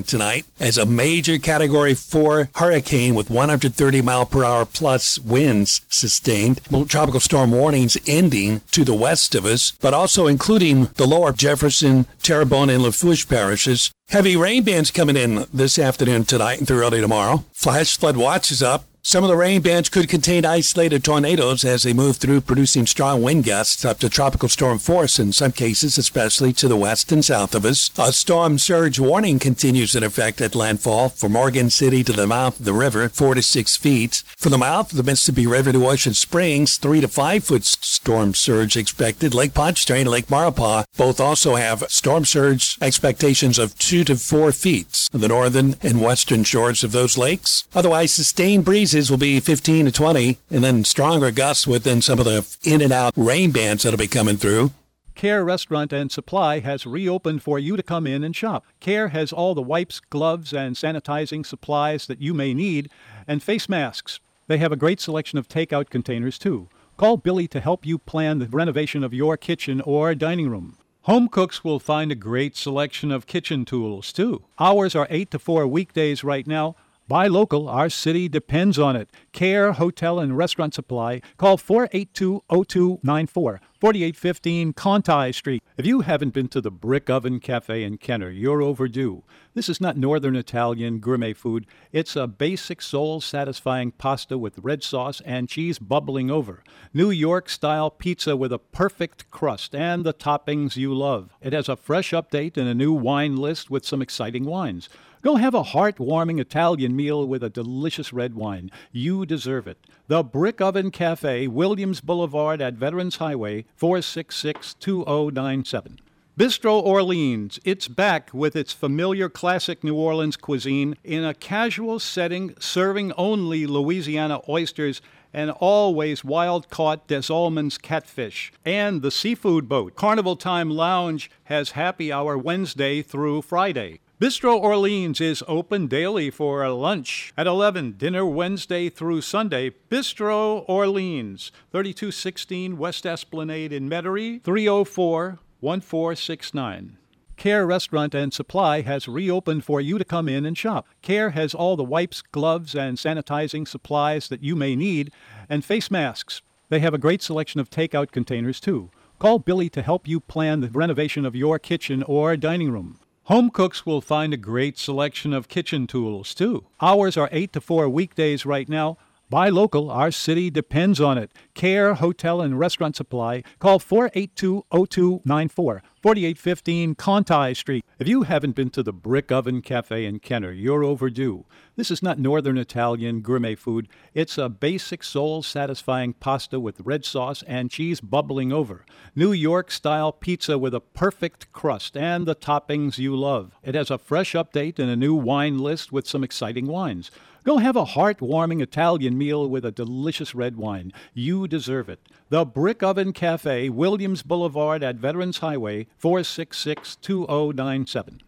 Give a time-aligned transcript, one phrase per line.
[0.00, 6.62] tonight as a major category 4 hurricane with 130 mile per hour plus winds sustained.
[6.88, 12.06] Tropical storm warnings ending to the west of us but also including the lower jefferson
[12.22, 13.92] terrebonne and lafourche parishes.
[14.08, 17.44] Heavy rain bands coming in this afternoon tonight and through early tomorrow.
[17.52, 21.82] Flash flood watch is up some of the rain bands could contain isolated tornadoes as
[21.82, 25.98] they move through, producing strong wind gusts up to tropical storm force in some cases,
[25.98, 27.90] especially to the west and south of us.
[27.98, 32.60] A storm surge warning continues in effect at landfall from Morgan City to the mouth
[32.60, 34.22] of the river, four to six feet.
[34.36, 38.34] From the mouth of the Mississippi River to Ocean Springs, three to five foot storm
[38.34, 39.34] surge expected.
[39.34, 44.52] Lake Pontchartrain and Lake Maurepas both also have storm surge expectations of two to four
[44.52, 45.08] feet.
[45.12, 47.66] On the northern and western shores of those lakes.
[47.74, 52.24] Otherwise, sustained breezes will be 15 to 20, and then stronger gusts within some of
[52.24, 54.70] the in and out rain bands that'll be coming through.
[55.14, 58.64] Care Restaurant and Supply has reopened for you to come in and shop.
[58.80, 62.90] Care has all the wipes, gloves, and sanitizing supplies that you may need,
[63.28, 64.20] and face masks.
[64.46, 66.68] They have a great selection of takeout containers, too.
[66.96, 70.76] Call Billy to help you plan the renovation of your kitchen or dining room.
[71.02, 74.44] Home cooks will find a great selection of kitchen tools, too.
[74.58, 76.76] Hours are 8 to 4 weekdays right now.
[77.12, 77.68] Buy local.
[77.68, 79.10] Our city depends on it.
[79.32, 81.20] Care Hotel and Restaurant Supply.
[81.36, 85.62] Call 482-0294, 4815 Conti Street.
[85.76, 89.24] If you haven't been to the Brick Oven Cafe in Kenner, you're overdue.
[89.52, 91.66] This is not Northern Italian gourmet food.
[91.92, 96.64] It's a basic soul-satisfying pasta with red sauce and cheese bubbling over.
[96.94, 101.36] New York-style pizza with a perfect crust and the toppings you love.
[101.42, 104.88] It has a fresh update and a new wine list with some exciting wines.
[105.22, 108.72] Go have a heartwarming Italian meal with a delicious red wine.
[108.90, 109.78] You deserve it.
[110.08, 116.00] The Brick Oven Cafe, Williams Boulevard at Veterans Highway, 466 2097.
[116.36, 122.56] Bistro Orleans, it's back with its familiar classic New Orleans cuisine in a casual setting,
[122.58, 125.00] serving only Louisiana oysters
[125.32, 128.52] and always wild caught Des Allemands catfish.
[128.64, 134.00] And the seafood boat, Carnival Time Lounge, has happy hour Wednesday through Friday.
[134.22, 139.72] Bistro Orleans is open daily for lunch at 11, dinner Wednesday through Sunday.
[139.90, 146.98] Bistro Orleans, 3216 West Esplanade in Metairie, 304 1469.
[147.36, 150.86] Care Restaurant and Supply has reopened for you to come in and shop.
[151.02, 155.10] Care has all the wipes, gloves, and sanitizing supplies that you may need,
[155.48, 156.42] and face masks.
[156.68, 158.92] They have a great selection of takeout containers, too.
[159.18, 163.00] Call Billy to help you plan the renovation of your kitchen or dining room.
[163.26, 166.66] Home cooks will find a great selection of kitchen tools, too.
[166.80, 168.98] Hours are 8 to 4 weekdays right now.
[169.32, 169.90] Buy local.
[169.90, 171.32] Our city depends on it.
[171.54, 173.42] Care Hotel and Restaurant Supply.
[173.60, 175.82] Call 482 0294.
[176.02, 177.84] 4815 Conti Street.
[177.98, 181.46] If you haven't been to the Brick Oven Cafe in Kenner, you're overdue.
[181.76, 183.88] This is not Northern Italian gourmet food.
[184.12, 188.84] It's a basic soul satisfying pasta with red sauce and cheese bubbling over.
[189.14, 193.52] New York style pizza with a perfect crust and the toppings you love.
[193.62, 197.10] It has a fresh update and a new wine list with some exciting wines.
[197.44, 200.92] Go have a heartwarming Italian meal with a delicious red wine.
[201.12, 201.98] You deserve it.
[202.28, 208.20] The Brick Oven Cafe, Williams Boulevard at Veterans Highway, 466 2097.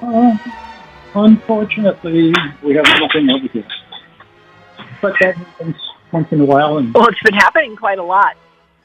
[0.00, 0.38] Uh,
[1.16, 2.32] unfortunately,
[2.62, 3.66] we have nothing over here.
[5.02, 5.76] But that happens
[6.12, 6.78] once in a while.
[6.78, 8.36] And Well, it's been happening quite a lot.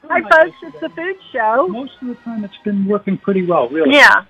[0.08, 0.56] Hi, folks.
[0.62, 1.68] It's the food show.
[1.68, 3.94] most of the time, it's been working pretty well, really.
[3.94, 4.24] Yeah.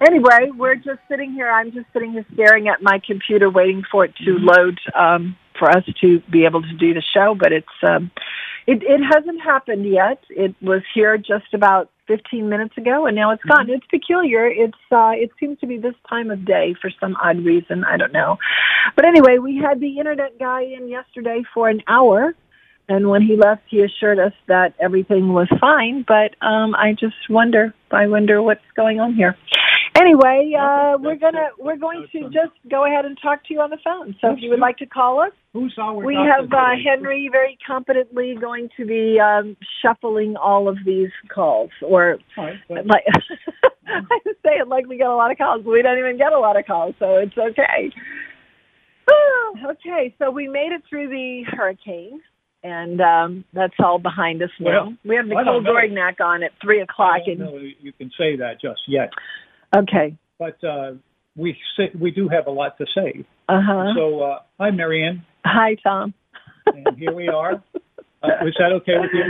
[0.00, 1.48] Anyway, we're just sitting here.
[1.48, 5.70] I'm just sitting here staring at my computer, waiting for it to load um, for
[5.70, 7.36] us to be able to do the show.
[7.38, 8.10] But it's um,
[8.66, 10.24] it, it hasn't happened yet.
[10.30, 13.70] It was here just about 15 minutes ago, and now it's gone.
[13.70, 14.46] It's peculiar.
[14.46, 17.84] It's uh, it seems to be this time of day for some odd reason.
[17.84, 18.38] I don't know.
[18.96, 22.34] But anyway, we had the internet guy in yesterday for an hour.
[22.88, 26.04] And when he left, he assured us that everything was fine.
[26.06, 29.36] But um, I just wonder, I wonder what's going on here.
[29.94, 33.68] Anyway, uh, we're gonna we're going to just go ahead and talk to you on
[33.68, 34.16] the phone.
[34.22, 36.70] So if you would like to call us, we have uh.
[36.82, 43.04] Henry very competently going to be um, shuffling all of these calls, or right, like
[43.86, 46.32] I say it like we get a lot of calls, but we don't even get
[46.32, 47.90] a lot of calls, so it's okay.
[49.62, 52.20] Okay, so we made it through the hurricane,
[52.62, 54.84] and um, that's all behind us now.
[54.86, 55.62] Well, we have Nicole.
[55.62, 59.10] Dorignac on at three I o'clock, and know you can say that just yet.
[59.76, 60.92] okay, But uh,
[61.36, 61.56] we
[61.98, 63.24] we do have a lot to say.
[63.48, 63.92] uh huh.
[63.96, 65.24] So, uh, hi, Marianne.
[65.44, 66.14] Hi, Tom.
[66.66, 67.62] And here we are.
[68.22, 69.22] Uh, was that okay with you?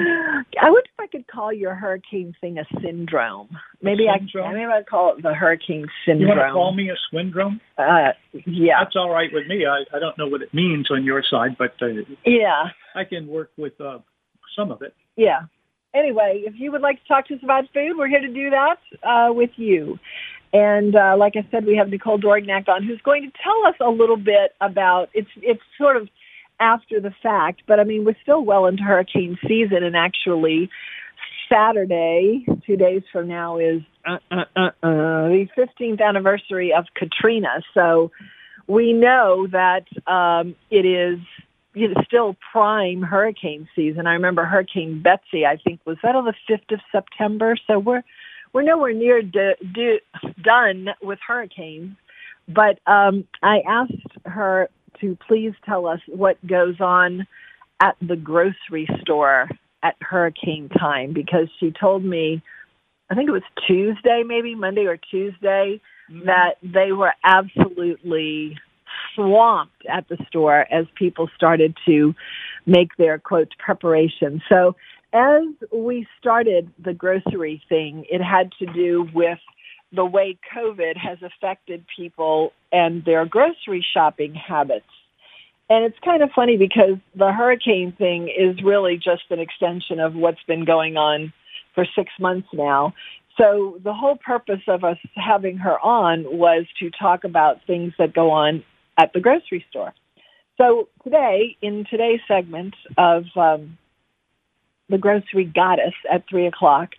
[0.60, 3.48] I wonder if I could call your hurricane thing a syndrome.
[3.80, 4.50] Maybe syndrome?
[4.50, 6.20] I maybe I'd call it the hurricane syndrome.
[6.20, 7.60] You want to call me a swindrome?
[7.78, 8.12] Uh,
[8.46, 9.64] yeah, That's all right with me.
[9.66, 11.86] I, I don't know what it means on your side, but uh,
[12.26, 13.98] yeah, I can work with uh,
[14.56, 14.94] some of it.
[15.16, 15.42] yeah.
[15.94, 18.48] Anyway, if you would like to talk to us about food, we're here to do
[18.48, 19.98] that uh, with you.
[20.54, 23.74] And uh, like I said, we have Nicole Dorignac on, who's going to tell us
[23.78, 26.08] a little bit about it's it's sort of
[26.62, 30.70] after the fact, but I mean we're still well into hurricane season, and actually
[31.52, 37.62] Saturday, two days from now, is uh, uh, uh, uh, the 15th anniversary of Katrina.
[37.74, 38.10] So
[38.66, 41.18] we know that um, it is
[41.74, 44.06] you know, still prime hurricane season.
[44.06, 45.44] I remember Hurricane Betsy.
[45.44, 47.56] I think was that on the 5th of September.
[47.66, 48.02] So we're
[48.52, 50.00] we're nowhere near d- d-
[50.42, 51.96] done with hurricanes.
[52.48, 53.92] But um, I asked
[54.26, 54.68] her
[55.00, 57.26] to please tell us what goes on
[57.80, 59.48] at the grocery store
[59.82, 62.42] at hurricane time because she told me,
[63.10, 65.80] I think it was Tuesday, maybe Monday or Tuesday,
[66.10, 66.26] mm-hmm.
[66.26, 68.58] that they were absolutely
[69.14, 72.14] swamped at the store as people started to
[72.66, 74.40] make their quote preparation.
[74.48, 74.76] So
[75.12, 75.42] as
[75.72, 79.38] we started the grocery thing, it had to do with
[79.92, 84.86] the way COVID has affected people and their grocery shopping habits.
[85.68, 90.14] And it's kind of funny because the hurricane thing is really just an extension of
[90.14, 91.32] what's been going on
[91.74, 92.94] for six months now.
[93.38, 98.12] So the whole purpose of us having her on was to talk about things that
[98.12, 98.62] go on
[98.98, 99.94] at the grocery store.
[100.58, 103.78] So today, in today's segment of um,
[104.90, 106.90] the grocery goddess at three o'clock,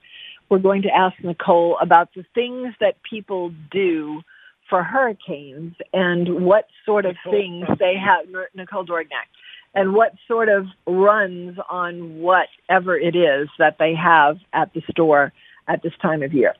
[0.53, 4.21] we're going to ask Nicole about the things that people do
[4.69, 9.29] for hurricanes and what sort of things they have, Nicole Dorignac,
[9.73, 15.33] and what sort of runs on whatever it is that they have at the store
[15.67, 16.53] at this time of year.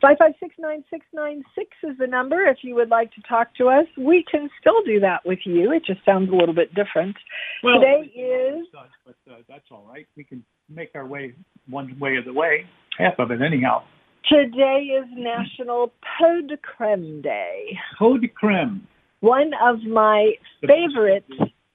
[0.00, 1.42] 5569696
[1.82, 3.86] is the number if you would like to talk to us.
[3.98, 5.72] We can still do that with you.
[5.72, 7.16] It just sounds a little bit different.
[7.64, 8.66] Today is
[9.04, 10.06] but uh, that's all right.
[10.16, 11.34] We can make our way
[11.68, 12.66] one way of the way,
[13.00, 13.82] half of it anyhow.
[14.28, 17.78] today is National Pot de Creme Day.
[18.00, 18.86] Eau de creme.
[19.20, 21.24] One of my favorite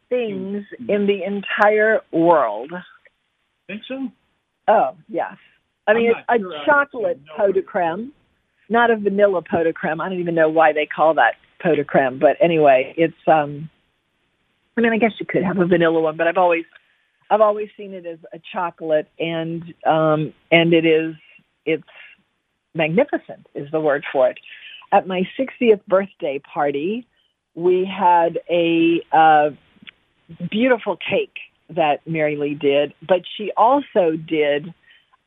[0.10, 2.72] things in the entire world.
[3.68, 4.10] Think so?
[4.68, 5.36] Oh, yes.
[5.88, 8.12] I mean, it's a sure chocolate pot de creme,
[8.69, 10.01] not a vanilla pot de creme.
[10.01, 13.69] I don't even know why they call that pot de creme, but anyway, it's um
[14.77, 16.66] I mean, I guess you could have a vanilla one, but I've always
[17.30, 21.16] I've always seen it as a chocolate and um and it is
[21.66, 21.83] it's
[22.74, 24.38] magnificent is the word for it.
[24.92, 27.07] At my 60th birthday party,
[27.56, 29.50] we had a uh
[30.50, 31.38] beautiful cake
[31.69, 34.74] that Mary Lee did, but she also did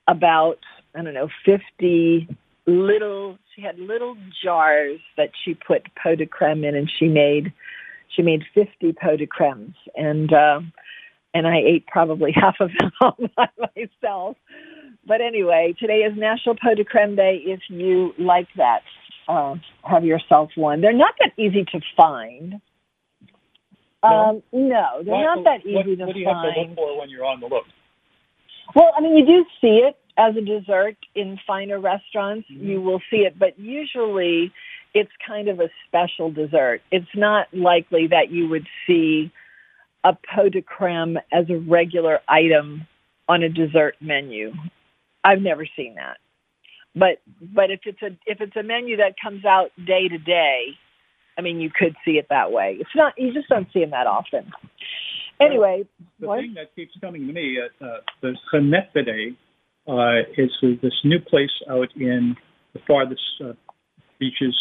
[0.07, 0.59] about,
[0.95, 2.29] I don't know, 50
[2.67, 7.53] little, she had little jars that she put pot de creme in and she made,
[8.09, 10.61] she made 50 pot de cremes and, uh,
[11.35, 14.37] and I ate probably half of them all by myself.
[15.07, 17.41] But anyway, today is National Pot de Creme Day.
[17.45, 18.83] If you like that,
[19.29, 20.81] uh, have yourself one.
[20.81, 22.61] They're not that easy to find.
[24.03, 24.09] No?
[24.09, 26.47] Um, no, they're not that easy what, to what do you find.
[26.47, 27.65] have to look for when you're on the look?
[28.75, 32.49] Well, I mean, you do see it as a dessert in finer restaurants.
[32.51, 32.65] Mhm.
[32.65, 34.53] You will see it, but usually
[34.95, 36.83] it's kind of a special dessert.
[36.91, 39.31] It's not likely that you would see
[40.09, 42.87] a pot de creme as a regular item
[43.29, 44.53] on a dessert menu.
[45.23, 46.17] I've never seen that.
[46.95, 47.21] But
[47.55, 50.69] but if it's a if it's a menu that comes out day to day,
[51.37, 52.79] I mean, you could see it that way.
[52.81, 54.51] It's not you just don't see them that often.
[55.41, 55.85] Anyway,
[56.19, 56.41] The what?
[56.41, 59.37] thing that keeps coming to me, uh, uh, the Genefide,
[59.87, 60.51] uh, is
[60.83, 62.35] this new place out in
[62.73, 63.53] the farthest uh,
[64.19, 64.57] beaches.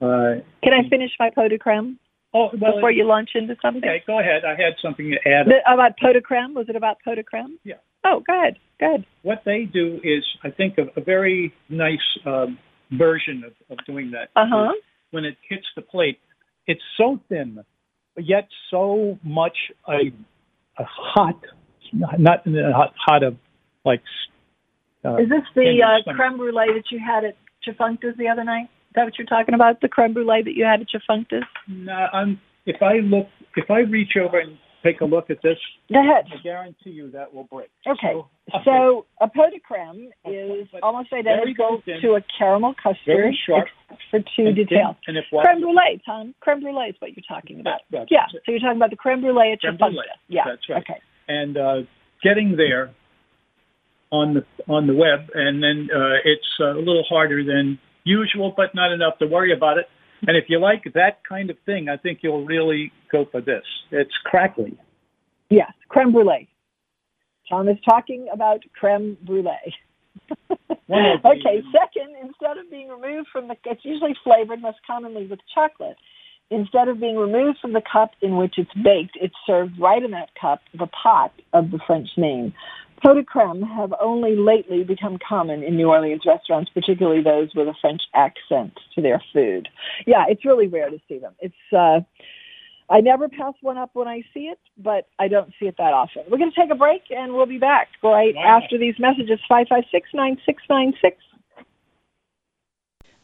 [0.00, 2.00] Uh, Can I finish my pot de creme
[2.36, 3.82] oh, well, before you launch into something?
[3.82, 4.44] okay, go ahead.
[4.44, 5.46] I had something to add.
[5.46, 6.54] The, about pot de creme?
[6.54, 7.58] Was it about pot de creme?
[7.64, 7.76] Yeah.
[8.04, 9.04] Oh, good, good.
[9.22, 12.58] what they do is, I think, a, a very nice um,
[12.92, 14.28] version of, of doing that.
[14.36, 14.72] Uh huh.
[15.10, 16.18] When it hits the plate,
[16.66, 17.64] it's so thin,
[18.16, 19.56] yet so much
[19.88, 20.12] a,
[20.78, 21.40] a hot,
[21.92, 23.36] not a hot, hot of
[23.84, 24.02] like.
[25.04, 28.68] Uh, Is this the uh, creme brulee that you had at Chafuncta's the other night?
[28.96, 29.82] Is that what you're talking about?
[29.82, 31.44] The creme brulee that you had at Chafuncta's?
[31.68, 35.58] no, I'm, if I look, if I reach over and take a look at this,
[35.92, 36.24] Go ahead.
[36.32, 37.68] I guarantee you that will break.
[37.86, 38.14] Okay.
[38.14, 43.66] So, So a pot de creme is almost identical to a caramel custard, very sharp,
[44.10, 44.96] for two and thin, details.
[45.06, 46.34] And if what, Creme brulee, Tom.
[46.40, 47.80] Creme brulee is what you're talking about.
[47.90, 48.24] That- Yeah.
[48.32, 48.40] it.
[48.46, 49.78] So you're talking about the creme brulee at Creme Chafuncta.
[49.78, 50.06] brulee.
[50.28, 50.44] Yeah.
[50.46, 50.78] That's right.
[50.82, 51.00] Okay.
[51.28, 51.76] and uh,
[52.22, 52.94] getting there
[54.10, 58.74] on the on the web, and then uh, it's a little harder than usual, but
[58.74, 59.86] not enough to worry about it.
[60.26, 63.64] And if you like that kind of thing, I think you'll really go for this.
[63.90, 64.78] It's crackly.
[65.50, 66.48] Yes, creme brulee.
[67.48, 69.74] Tom is talking about creme brulee.
[70.60, 75.96] okay, second, instead of being removed from the, it's usually flavored most commonly with chocolate.
[76.50, 80.12] Instead of being removed from the cup in which it's baked, it's served right in
[80.12, 82.54] that cup, the pot of the French name.
[83.02, 87.68] Pot de creme have only lately become common in New Orleans restaurants, particularly those with
[87.68, 89.68] a French accent to their food.
[90.06, 91.34] Yeah, it's really rare to see them.
[91.40, 92.00] It's, uh,
[92.88, 95.92] I never pass one up when I see it, but I don't see it that
[95.92, 96.22] often.
[96.30, 98.60] We're going to take a break and we'll be back right wow.
[98.62, 99.40] after these messages.
[99.48, 101.16] 556 9696.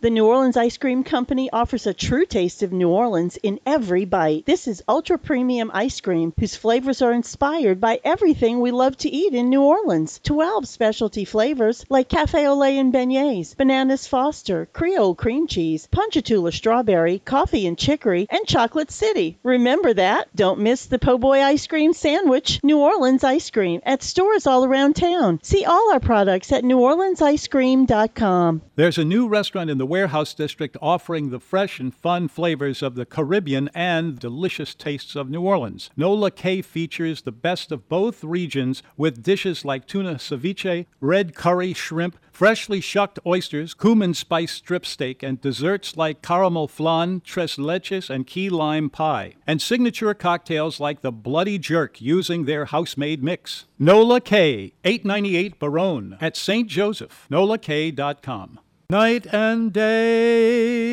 [0.02, 4.04] The New Orleans Ice Cream Company offers a true taste of New Orleans in every
[4.04, 4.44] bite.
[4.46, 9.08] This is ultra premium ice cream whose flavors are inspired by everything we love to
[9.08, 10.18] eat in New Orleans.
[10.24, 16.50] 12 specialty flavors like cafe au lait and beignets, bananas foster, Creole cream cheese, Ponchatoula
[16.50, 19.38] strawberry, coffee and chicory, and chocolate city.
[19.44, 20.34] Remember that?
[20.34, 24.64] Don't miss the po' boy ice cream sandwich, New Orleans ice cream, at stores all
[24.64, 25.38] around town.
[25.44, 28.62] See all our products at neworleansicecream.com.
[28.74, 32.94] There's a new restaurant in the Warehouse District offering the fresh and fun flavors of
[32.94, 35.90] the Caribbean and delicious tastes of New Orleans.
[35.98, 41.74] Nola K features the best of both regions with dishes like tuna ceviche, red curry
[41.74, 48.08] shrimp, freshly shucked oysters, cumin spice strip steak, and desserts like caramel flan, tres leches,
[48.08, 49.34] and key lime pie.
[49.46, 53.66] And signature cocktails like the Bloody Jerk using their house-made mix.
[53.78, 56.66] Nola K, 898 Baronne at St.
[56.66, 58.58] Joseph, nolak.com.
[58.92, 60.90] Night and day,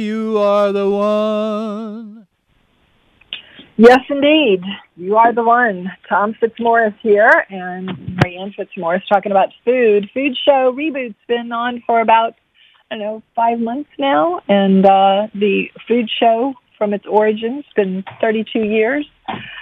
[0.00, 2.26] you are the one.
[3.76, 4.62] Yes, indeed.
[4.96, 5.92] You are the one.
[6.08, 10.08] Tom Fitzmorris here and Marianne Fitzmorris talking about food.
[10.14, 12.34] Food show reboot's been on for about,
[12.90, 14.40] I don't know, five months now.
[14.48, 19.06] And uh, the food show from its origins been 32 years.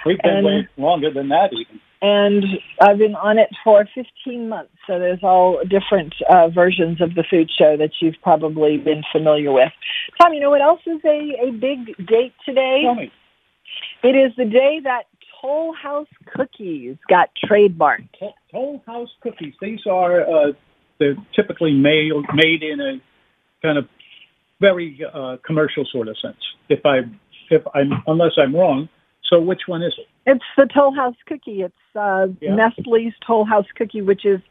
[0.05, 2.43] We've been and, way longer than that even and
[2.81, 4.71] I've been on it for 15 months.
[4.85, 9.51] So there's all different uh, versions of the food show that you've probably been familiar
[9.51, 9.71] with.
[10.19, 12.81] Tom, you know what else is a, a big date today?
[12.83, 13.11] Tell me.
[14.03, 15.03] It is the day that
[15.41, 18.09] Toll House cookies got trademarked.
[18.51, 19.53] Toll House cookies.
[19.61, 20.51] These are uh,
[20.99, 23.01] they're typically made made in a
[23.61, 23.87] kind of
[24.59, 26.37] very uh, commercial sort of sense.
[26.69, 27.01] If I
[27.49, 28.89] if I'm unless I'm wrong.
[29.29, 30.07] So which one is it?
[30.27, 31.61] It's the Toll House cookie.
[31.61, 32.53] It's uh, yeah.
[32.53, 34.41] Nestle's Toll House cookie, which is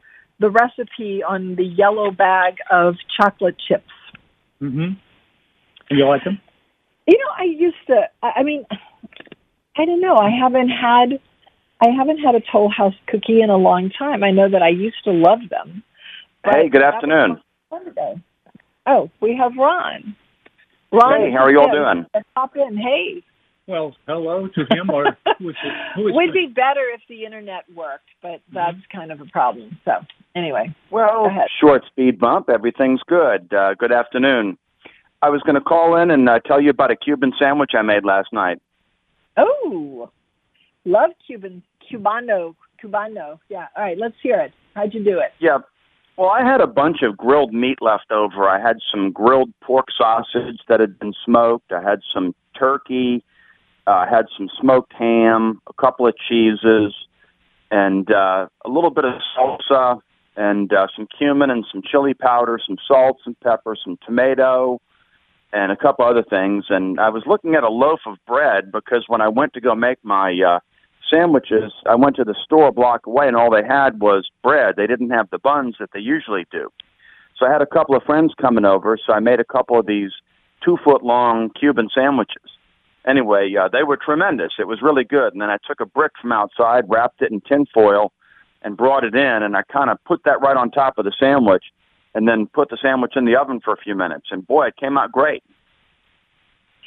[0.40, 3.92] the recipe on the yellow bag of chocolate chips.
[4.62, 4.94] Mm-hmm.
[5.90, 6.40] You like them?
[7.06, 8.08] You know, I used to.
[8.22, 8.64] I mean,
[9.76, 10.16] I don't know.
[10.16, 11.20] I haven't had.
[11.82, 14.24] I haven't had a Toll House cookie in a long time.
[14.24, 15.82] I know that I used to love them.
[16.42, 17.38] Hey, good afternoon.
[18.86, 20.16] Oh, we have Ron.
[20.90, 22.06] Ron, hey, how are you all doing?
[22.34, 22.78] Pop in.
[22.78, 23.22] Hey.
[23.68, 25.56] Well, hello to him or who is,
[25.96, 28.54] who is Would be better if the internet worked, but mm-hmm.
[28.54, 28.98] that's mm-hmm.
[28.98, 29.76] kind of a problem.
[29.84, 29.92] So
[30.36, 31.28] anyway, well,
[31.60, 32.48] short speed bump.
[32.48, 33.52] Everything's good.
[33.52, 34.56] Uh, good afternoon.
[35.20, 37.82] I was going to call in and uh, tell you about a Cuban sandwich I
[37.82, 38.60] made last night.
[39.36, 40.10] Oh,
[40.84, 43.40] love Cuban Cubano Cubano.
[43.48, 43.66] Yeah.
[43.76, 44.52] All right, let's hear it.
[44.74, 45.32] How'd you do it?
[45.40, 45.58] Yeah.
[46.16, 48.48] Well, I had a bunch of grilled meat left over.
[48.48, 51.72] I had some grilled pork sausage that had been smoked.
[51.72, 53.24] I had some turkey
[53.86, 56.94] uh, had some smoked ham, a couple of cheeses,
[57.70, 60.00] and uh, a little bit of salsa,
[60.36, 64.80] and uh, some cumin and some chili powder, some salt, some pepper, some tomato,
[65.52, 66.66] and a couple other things.
[66.68, 69.74] And I was looking at a loaf of bread because when I went to go
[69.74, 70.60] make my uh,
[71.10, 74.74] sandwiches, I went to the store a block away, and all they had was bread.
[74.76, 76.70] They didn't have the buns that they usually do.
[77.38, 79.86] So I had a couple of friends coming over, so I made a couple of
[79.86, 80.10] these
[80.64, 82.55] two foot long Cuban sandwiches
[83.06, 84.52] anyway, uh, they were tremendous.
[84.58, 85.32] It was really good.
[85.32, 88.12] And then I took a brick from outside, wrapped it in tin foil,
[88.62, 89.42] and brought it in.
[89.42, 91.64] And I kind of put that right on top of the sandwich,
[92.14, 94.26] and then put the sandwich in the oven for a few minutes.
[94.30, 95.42] And boy, it came out great.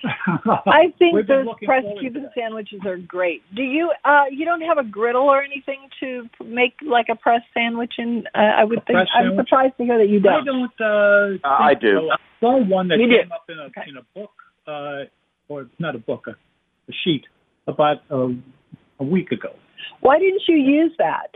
[0.05, 3.43] I think those pressed Cuban sandwiches are great.
[3.53, 3.91] Do you?
[4.05, 7.95] uh You don't have a griddle or anything to make like a pressed sandwich?
[7.97, 10.41] And uh, I would think I'm surprised to hear that you don't.
[10.41, 10.71] I don't.
[10.79, 11.99] Uh, uh I do.
[11.99, 12.11] So.
[12.11, 13.31] I saw one that you came did.
[13.31, 13.81] up in a okay.
[13.89, 14.31] in a book.
[14.65, 15.09] Uh,
[15.49, 17.25] or not a book, a, a sheet
[17.67, 18.33] about a,
[18.99, 19.49] a week ago.
[19.99, 21.31] Why didn't you use that?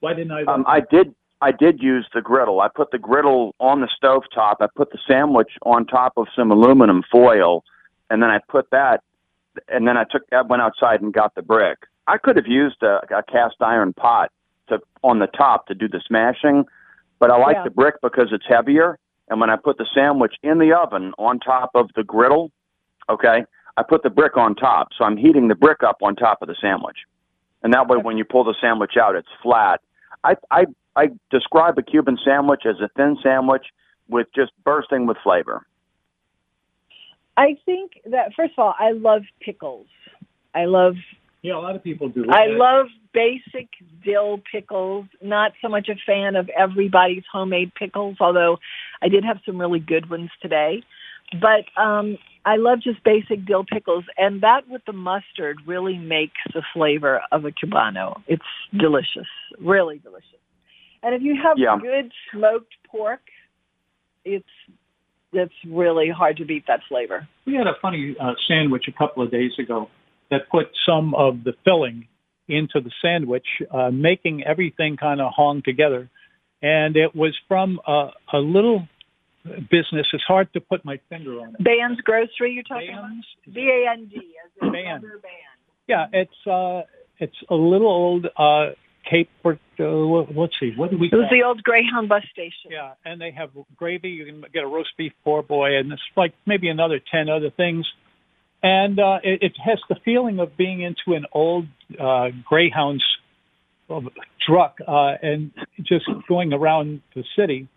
[0.00, 0.42] Why didn't I?
[0.44, 1.14] Um, I did.
[1.42, 2.60] I did use the griddle.
[2.60, 4.58] I put the griddle on the stove top.
[4.60, 7.62] I put the sandwich on top of some aluminum foil,
[8.10, 9.02] and then I put that.
[9.68, 10.22] And then I took.
[10.32, 11.78] I went outside and got the brick.
[12.06, 14.30] I could have used a, a cast iron pot
[14.68, 16.64] to on the top to do the smashing,
[17.18, 17.64] but I like Yeah.
[17.64, 18.98] the brick because it's heavier.
[19.28, 22.52] And when I put the sandwich in the oven on top of the griddle,
[23.08, 23.44] okay,
[23.76, 26.48] I put the brick on top, so I'm heating the brick up on top of
[26.48, 26.98] the sandwich,
[27.62, 29.80] and that way when you pull the sandwich out, it's flat.
[30.24, 33.66] I I I describe a Cuban sandwich as a thin sandwich
[34.08, 35.66] with just bursting with flavor.
[37.36, 39.86] I think that first of all, I love pickles.
[40.54, 40.94] I love
[41.42, 42.24] Yeah, a lot of people do.
[42.30, 43.68] I love basic
[44.04, 45.06] dill pickles.
[45.20, 48.58] Not so much a fan of everybody's homemade pickles, although
[49.02, 50.82] I did have some really good ones today.
[51.32, 56.40] But um I love just basic dill pickles and that with the mustard really makes
[56.54, 58.22] the flavor of a cubano.
[58.28, 58.44] It's
[58.78, 59.26] delicious.
[59.58, 60.38] Really delicious.
[61.02, 61.76] And if you have Yeah.
[61.80, 63.22] good smoked pork,
[64.24, 64.48] it's
[65.32, 67.26] it's really hard to beat that flavor.
[67.46, 69.90] We had a funny uh, sandwich a couple of days ago
[70.30, 72.06] that put some of the filling
[72.48, 76.08] into the sandwich, uh, making everything kind of hung together.
[76.62, 78.88] And it was from a, a little
[79.70, 80.06] business.
[80.12, 81.64] It's hard to put my finger on it.
[81.64, 83.08] Band's Grocery you're talking about?
[83.08, 83.26] Bands?
[83.52, 85.04] B A N D Band.
[85.86, 86.82] Yeah, it's uh,
[87.18, 88.70] it's a little old uh,
[89.08, 89.30] Cape.
[89.44, 91.08] Uh, what- let's see, what do we?
[91.08, 92.70] It was the old Greyhound bus station.
[92.70, 94.10] Yeah, and they have gravy.
[94.10, 97.50] You can get a roast beef poor boy, and it's like maybe another ten other
[97.50, 97.86] things.
[98.62, 101.66] And uh, it, it has the feeling of being into an old
[102.00, 103.04] uh, Greyhound's
[104.44, 107.68] truck uh, and just going around the city,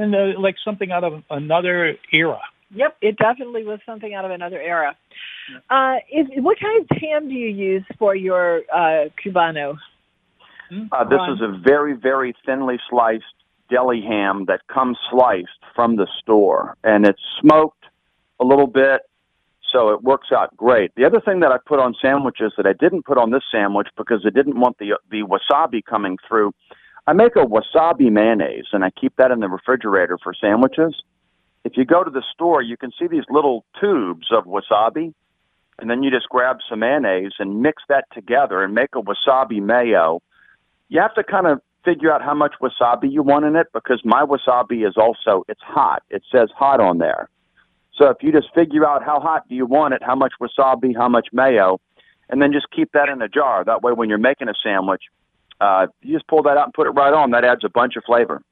[0.00, 2.40] and uh, like something out of another era.
[2.74, 4.96] Yep, it definitely was something out of another era.
[5.68, 9.76] Uh, is, what kind of ham do you use for your uh, cubano?
[10.92, 11.32] Uh, this Ron?
[11.32, 13.24] is a very, very thinly sliced
[13.68, 17.84] deli ham that comes sliced from the store, and it's smoked
[18.38, 19.02] a little bit,
[19.72, 20.92] so it works out great.
[20.94, 23.88] The other thing that I put on sandwiches that I didn't put on this sandwich
[23.96, 26.52] because I didn't want the the wasabi coming through,
[27.06, 31.02] I make a wasabi mayonnaise, and I keep that in the refrigerator for sandwiches.
[31.64, 35.12] If you go to the store, you can see these little tubes of wasabi,
[35.78, 39.62] and then you just grab some mayonnaise and mix that together and make a wasabi
[39.62, 40.22] mayo
[40.90, 44.02] you have to kind of figure out how much wasabi you want in it because
[44.04, 46.02] my wasabi is also it's hot.
[46.10, 47.30] It says hot on there.
[47.94, 50.94] So if you just figure out how hot do you want it, how much wasabi,
[50.94, 51.80] how much mayo,
[52.28, 53.64] and then just keep that in a jar.
[53.64, 55.04] That way when you're making a sandwich,
[55.60, 57.30] uh, you just pull that out and put it right on.
[57.32, 58.42] That adds a bunch of flavor.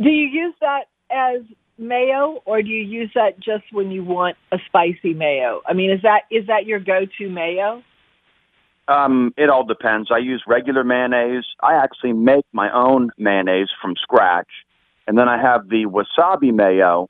[0.00, 1.42] Do you use that as
[1.78, 5.62] mayo, or do you use that just when you want a spicy mayo?
[5.66, 7.82] I mean, is that is that your go-to mayo?
[8.88, 10.10] Um, it all depends.
[10.10, 11.44] I use regular mayonnaise.
[11.62, 14.48] I actually make my own mayonnaise from scratch,
[15.06, 17.08] and then I have the wasabi mayo.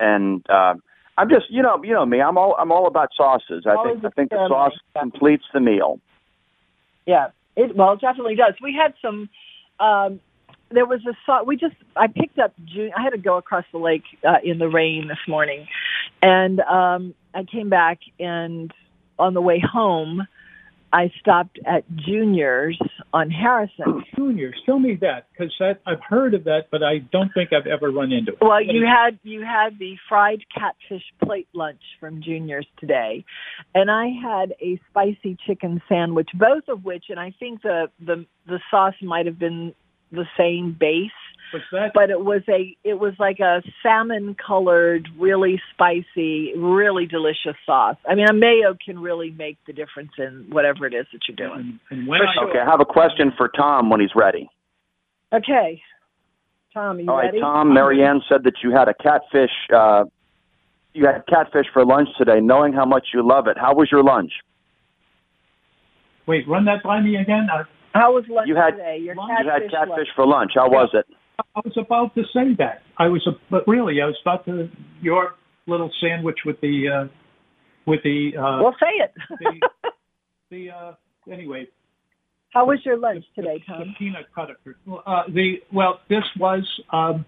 [0.00, 0.74] And uh,
[1.18, 2.20] I'm just, you know, you know me.
[2.20, 3.64] I'm all I'm all about sauces.
[3.66, 6.00] I Always think I think the sauce completes the meal.
[7.06, 8.54] Yeah, it well, it definitely does.
[8.62, 9.28] We had some.
[9.80, 10.20] Um,
[10.70, 11.42] there was a saw.
[11.44, 12.90] We just I picked up June.
[12.96, 15.66] I had to go across the lake uh, in the rain this morning,
[16.22, 18.72] and um, I came back and
[19.18, 20.26] on the way home,
[20.96, 22.78] I stopped at Junior's
[23.12, 24.02] on Harrison.
[24.16, 27.90] Juniors, show me that because I've heard of that, but I don't think I've ever
[27.90, 28.38] run into it.
[28.40, 33.26] Well, you had you had the fried catfish plate lunch from Junior's today,
[33.74, 38.24] and I had a spicy chicken sandwich, both of which, and I think the the
[38.46, 39.74] the sauce might have been
[40.10, 41.10] the same base,
[41.94, 47.96] but it was a it was like a salmon colored, really spicy, really delicious sauce.
[48.08, 51.36] I mean, a mayo can really make the difference in whatever it is that you're
[51.48, 51.78] doing.
[51.90, 52.50] and, and when For I, sure.
[52.50, 54.48] Okay, I have a question for Tom when he's ready.
[55.32, 55.80] Okay,
[56.74, 57.40] Tom, are you All right, ready?
[57.40, 57.72] Tom.
[57.74, 59.50] Marianne said that you had a catfish.
[59.74, 60.04] Uh,
[60.94, 62.40] you had catfish for lunch today.
[62.40, 64.32] Knowing how much you love it, how was your lunch?
[66.26, 67.46] wait, run that by me again.
[67.52, 67.62] I,
[67.96, 68.98] How was lunch You had- today?
[68.98, 70.08] Your you You had catfish catfish lunch.
[70.16, 70.52] for lunch.
[70.54, 71.06] How was it?
[71.38, 72.82] I was about to say that.
[72.98, 74.68] I was, a, but really, I was about to
[75.02, 75.34] your
[75.66, 77.08] little sandwich with the uh,
[77.86, 79.12] with the uh, Well, say it.
[79.40, 79.90] the,
[80.50, 80.92] the uh,
[81.30, 81.68] anyway.
[82.50, 83.80] How was your lunch today, the, Tom?
[83.80, 84.56] The peanut butter.
[85.06, 87.26] Uh, the well, this was um,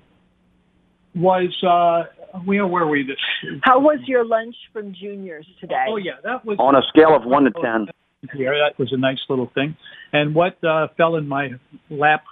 [1.14, 3.02] was uh, where were we?
[3.02, 3.60] This.
[3.62, 5.84] How was your lunch from juniors today?
[5.88, 7.88] Oh yeah, that was On a scale of one to ten.
[8.34, 8.54] here.
[8.54, 9.76] That was a nice little thing.
[10.12, 11.50] And what uh, fell in my
[11.90, 12.22] lap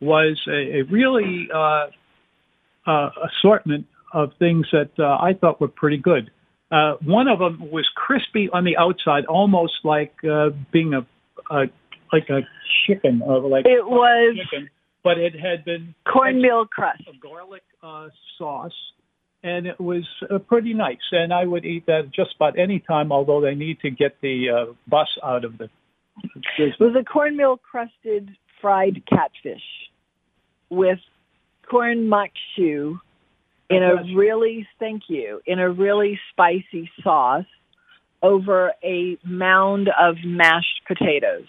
[0.00, 1.86] was a, a really uh,
[2.86, 6.30] uh, assortment of things that uh, I thought were pretty good.
[6.70, 11.06] Uh, one of them was crispy on the outside, almost like uh, being a,
[11.54, 11.66] a
[12.12, 12.40] like a
[12.86, 14.70] chicken or like It was chicken,
[15.04, 17.02] but it had been cornmeal crust.
[17.08, 18.72] a garlic uh, sauce,
[19.42, 20.96] and it was uh, pretty nice.
[21.12, 24.46] And I would eat that just about any time, although they need to get the
[24.50, 25.68] uh, bus out of the
[26.58, 29.62] It was a cornmeal crusted fried catfish
[30.70, 30.98] with
[31.68, 32.98] corn maque choux
[33.68, 37.44] in a really thank you in a really spicy sauce
[38.22, 41.46] over a mound of mashed potatoes.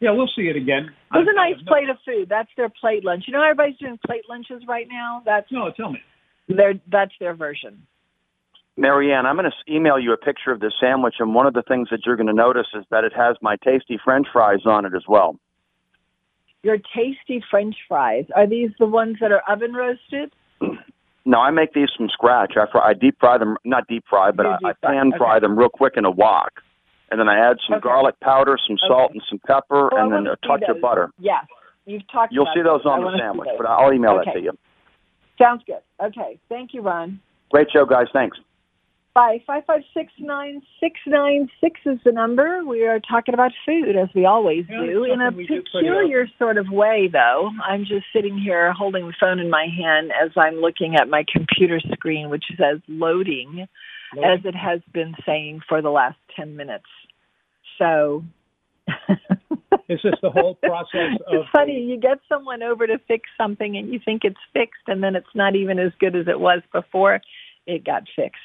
[0.00, 0.90] Yeah, we'll see it again.
[1.14, 2.28] It was a nice have no- plate of food.
[2.28, 3.24] That's their plate lunch.
[3.26, 5.22] You know, everybody's doing plate lunches right now.
[5.24, 6.00] That's No, tell me.
[6.48, 7.86] their that's their version.
[8.76, 11.62] Marianne, I'm going to email you a picture of this sandwich, and one of the
[11.62, 14.84] things that you're going to notice is that it has my tasty French fries on
[14.84, 15.38] it as well.
[16.64, 20.32] Your tasty French fries are these the ones that are oven roasted?
[21.26, 22.54] No, I make these from scratch.
[22.56, 25.36] I, fry, I deep fry them, not deep fry, but I, deep I pan fry
[25.36, 25.40] okay.
[25.40, 26.62] them real quick in a wok,
[27.10, 27.82] and then I add some Okay.
[27.82, 31.10] garlic powder, some salt, and some pepper, I and then a touch of butter.
[31.18, 31.44] Yes,
[31.84, 32.32] you've talked.
[32.32, 34.30] You'll see those on the sandwich, but I'll email Okay.
[34.32, 34.58] that to you.
[35.38, 35.82] Sounds good.
[36.02, 37.20] Okay, thank you, Ron.
[37.50, 38.06] Great show, guys.
[38.14, 38.38] Thanks.
[39.14, 39.40] Bye.
[39.46, 42.64] Five five six nine six nine six is the number.
[42.66, 45.62] We are talking about food as we always Yeah, do in a something we do
[45.72, 47.08] pretty peculiar sort of way.
[47.12, 51.08] Though I'm just sitting here holding the phone in my hand as I'm looking at
[51.08, 53.68] my computer screen, which says loading,
[54.14, 56.90] as it has been saying for the last ten minutes.
[57.78, 58.24] So.
[59.88, 61.80] Is this the whole process of It's funny.
[61.82, 65.34] You get someone over to fix something and you think it's fixed and then it's
[65.34, 67.20] not even as good as it was before
[67.66, 68.40] it got fixed.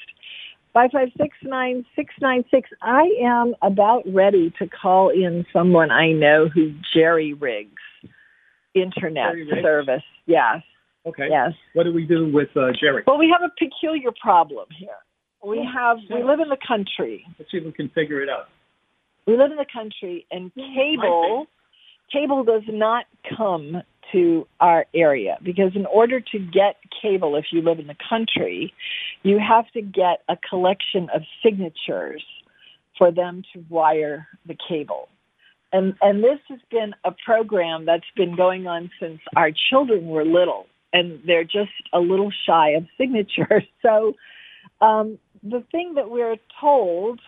[0.73, 2.69] Five five six nine six nine six.
[2.81, 7.71] I am about ready to call in someone I know who jerry rigs
[8.75, 9.63] internet Jerry rigs?
[9.63, 10.03] service.
[10.27, 10.61] Yes,
[11.07, 11.27] Okay.
[11.29, 11.53] yes.
[11.73, 13.03] What do we do with uh, Jerry?
[13.07, 14.89] Well, we have a peculiar problem here.
[15.43, 17.25] We have we live in the country.
[17.39, 18.49] Let's see if we can figure it out.
[19.25, 21.47] we live in the country and cable
[22.11, 23.05] cable does not
[23.37, 25.37] come to our area.
[25.43, 28.73] Because in order to get cable if you live in the country
[29.23, 32.23] you have to get a collection of signatures
[32.97, 35.09] for them to wire the cable.
[35.71, 40.25] And and this has been a program that's been going on since our children were
[40.25, 43.63] little and they're just a little shy of signatures.
[43.81, 44.13] So
[44.81, 47.19] um, the thing that we're told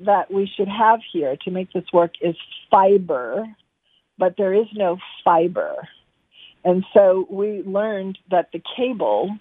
[0.00, 2.34] that we should have here to make this work is
[2.70, 3.46] fiber,
[4.18, 5.76] but there is no fiber.
[6.66, 9.38] And so we learned that the cable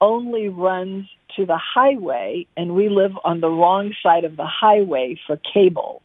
[0.00, 5.16] only runs to the highway and we live on the wrong side of the highway
[5.24, 6.02] for cable.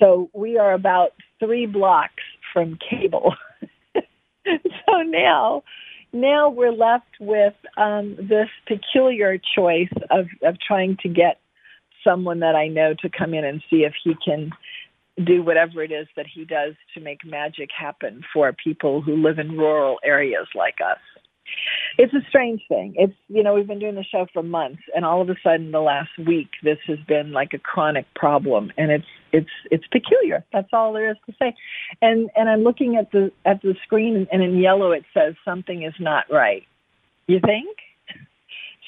[0.00, 3.34] So we are about three blocks from cable.
[3.94, 5.62] so now,
[6.14, 11.40] now we're left with um, this peculiar choice of, of trying to get
[12.02, 14.50] someone that I know to come in and see if he can
[15.22, 19.38] do whatever it is that he does to make magic happen for people who live
[19.38, 20.98] in rural areas like us.
[21.98, 22.94] It's a strange thing.
[22.96, 25.70] It's you know we've been doing the show for months, and all of a sudden
[25.70, 30.44] the last week this has been like a chronic problem, and it's it's it's peculiar.
[30.52, 31.54] That's all there is to say.
[32.02, 35.82] And and I'm looking at the at the screen, and in yellow it says something
[35.82, 36.64] is not right.
[37.26, 37.76] You think?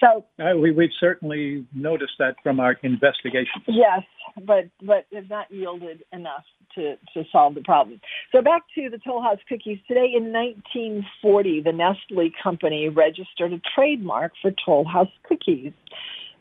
[0.00, 3.62] So Uh, we, we've certainly noticed that from our investigation.
[3.66, 4.02] Yes,
[4.42, 8.00] but but have not yielded enough to to solve the problem.
[8.32, 9.78] So back to the Toll House cookies.
[9.88, 15.72] Today in 1940, the Nestle company registered a trademark for Toll House cookies,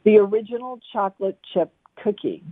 [0.04, 1.72] the original chocolate chip
[2.04, 2.44] cookie.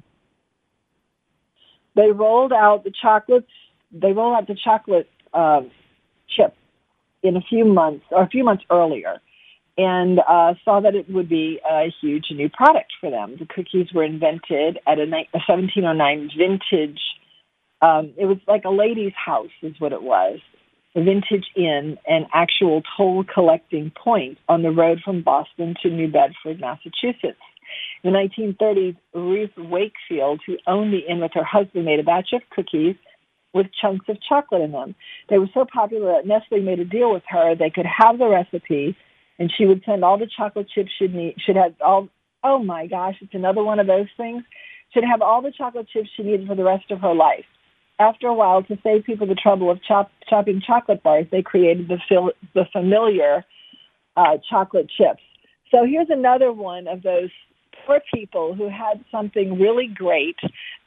[1.96, 3.52] They rolled out the chocolates.
[3.92, 5.62] They rolled out the chocolate uh,
[6.30, 6.56] chip
[7.22, 9.20] in a few months or a few months earlier
[9.78, 13.36] and uh, saw that it would be a huge new product for them.
[13.40, 17.02] The cookies were invented at a, ni- a 1709 vintage.
[17.82, 20.40] Um, it was like a lady's house, is what it was.
[20.96, 26.08] A vintage inn, an actual toll collecting point on the road from Boston to New
[26.08, 27.42] Bedford, Massachusetts.
[28.04, 32.30] In the 1930s, Ruth Wakefield, who owned the inn with her husband, made a batch
[32.34, 32.96] of cookies
[33.54, 34.94] with chunks of chocolate in them.
[35.30, 37.56] They were so popular that Nestle made a deal with her.
[37.56, 38.96] They could have the recipe
[39.40, 41.36] and she would send all the chocolate chips she'd need.
[41.40, 42.10] She'd have all.
[42.44, 44.44] Oh my gosh, it's another one of those things.
[44.94, 47.46] She'd have all the chocolate chips she needed for the rest of her life.
[48.00, 51.88] After a while, to save people the trouble of chop, chopping chocolate bars, they created
[51.88, 53.46] the fil- the familiar
[54.18, 55.22] uh, chocolate chips.
[55.72, 57.30] So here's another one of those
[57.86, 60.38] poor people who had something really great,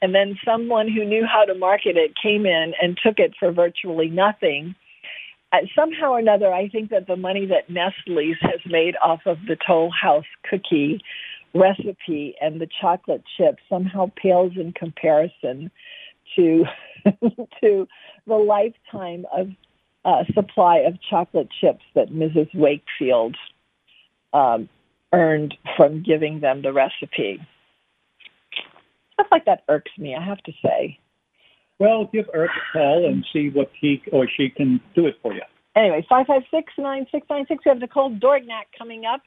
[0.02, 3.50] and then someone who knew how to market it came in and took it for
[3.50, 4.74] virtually nothing
[5.74, 9.56] somehow or another, I think that the money that Nestle's has made off of the
[9.66, 11.00] Toll House cookie
[11.54, 15.70] recipe and the chocolate chip somehow pales in comparison
[16.36, 16.64] to
[17.60, 17.88] to
[18.26, 19.48] the lifetime of
[20.04, 22.48] uh, supply of chocolate chips that Mrs.
[22.54, 23.36] Wakefield
[24.32, 24.68] um,
[25.12, 27.40] earned from giving them the recipe.
[29.14, 30.98] Stuff like that irks me, I have to say.
[31.78, 35.34] Well, give Eric a call and see what he or she can do it for
[35.34, 35.42] you.
[35.74, 37.48] Anyway, 556-9696.
[37.50, 39.20] We have Nicole Dorignac coming up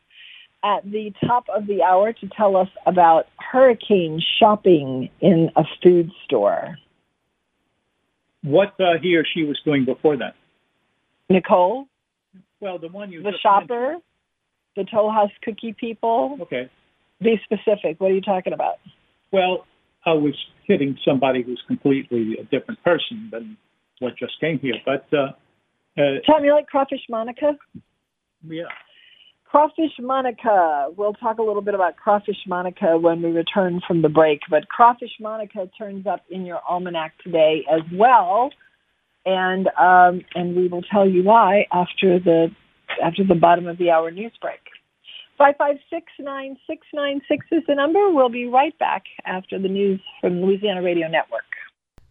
[0.64, 6.12] at the top of the hour to tell us about hurricane shopping in a food
[6.26, 6.78] store.
[8.42, 10.36] What uh, he or she was doing before that?
[11.30, 11.88] Nicole,
[12.60, 13.98] Well, the one you the shopper,
[14.76, 16.38] the Toll House cookie people.
[16.42, 16.70] Okay.
[17.22, 18.00] Be specific.
[18.00, 18.80] What are you talking about?
[19.32, 19.68] Well,
[20.06, 20.36] I was
[20.66, 23.58] hitting somebody who's completely a different person than
[24.00, 25.32] what just came here, but uh,
[25.98, 27.58] uh, Tom, you like crawfish Monica?
[28.48, 28.64] yeah.
[29.46, 30.90] Crawfish Monica.
[30.96, 34.42] We'll talk a little bit about Crawfish Monica when we return from the break.
[34.50, 38.52] But Crawfish Monica turns up in your almanac today as well,
[39.26, 42.50] and um, and we will tell you why after the
[43.04, 44.60] after the bottom of the hour news break.
[45.40, 48.12] Five five six nine six nine six is the number.
[48.12, 51.49] We'll be right back after the news from Louisiana Radio Network.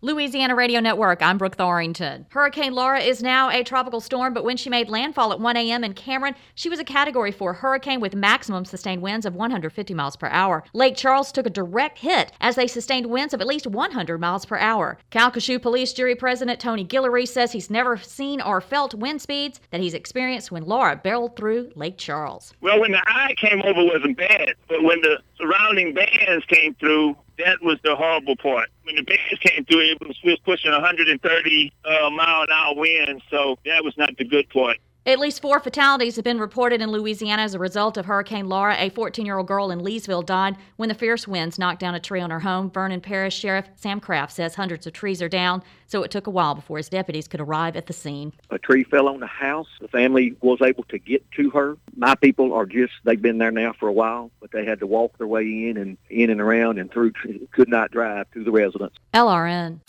[0.01, 2.27] Louisiana Radio Network, I'm Brooke Thorington.
[2.29, 5.83] Hurricane Laura is now a tropical storm, but when she made landfall at 1 a.m.
[5.83, 10.15] in Cameron, she was a Category 4 hurricane with maximum sustained winds of 150 miles
[10.15, 10.63] per hour.
[10.73, 14.45] Lake Charles took a direct hit as they sustained winds of at least 100 miles
[14.45, 14.99] per hour.
[15.11, 19.81] Calcasieu Police Jury President Tony Guillory says he's never seen or felt wind speeds that
[19.81, 22.55] he's experienced when Laura barreled through Lake Charles.
[22.61, 27.17] Well, when the eye came over, wasn't bad, but when the surrounding bands came through,
[27.39, 28.69] that was the horrible part.
[28.83, 32.75] When the bands came through, it was, we was pushing 130 uh, mile an hour
[32.75, 34.79] winds, so that was not the good part.
[35.07, 38.77] At least four fatalities have been reported in Louisiana as a result of Hurricane Laura.
[38.79, 42.01] A 14 year old girl in Leesville died when the fierce winds knocked down a
[42.01, 42.71] tree on her home.
[42.71, 46.31] Vernon Parish Sheriff Sam Craft says hundreds of trees are down, so it took a
[46.31, 48.33] while before his deputies could arrive at the scene.
[48.51, 49.67] a tree fell on the house.
[49.81, 51.77] The family was able to get to her.
[51.97, 54.87] My people are just, they've been there now for a while, but they had to
[54.87, 57.13] walk their way in and in and around and through,
[57.51, 58.95] could not drive through the residence.
[59.15, 59.81] LRN.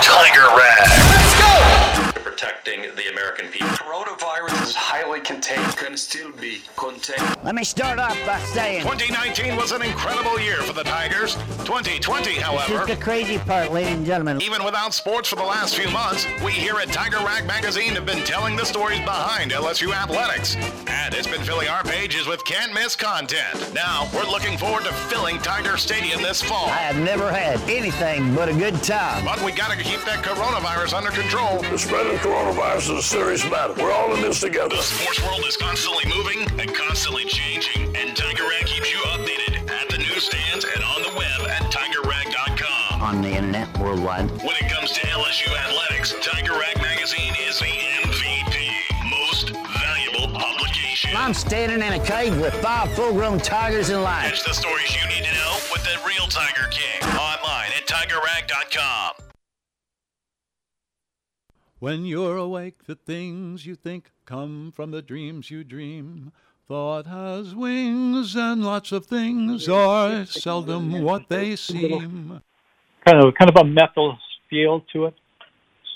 [0.00, 0.88] Tiger Rag.
[0.88, 2.20] Let's go!
[2.22, 3.68] Protecting the American people.
[3.68, 7.36] Coronavirus is highly contained, can still be contained.
[7.44, 11.34] Let me start off by saying 2019 was an incredible year for the Tigers.
[11.64, 14.42] 2020, this is however, the crazy part, ladies and gentlemen.
[14.42, 18.04] even without sports for the last few months, we here at Tiger Rag Magazine have
[18.04, 20.56] been telling the stories behind LSU athletics.
[20.86, 23.72] And it's been filling our pages with can't miss content.
[23.72, 26.66] Now, we're looking forward to filling Tiger Stadium this fall.
[26.66, 29.24] I have never had anything but a good time.
[29.24, 31.62] But we gotta keep that coronavirus under control.
[31.70, 33.74] The spread of coronavirus is a serious matter.
[33.74, 34.76] We're all in this together.
[34.76, 39.70] The sports world is constantly moving and constantly changing, and Tiger Rag keeps you updated
[39.70, 42.03] at the newsstands and on the web at tigerrag.com.
[43.14, 44.28] On the internet worldwide.
[44.42, 51.12] When it comes to LSU athletics, Tiger Rag Magazine is the MVP, most valuable publication.
[51.14, 54.30] I'm standing in a cage with five full-grown tigers in line.
[54.30, 59.12] Catch the stories you need to know with the real Tiger King online at tigerrag.com.
[61.78, 66.32] When you're awake, the things you think come from the dreams you dream.
[66.66, 72.42] Thought has wings, and lots of things are seldom what they seem.
[73.04, 75.14] Kind of kind of a methyl feel to it.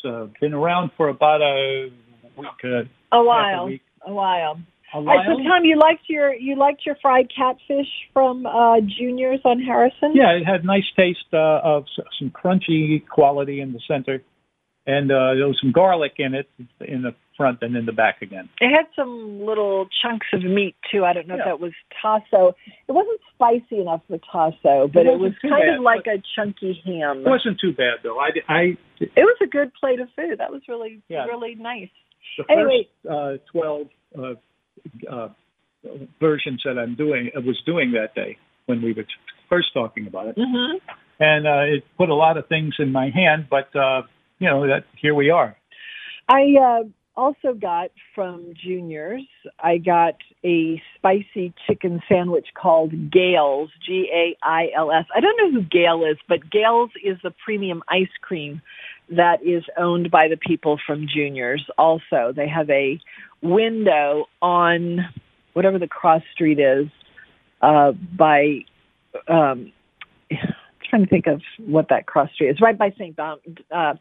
[0.04, 1.90] Uh, been around for about a
[2.36, 2.46] week.
[2.64, 3.82] Uh, A while, A, week.
[4.06, 4.60] a while.
[4.94, 5.42] a right, so.
[5.42, 10.12] Tom, you liked your you liked your fried catfish from uh, Juniors on Harrison?
[10.14, 11.84] Yeah, it had nice taste uh, of
[12.18, 14.22] some crunchy quality in the center,
[14.88, 16.48] and uh, there was some garlic in it
[16.80, 18.48] in the front and in the back again.
[18.58, 21.04] It had some little chunks of meat too.
[21.04, 21.72] I don't know if that was
[22.02, 22.56] tasso.
[22.88, 26.22] It wasn't spicy enough for tasso, but It it, was kind bad, of like a
[26.34, 27.18] chunky ham.
[27.18, 28.18] It wasn't too bad though.
[28.18, 28.60] I, I
[28.98, 30.38] It was a good plate of food.
[30.38, 31.26] That was really Yeah.
[31.26, 31.90] really nice.
[32.38, 32.88] the Anyway.
[33.04, 33.86] first uh, twelve
[34.18, 34.34] uh,
[35.08, 35.28] uh,
[36.18, 39.08] versions that I'm doing I was doing that day when we were t-
[39.50, 40.76] first talking about it, hmm
[41.20, 43.46] and uh, it put a lot of things in my hand.
[43.50, 44.02] But uh,
[44.38, 45.56] you know that here we are.
[46.28, 46.84] I uh,
[47.16, 49.26] also got from Juniors.
[49.58, 55.04] I got a spicy chicken sandwich called Gales, G A I L S.
[55.14, 58.62] I don't know who Gale is, but Gales is the premium ice cream
[59.10, 61.66] that is owned by the people from Juniors.
[61.76, 63.00] Also, they have a
[63.42, 65.00] window on
[65.54, 66.86] whatever the cross street is
[67.62, 68.64] uh, by.
[69.26, 69.72] Um,
[70.88, 72.60] trying to think of what that cross street is.
[72.60, 73.16] Right by St.
[73.16, 73.38] Dom.
[73.70, 73.94] Uh,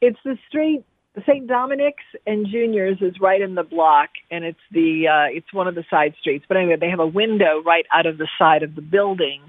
[0.00, 0.84] it's the street
[1.22, 1.46] St.
[1.46, 5.74] Dominic's and Juniors is right in the block, and it's the uh, it's one of
[5.74, 6.44] the side streets.
[6.46, 9.40] But anyway, they have a window right out of the side of the building,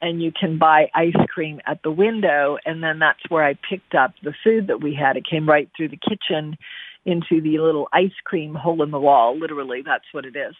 [0.00, 2.56] and you can buy ice cream at the window.
[2.64, 5.16] And then that's where I picked up the food that we had.
[5.16, 6.56] It came right through the kitchen
[7.04, 9.38] into the little ice cream hole in the wall.
[9.38, 10.54] Literally, that's what it is.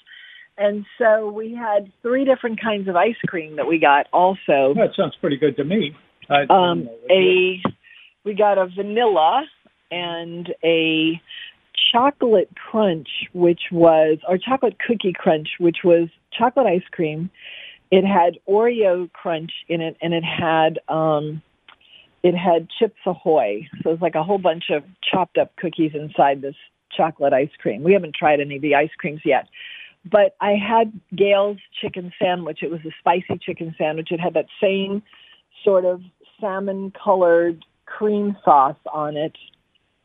[0.59, 4.07] And so we had three different kinds of ice cream that we got.
[4.13, 5.97] Also, That sounds pretty good to me.
[6.29, 7.63] I, um, a
[8.25, 9.45] we got a vanilla
[9.91, 11.21] and a
[11.93, 17.31] chocolate crunch, which was, or chocolate cookie crunch, which was chocolate ice cream.
[17.91, 21.43] It had Oreo crunch in it, and it had um,
[22.23, 23.69] it had Chips Ahoy.
[23.83, 26.55] So it was like a whole bunch of chopped up cookies inside this
[26.97, 27.83] chocolate ice cream.
[27.83, 29.49] We haven't tried any of the ice creams yet.
[30.11, 32.61] But I had Gail's chicken sandwich.
[32.63, 34.11] It was a spicy chicken sandwich.
[34.11, 35.03] It had that same
[35.65, 36.03] sort of
[36.41, 39.37] salmon colored cream sauce on it.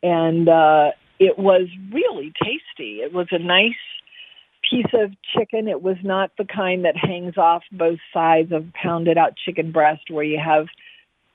[0.02, 3.00] And uh, it was really tasty.
[3.00, 3.72] It was a nice
[4.70, 5.68] piece of chicken.
[5.68, 10.10] It was not the kind that hangs off both sides of pounded out chicken breast
[10.10, 10.66] where you have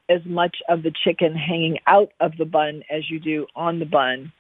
[0.10, 3.86] as much of the chicken hanging out of the bun as you do on the
[3.86, 4.32] bun.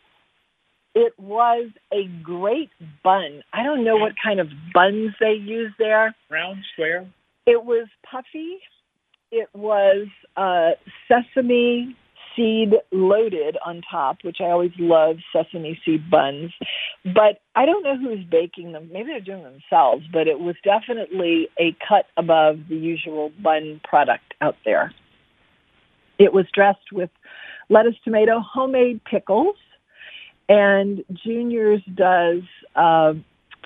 [0.95, 2.69] It was a great
[3.03, 3.43] bun.
[3.51, 6.15] I don't know what kind of buns they use there.
[6.29, 7.07] Round, square.
[7.45, 8.59] It was puffy.
[9.31, 10.71] It was uh,
[11.07, 11.95] sesame
[12.35, 16.51] seed loaded on top, which I always love sesame seed buns.
[17.03, 18.89] But I don't know who's baking them.
[18.91, 23.81] Maybe they're doing them themselves, but it was definitely a cut above the usual bun
[23.83, 24.93] product out there.
[26.19, 27.09] It was dressed with
[27.69, 29.55] lettuce, tomato, homemade pickles,
[30.49, 32.41] and Junior's does
[32.75, 33.13] uh,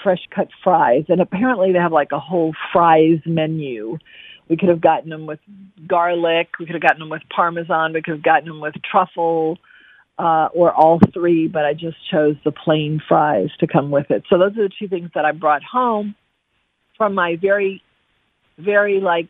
[0.02, 1.06] fresh cut fries.
[1.10, 3.98] And apparently they have like a whole fries menu.
[4.50, 5.40] We could have gotten them with
[5.88, 6.50] garlic.
[6.60, 7.94] We could have gotten them with parmesan.
[7.94, 9.58] We could have gotten them with truffle,
[10.18, 11.48] uh, or all three.
[11.48, 14.24] But I just chose the plain fries to come with it.
[14.30, 16.16] So those are the two things that I brought home
[16.96, 17.82] from my very,
[18.58, 19.30] very like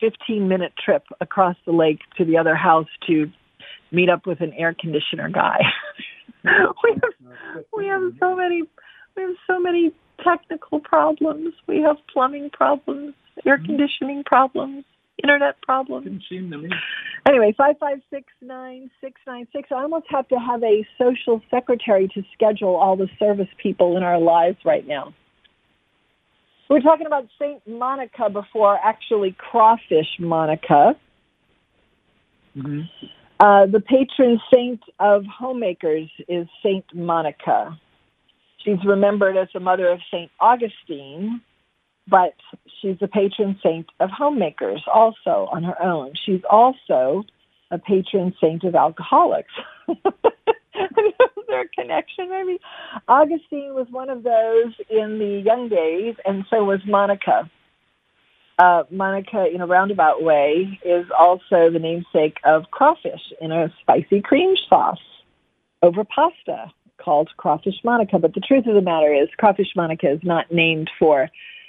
[0.00, 3.30] 15 minute trip across the lake to the other house to
[3.92, 5.60] meet up with an air conditioner guy.
[6.84, 8.62] we have we have so many
[9.16, 9.92] we have so many
[10.24, 11.54] technical problems.
[11.66, 13.14] We have plumbing problems,
[13.46, 14.84] air conditioning problems,
[15.22, 16.04] internet problems.
[16.04, 16.70] Didn't seem to me.
[17.28, 19.68] Anyway, five five six nine six nine six.
[19.70, 24.02] I almost have to have a social secretary to schedule all the service people in
[24.02, 25.14] our lives right now.
[26.68, 30.96] We were talking about Saint Monica before, actually crawfish Monica.
[32.56, 32.80] Mm-hmm.
[33.38, 37.78] Uh, the patron saint of homemakers is Saint Monica.
[38.64, 41.42] She's remembered as the mother of Saint Augustine,
[42.08, 42.34] but
[42.80, 46.12] she's the patron saint of homemakers also on her own.
[46.24, 47.24] She's also
[47.70, 49.52] a patron saint of alcoholics.
[49.88, 49.96] is
[51.48, 52.58] there a connection maybe?
[53.06, 57.50] Augustine was one of those in the young days, and so was Monica.
[58.58, 64.22] Uh, Monica, in a roundabout way, is also the namesake of crawfish in a spicy
[64.22, 64.98] cream sauce
[65.82, 68.18] over pasta called crawfish Monica.
[68.18, 71.28] But the truth of the matter is, crawfish Monica is not named for.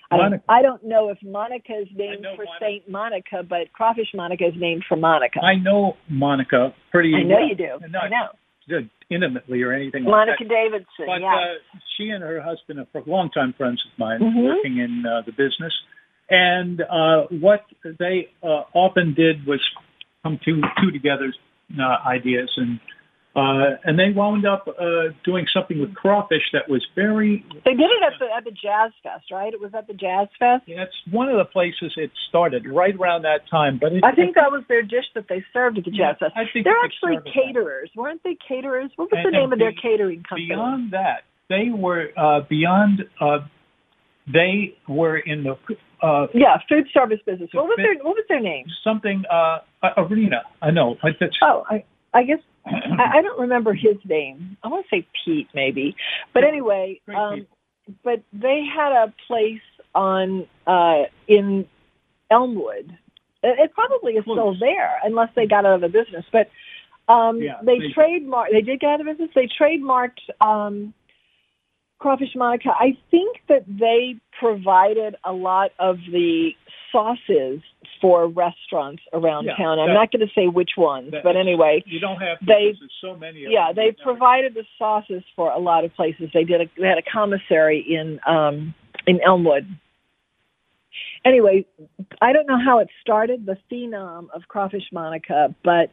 [0.10, 2.52] I don't, I don't know if Monica is named for Monica.
[2.62, 5.42] Saint Monica, but crawfish Monica is named for Monica.
[5.44, 7.48] I know Monica pretty I know well.
[7.50, 7.78] you do.
[7.90, 8.88] Not I know.
[9.12, 10.56] intimately or anything Monica like that.
[10.56, 11.36] Davidson, But yeah.
[11.36, 14.46] uh, she and her husband are longtime friends of mine, Mhm.
[14.46, 15.74] working in uh, the business.
[16.30, 17.62] And uh, what
[18.00, 19.62] they uh, often did was
[20.24, 21.34] come two two together
[21.80, 22.80] uh, ideas, and
[23.34, 27.46] uh, and they wound up uh, doing something with crawfish that was very.
[27.64, 29.54] They did it at the at the Jazz Fest, right?
[29.54, 30.64] It was at the Jazz Fest.
[30.68, 33.78] That's one of the places it started right around that time.
[33.80, 36.18] But it, I think that was their dish that they served at the Yeah, Jazz
[36.20, 36.32] Fest.
[36.36, 37.34] I think They're they actually it.
[37.34, 38.36] caterers, weren't they?
[38.46, 38.92] Caterers.
[38.98, 40.48] What was And- the name of their catering company?
[40.48, 43.04] beyond that, they were uh, beyond.
[44.32, 45.56] They were in the
[46.02, 47.50] uh, yeah, food service business.
[47.54, 48.66] What was their What was their name?
[48.84, 49.60] something uh,
[49.98, 50.42] arena.
[50.62, 50.98] I know.
[51.04, 51.10] I,
[51.42, 54.58] Oh, I I guess I, I don't remember his name.
[54.64, 55.96] I want to say Pete, maybe.
[56.34, 57.48] But anyway, um,
[58.04, 59.62] but they had a place
[59.96, 61.66] on uh, in
[62.30, 62.92] Elmwood.
[63.44, 66.26] It, it probably is still there, unless they got out of the business.
[66.32, 66.50] But
[67.12, 68.52] um, Yeah, they, they- trademarked.
[68.52, 69.30] They did get out of business.
[69.34, 70.94] They trademarked um,
[72.00, 72.70] crawfish Monica.
[72.70, 76.52] I think that they provided a lot of the
[76.92, 77.62] sauces
[78.00, 79.80] for restaurants around Yeah, town.
[79.80, 82.76] I'm that- not going to say which ones, but anyway, you don't have to they-
[83.02, 83.46] so many.
[83.46, 86.30] Of yeah, they provided the sauces for a lot of places.
[86.34, 86.62] They did.
[86.62, 88.74] A, they had a commissary in um,
[89.06, 89.68] in Elmwood.
[91.26, 91.66] Anyway,
[92.22, 95.90] I don't know how it started, the phenom of crawfish Monica, but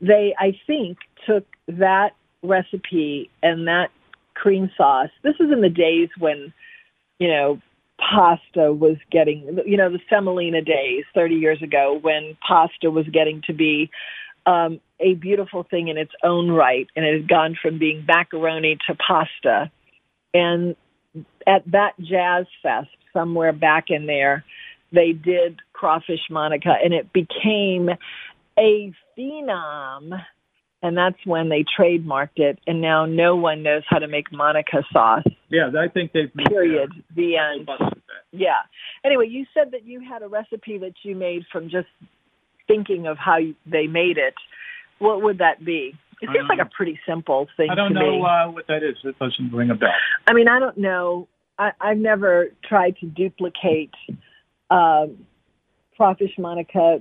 [0.00, 3.90] they, I think, took that recipe and that
[4.34, 5.10] cream sauce.
[5.22, 6.52] This is in the days when,
[7.18, 7.60] you know,
[7.98, 13.42] pasta was getting, you know, the semolina days 30 years ago when pasta was getting
[13.46, 13.90] to be
[14.46, 18.78] um, a beautiful thing in its own right, and it had gone from being macaroni
[18.86, 19.70] to pasta.
[20.32, 20.76] And
[21.46, 24.44] at that jazz fest somewhere back in there,
[24.92, 27.90] they did crawfish Monica, and it became
[28.58, 30.24] a phenom.
[30.84, 34.84] And that's when they trademarked it, and now no one knows how to make Monica
[34.92, 35.24] sauce.
[35.48, 36.90] Yeah, I think they've Period.
[37.16, 37.68] The end.
[38.32, 38.60] Yeah.
[39.02, 41.88] Anyway, you said that you had a recipe that you made from just
[42.68, 44.34] thinking of how you, they made it.
[44.98, 45.94] What would that be?
[46.20, 48.96] It seems like a pretty simple thing I don't know uh, what that is.
[49.04, 49.88] It doesn't ring a bell.
[50.26, 51.28] I mean, I don't know.
[51.58, 53.92] I, I've never tried to duplicate
[54.70, 55.26] um,
[55.96, 56.98] crawfish Monica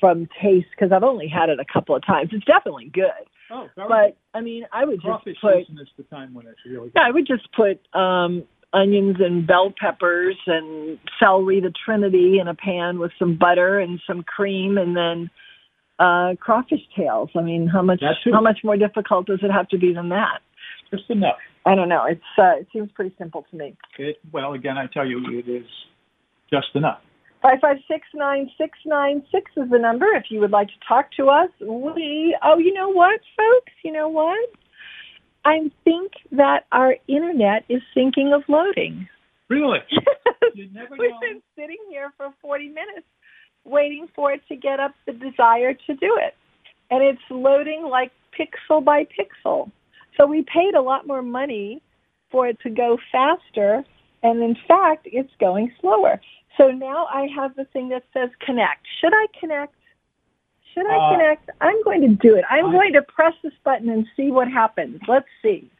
[0.00, 2.30] from taste because I've only had it a couple of times.
[2.32, 3.10] It's definitely good,
[3.50, 6.58] Oh, but I mean, I would just crawfish put season is the time when it's
[6.66, 12.38] really yeah, I would just put um, onions and bell peppers and celery, the Trinity,
[12.40, 15.30] in a pan with some butter and some cream, and then
[15.98, 17.30] uh, crawfish tails.
[17.36, 20.40] I mean, how much how much more difficult does it have to be than that?
[20.90, 21.38] just enough.
[21.64, 22.04] I don't know.
[22.08, 23.76] It's uh, it seems pretty simple to me.
[23.98, 25.66] It, well, again, I tell you, it is
[26.52, 27.00] just enough.
[27.46, 30.06] Five five six nine six nine six is the number.
[30.16, 32.36] If you would like to talk to us, we.
[32.42, 33.72] Oh, you know what, folks?
[33.84, 34.50] You know what?
[35.44, 39.08] I think that our internet is thinking of loading.
[39.48, 39.78] Really?
[40.72, 43.06] never We've been sitting here for 40 minutes
[43.62, 46.34] waiting for it to get up the desire to do it.
[46.90, 49.70] And it's loading like pixel by pixel.
[50.16, 51.80] So we paid a lot more money
[52.32, 53.84] for it to go faster.
[54.24, 56.20] And in fact, it's going slower.
[56.56, 58.86] So now I have the thing that says connect.
[59.00, 59.74] Should I connect?
[60.74, 61.50] Should I Uh, connect?
[61.60, 62.44] I'm going to do it.
[62.50, 65.00] I'm I- going to press this button and see what happens.
[65.08, 65.70] Let's see.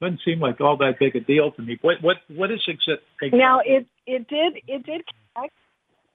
[0.00, 1.78] Doesn't seem like all that big a deal to me.
[1.82, 3.02] What what what is it?
[3.32, 5.02] Now it it did it did
[5.34, 5.54] connect.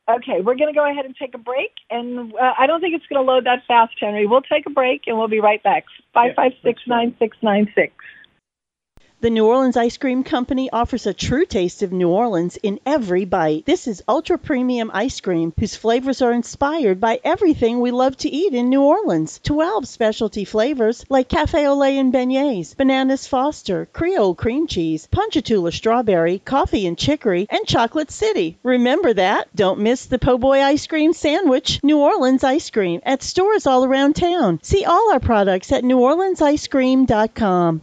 [0.08, 2.94] Okay, we're going to go ahead and take a break, and uh, I don't think
[2.94, 4.28] it's going to load that fast, Henry.
[4.28, 5.86] We'll take a break, and we'll be right back.
[6.14, 7.94] Five five six nine six nine six.
[9.22, 13.24] The New Orleans Ice Cream Company offers a true taste of New Orleans in every
[13.24, 13.66] bite.
[13.66, 18.30] This is ultra premium ice cream whose flavors are inspired by everything we love to
[18.30, 19.40] eat in New Orleans.
[19.42, 25.72] 12 specialty flavors like cafe au lait and beignets, bananas foster, Creole cream cheese, ponchatoula
[25.72, 28.58] strawberry, coffee and chicory, and chocolate city.
[28.64, 29.48] Remember that?
[29.56, 33.86] Don't miss the po' boy ice cream sandwich, New Orleans ice cream, at stores all
[33.86, 34.60] around town.
[34.62, 37.82] See all our products at neworleansicecream.com.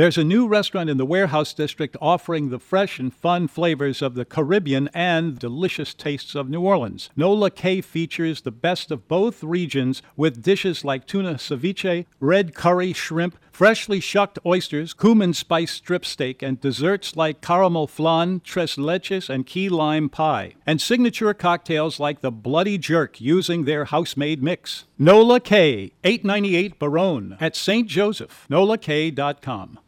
[0.00, 4.14] There's a new restaurant in the Warehouse District offering the fresh and fun flavors of
[4.14, 7.10] the Caribbean and delicious tastes of New Orleans.
[7.16, 12.94] Nola K features the best of both regions with dishes like tuna ceviche, red curry
[12.94, 19.28] shrimp, freshly shucked oysters, cumin spice strip steak, and desserts like caramel flan, tres leches,
[19.28, 20.54] and key lime pie.
[20.64, 24.86] And signature cocktails like the Bloody Jerk using their house-made mix.
[24.98, 27.86] Nola K, 898 Barone at St.
[27.86, 29.78] Joseph, nolak.com.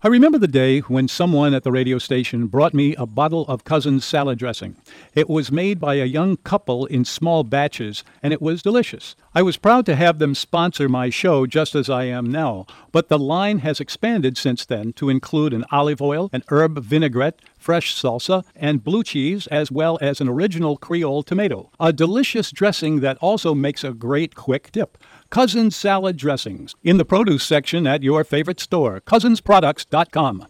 [0.00, 3.64] I remember the day when someone at the radio station brought me a bottle of
[3.64, 4.76] Cousin's salad dressing.
[5.12, 9.16] It was made by a young couple in small batches, and it was delicious.
[9.34, 13.08] I was proud to have them sponsor my show just as I am now, but
[13.08, 17.92] the line has expanded since then to include an olive oil, an herb vinaigrette, fresh
[17.92, 21.72] salsa, and blue cheese, as well as an original Creole tomato.
[21.80, 24.96] A delicious dressing that also makes a great quick dip.
[25.30, 30.46] Cousins Salad Dressings in the produce section at your favorite store, cousinsproducts.com.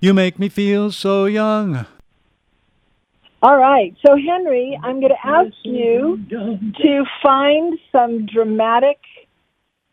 [0.00, 1.86] You make me feel so young.
[3.42, 3.96] All right.
[4.06, 8.98] So, Henry, I'm going to ask you to find some dramatic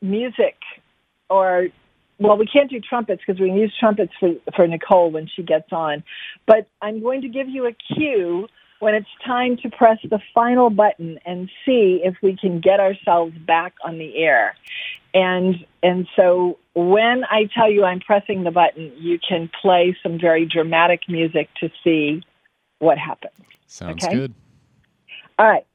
[0.01, 0.57] music
[1.29, 1.67] or
[2.19, 5.43] well, we can't do trumpets because we can use trumpets for, for Nicole when she
[5.43, 6.03] gets on.
[6.45, 8.47] But I'm going to give you a cue
[8.79, 13.35] when it's time to press the final button and see if we can get ourselves
[13.37, 14.55] back on the air.
[15.13, 20.19] And and so when I tell you I'm pressing the button, you can play some
[20.19, 22.23] very dramatic music to see
[22.79, 23.33] what happens.
[23.65, 24.13] Sounds Okay.
[24.13, 24.33] good.
[25.39, 25.65] All right.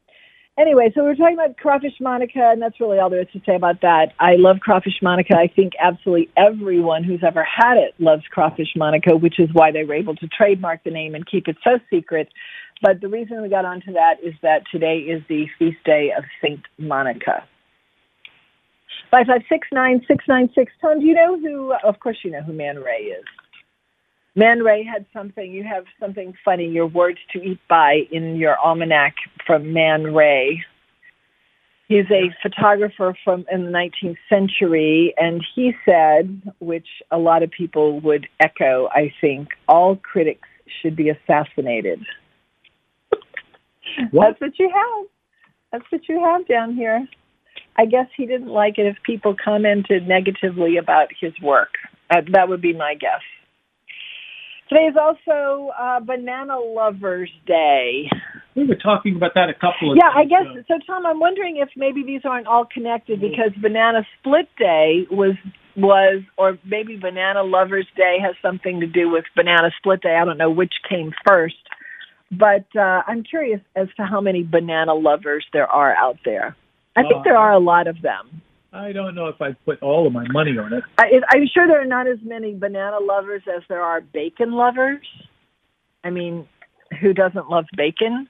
[0.58, 3.56] Anyway, so we're talking about crawfish Monica, and that's really all there is to say
[3.56, 4.12] about that.
[4.20, 5.34] I love crawfish Monica.
[5.34, 9.84] I think absolutely everyone who's ever had it loves crawfish Monica, which is why they
[9.84, 12.28] were able to trademark the name and keep it so secret.
[12.82, 16.24] But the reason we got onto that is that today is the feast day of
[16.42, 17.44] Saint Monica.
[19.10, 20.72] Five five six nine six nine six.
[20.80, 21.72] Tom, do you know who?
[21.84, 23.24] Of course, you know who Man Ray is.
[24.34, 25.52] Man Ray had something.
[25.52, 26.66] You have something funny.
[26.68, 29.14] Your words to eat by in your almanac
[29.46, 30.64] from Man Ray.
[31.88, 37.50] He's a photographer from in the 19th century, and he said, which a lot of
[37.50, 40.48] people would echo, I think, all critics
[40.80, 42.02] should be assassinated.
[44.12, 45.06] That's what you have.
[45.72, 47.06] That's what you have down here.
[47.76, 51.70] I guess he didn't like it if people commented negatively about his work.
[52.10, 53.22] Uh, that would be my guess.
[54.68, 58.08] Today is also uh, Banana Lovers Day.
[58.54, 60.78] We were talking about that a couple of Yeah, I guess so.
[60.86, 65.34] Tom, I'm wondering if maybe these aren't all connected because Banana Split Day was
[65.74, 70.16] was, or maybe Banana Lovers Day has something to do with Banana Split Day.
[70.16, 71.56] I don't know which came first,
[72.32, 76.56] but uh, I'm curious as to how many banana lovers there are out there.
[76.96, 78.42] I think Uh, there are a lot of them.
[78.72, 80.82] I don't know if I'd put all of my money on it.
[80.96, 85.06] I, I'm sure there are not as many banana lovers as there are bacon lovers.
[86.04, 86.48] I mean,
[87.00, 88.28] who doesn't love bacon?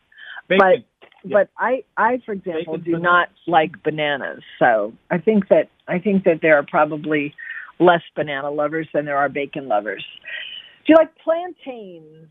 [0.48, 0.84] Bacon.
[1.22, 4.42] But but I I for example Bacon do not like bananas.
[4.58, 7.34] So I think that I think that there are probably
[7.78, 10.04] less banana lovers than there are bacon lovers.
[10.84, 12.28] Do you like plantains?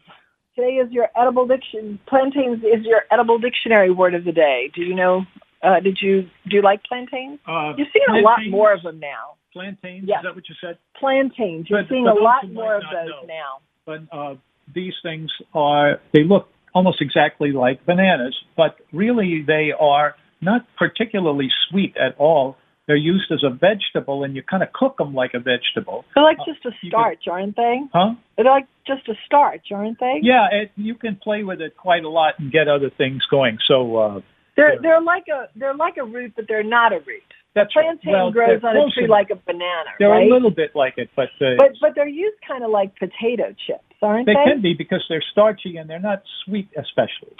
[0.61, 1.97] Today is your edible diction.
[2.07, 4.69] Plantains is your edible dictionary word of the day.
[4.75, 5.23] Do you know?
[5.63, 7.39] Uh, did you do you like plantains?
[7.47, 9.33] Uh, You're seeing a lot more of them now.
[9.53, 10.19] Plantains, Yes.
[10.19, 10.77] is that what you said?
[10.99, 11.67] Plantains.
[11.67, 13.25] You're But- seeing but a lot more of those know.
[13.27, 13.59] now.
[13.87, 14.35] But uh,
[14.71, 21.49] these things are, they look almost exactly like bananas, but really they are not particularly
[21.69, 22.55] sweet at all.
[22.91, 26.03] They're used as a vegetable, and you kind of cook them like a vegetable.
[26.13, 27.79] They're like Uh, just a starch, aren't they?
[27.93, 28.15] Huh?
[28.35, 30.19] They're like just a starch, aren't they?
[30.21, 33.59] Yeah, it, you can play with it quite a lot and get other things going.
[33.65, 34.21] So uh,
[34.57, 37.29] They're they're like a they're like a root, but they're not a root.
[37.55, 40.27] that's Plantain well, grows on a tree like a banana, They're right?
[40.29, 43.55] a little bit like it, but, uh, but but they're used kind of like potato
[43.65, 44.43] chips, aren't they they?
[44.51, 47.35] can be because they're starchy and they're not sweet, especially.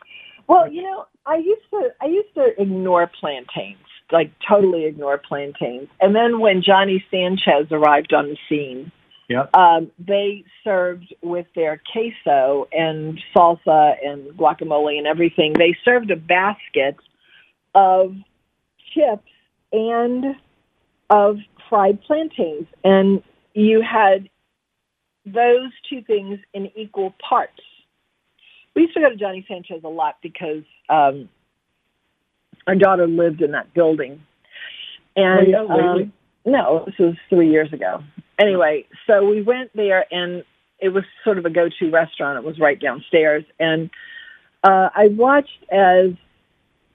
[0.48, 5.90] Well, you know, I used to I used to ignore plantains, like totally ignore plantains.
[6.00, 8.92] And then when Johnny Sanchez arrived on the scene,
[9.28, 9.48] Yeah.
[9.54, 15.54] um, they served with their queso and salsa and guacamole and everything.
[15.54, 16.98] They served a basket
[17.74, 18.16] of
[18.94, 19.32] chips
[19.72, 20.36] and
[21.10, 21.40] of
[21.70, 24.30] fried plantains, and you had
[25.26, 27.62] those two things in equal parts.
[28.76, 31.30] We used to go to Johnny Sanchez a lot because um,
[32.68, 34.22] our daughter lived in that building,
[35.16, 36.14] and Oh, yeah, um,
[36.46, 38.04] no, this was three years ago.
[38.40, 40.44] Anyway, so we went there, and
[40.80, 42.38] it was sort of a go-to restaurant.
[42.38, 43.90] It was right downstairs, and
[44.64, 46.12] uh, I watched as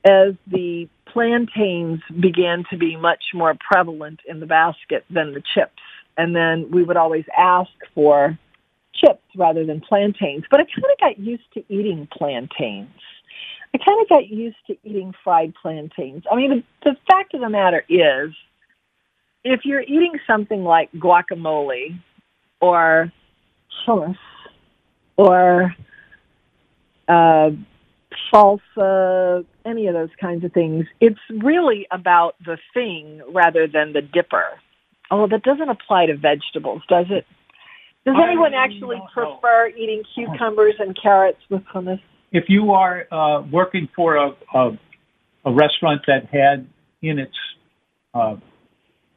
[0.04, 5.82] as the plantains began to be much more prevalent in the basket than the chips.
[6.16, 8.38] And then we would always ask for
[8.94, 10.44] chips rather than plantains.
[10.50, 12.90] But I kind of got used to eating plantains.
[13.74, 16.24] I kind of got used to eating fried plantains.
[16.30, 18.32] I mean, the, the fact of the matter is,
[19.44, 21.98] if you're eating something like guacamole
[22.60, 23.12] or
[23.86, 24.16] hummus
[25.16, 25.74] or
[27.08, 27.50] uh,
[28.32, 30.86] salsa, any of those kinds of things.
[31.00, 34.44] It's really about the thing rather than the dipper.
[35.10, 37.26] Oh, that doesn't apply to vegetables, does it?
[38.04, 42.00] Does anyone actually prefer eating cucumbers and carrots with hummus?
[42.36, 44.78] If you are uh, working for a, a,
[45.46, 46.68] a restaurant that had
[47.00, 47.38] in its
[48.12, 48.36] uh,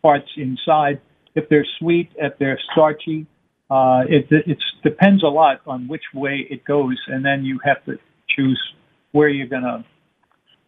[0.01, 1.01] parts inside,
[1.35, 3.27] if they're sweet, if they're starchy,
[3.69, 7.83] uh, it it depends a lot on which way it goes, and then you have
[7.85, 7.99] to
[8.35, 8.61] choose
[9.11, 9.83] where you're going to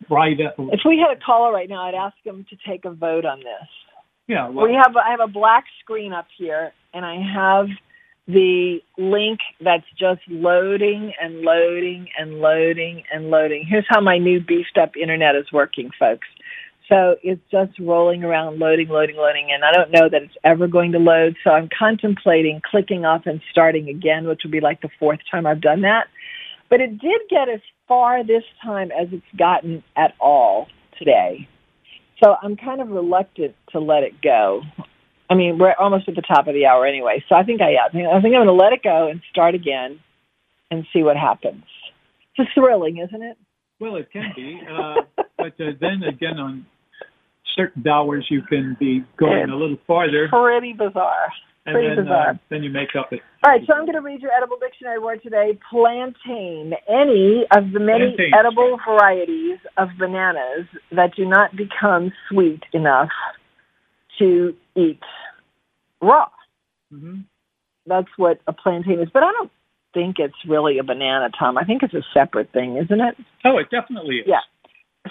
[0.07, 0.53] fry that.
[0.73, 3.39] If we had a caller right now, I'd ask them to take a vote on
[3.39, 3.69] this.
[4.27, 7.67] Yeah, well, we have I have a black screen up here, and I have
[8.28, 13.65] the link that's just loading and loading and loading and loading.
[13.67, 16.28] Here's how my new beefed up internet is working, folks.
[16.88, 20.67] So it's just rolling around, loading, loading, loading, and I don't know that it's ever
[20.67, 21.38] going to load.
[21.43, 25.45] So I'm contemplating clicking off and starting again, which will be like the fourth time
[25.45, 26.07] I've done that.
[26.69, 30.67] But it did get as far this time as it's gotten at all
[30.97, 31.47] today.
[32.22, 34.61] So I'm kind of reluctant to let it go.
[35.32, 37.75] I mean, we're almost at the top of the hour anyway, so I think I,
[37.77, 39.97] I think I think I'm going to let it go and start again,
[40.69, 41.63] and see what happens.
[42.38, 43.38] It's thrilling, isn't it?
[43.79, 44.95] Well, it can be, uh,
[45.38, 46.65] but uh, then again, on
[47.55, 51.32] certain hours, you can be going a little farther, Pretty bizarre.
[51.65, 52.39] and Pretty then uh, bizarre.
[52.49, 53.21] then you make up it.
[53.43, 55.57] All right, so I'm going to read your edible dictionary word today.
[55.69, 58.34] Plantain, any of the many Plantain.
[58.38, 63.09] edible varieties of bananas that do not become sweet enough
[64.20, 65.01] to eat
[66.01, 66.30] raw.
[66.93, 67.22] Mm-hmm.
[67.86, 69.09] That's what a plantain is.
[69.12, 69.51] But I don't
[69.93, 71.57] think it's really a banana, Tom.
[71.57, 73.18] I think it's a separate thing, isn't it?
[73.43, 74.28] Oh, it definitely is.
[74.28, 74.41] Yeah.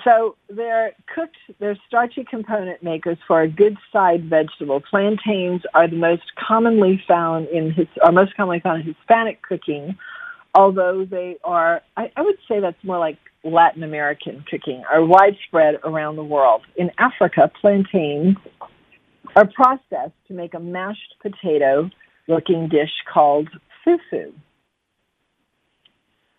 [0.05, 4.81] So they're cooked, they're starchy component makers for a good side vegetable.
[4.81, 9.99] Plantains are the most commonly found in his, are most commonly found in Hispanic cooking,
[10.55, 15.81] although they are, I, I would say that's more like Latin American cooking, are widespread
[15.83, 16.63] around the world.
[16.77, 18.37] In Africa, plantains
[19.37, 21.91] are processed to make a mashed potato
[22.28, 23.49] looking dish called
[23.87, 24.33] fufu.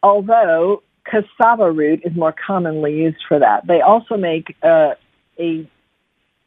[0.04, 3.68] Although cassava root is more commonly used for that.
[3.68, 4.96] They also make uh,
[5.40, 5.70] a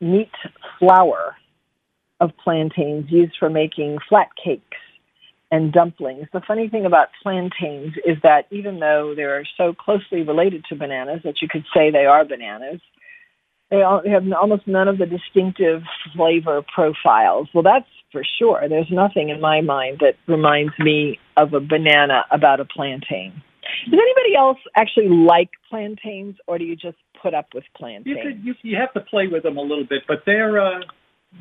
[0.00, 0.30] meat
[0.78, 1.36] flour
[2.20, 4.78] of plantains used for making flat cakes
[5.50, 6.26] and dumplings.
[6.32, 11.20] The funny thing about plantains is that even though they're so closely related to bananas
[11.24, 12.80] that you could say they are bananas,
[13.70, 15.82] they all have almost none of the distinctive
[16.14, 17.48] flavor profiles.
[17.52, 18.68] Well, that's for sure.
[18.68, 23.42] There's nothing in my mind that reminds me of a banana about a plantain.
[23.90, 28.06] Does anybody else actually like plantains, or do you just put up with plantains?
[28.06, 30.80] You could you, you have to play with them a little bit, but they're uh,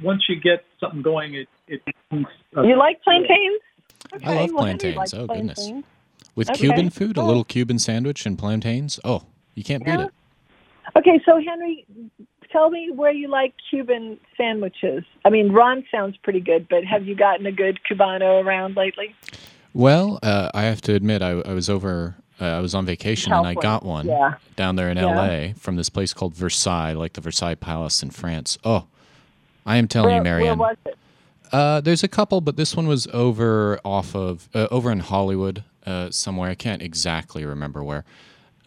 [0.02, 1.82] once you get something going, it it.
[2.56, 3.62] Uh, you like plantains?
[4.14, 4.96] Okay, I love well, Henry plantains.
[4.96, 5.72] likes oh goodness.
[6.36, 6.60] With Okay.
[6.62, 9.00] Cuban food, a little Cuban sandwich and plantains.
[9.04, 10.12] Oh, you can't beat it.
[10.96, 11.86] Okay, so Henry,
[12.52, 15.04] tell me where you like Cuban sandwiches.
[15.26, 19.16] I mean, Ron sounds pretty good, but have you gotten a good Cubano around lately?
[19.74, 22.16] Well, uh, I have to admit, I, I was over.
[22.39, 24.36] Uh, I was on vacation and I got one Yeah.
[24.56, 25.04] down there in Yeah.
[25.16, 25.54] L.A.
[25.58, 28.58] from this place called Versailles, like the Versailles Palace in France.
[28.64, 28.88] Oh,
[29.66, 30.58] I am telling where, you, Marianne.
[30.58, 30.98] Where was it?
[31.52, 35.64] Uh, there's a couple, but this one was over off of uh, over in Hollywood
[35.86, 36.50] uh, somewhere.
[36.50, 38.04] I can't exactly remember where.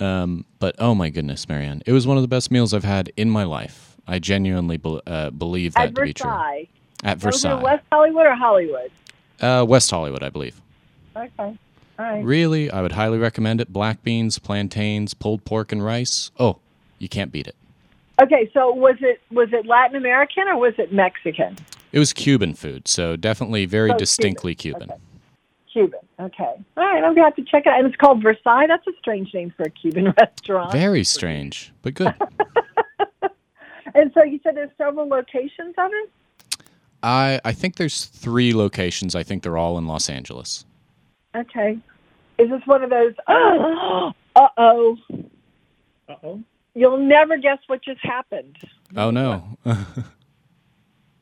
[0.00, 3.12] Um, but oh my goodness, Marianne, it was one of the best meals I've had
[3.16, 3.96] in my life.
[4.06, 6.30] I genuinely bel uh, believe that At to be true.
[6.30, 6.68] Versailles.
[7.02, 8.90] At That was in Versailles, West Hollywood or Hollywood?
[9.40, 10.60] uh, West Hollywood, I believe.
[11.16, 11.30] Okay.
[11.38, 11.56] All
[11.98, 12.24] right.
[12.24, 13.72] Really, I would highly recommend it.
[13.72, 16.30] Black beans, plantains, pulled pork, and rice.
[16.38, 16.58] Oh,
[16.98, 17.56] you can't beat it.
[18.20, 21.56] Okay, so was it was it Latin American or was it Mexican?
[21.92, 24.90] It was Cuban food, so definitely very Oh, distinctly Cuban.
[25.72, 25.98] Cuban.
[25.98, 26.05] Okay.
[26.18, 27.78] All right, I'm gonna have to check it out.
[27.78, 28.66] And it's called Versailles.
[28.66, 30.72] That's a strange name for a Cuban restaurant.
[30.72, 32.14] Very strange, but good.
[33.96, 36.10] And so you said there's several locations of it.
[37.02, 39.14] I I think there's three locations.
[39.14, 40.66] I think they're all in Los Angeles.
[41.34, 41.78] Okay.
[42.38, 43.14] Is this one of those?
[44.38, 44.98] Uh oh.
[46.10, 46.42] Uh oh.
[46.74, 48.58] You'll never guess what just happened.
[48.94, 49.56] Oh no.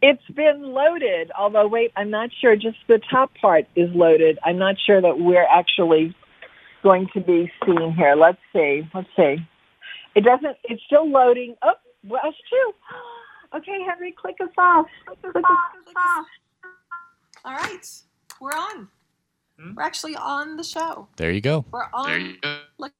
[0.07, 2.57] It's been loaded, although wait, I'm not sure.
[2.57, 4.38] Just the top part is loaded.
[4.44, 6.14] I'm not sure that we're actually
[6.82, 8.14] going to be seen here.
[8.14, 8.86] Let's see.
[8.92, 9.36] Let's see.
[10.14, 10.59] It doesn't.
[10.64, 11.57] It's still loading.
[11.62, 11.72] Oh,
[12.07, 13.59] well, that's true.
[13.59, 14.84] Okay, Henry, click us off.
[15.07, 16.26] Click us off.
[17.46, 17.86] All right,
[18.42, 18.88] we're on.
[19.59, 19.74] Hmm?
[19.74, 21.09] We're actually on the show.
[21.16, 21.64] there you go.
[21.70, 22.09] We're on.
[22.11, 22.59] There you go.
[22.76, 22.92] Look,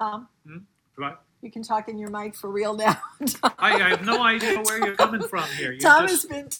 [0.00, 0.52] um, hmm?
[0.52, 0.68] Tom,
[0.98, 1.16] Right.
[1.46, 3.00] You can talk in your mic for real now.
[3.44, 5.72] I, I have no idea where you're coming from here.
[5.72, 6.50] You Tom just- has been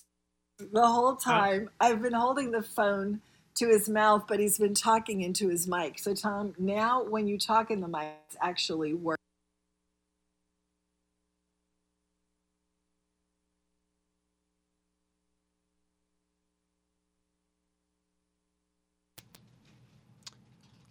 [0.72, 1.68] the whole time.
[1.80, 3.20] I've been holding the phone
[3.56, 5.98] to his mouth, but he's been talking into his mic.
[5.98, 9.16] So, Tom, now when you talk in the mic, it's actually works.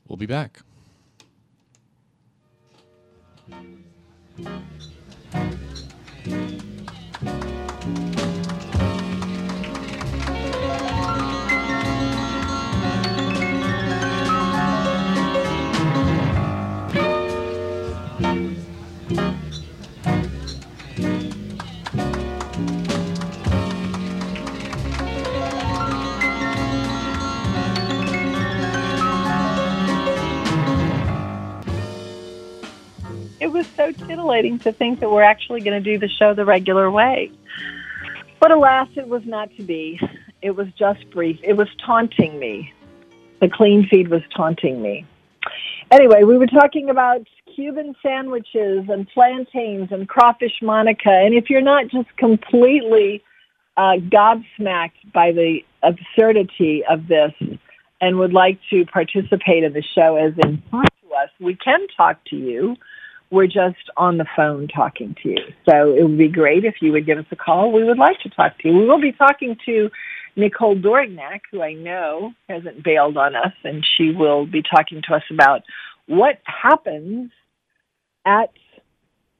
[0.08, 0.60] We'll be back.
[4.46, 4.75] It
[33.56, 36.92] was so titillating to think that we're actually going to do the show the regular
[36.92, 37.32] way.
[38.42, 39.98] But alas, it was not to be.
[40.42, 41.40] It was just brief.
[41.42, 42.74] It was taunting me.
[43.40, 45.06] The clean feed was taunting me.
[45.90, 47.26] Anyway, we were talking about
[47.56, 51.10] Cuban sandwiches and plantains and crawfish Monica.
[51.10, 53.24] And if you're not just completely
[53.78, 57.32] uh, gobsmacked by the absurdity of this
[58.02, 61.88] and would like to participate in the show as in talk to us, we can
[61.96, 62.76] talk to you.
[63.32, 65.54] We're just on the phone talking to you.
[65.68, 67.72] So it would be great if you would give us a call.
[67.72, 68.78] We would like to talk to you.
[68.78, 69.90] We will be talking to
[70.36, 75.16] Nicole Dorignac, who I know hasn't bailed on us, and she will be talking to
[75.16, 75.64] us about
[76.08, 77.32] what happens
[78.26, 78.52] at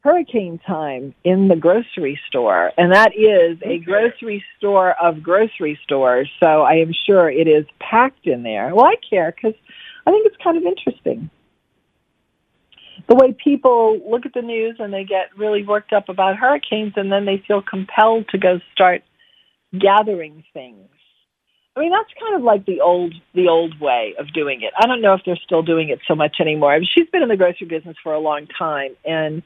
[0.06, 2.72] hurricane time in the grocery store.
[2.78, 6.30] And that is a grocery store of grocery stores.
[6.40, 8.74] So I am sure it is packed in there.
[8.74, 9.60] Well, I care because
[10.06, 11.32] I think it's kind of interesting.
[13.08, 16.94] The way people look at the news and they get really worked up about hurricanes
[16.96, 19.04] and then they feel compelled to go start
[19.78, 20.90] gathering things.
[21.76, 24.72] I mean, that's kind of like the old the old way of doing it.
[24.80, 26.72] I don't know if they're still doing it so much anymore.
[26.72, 29.44] I mean, she's been in the grocery business for a long time, and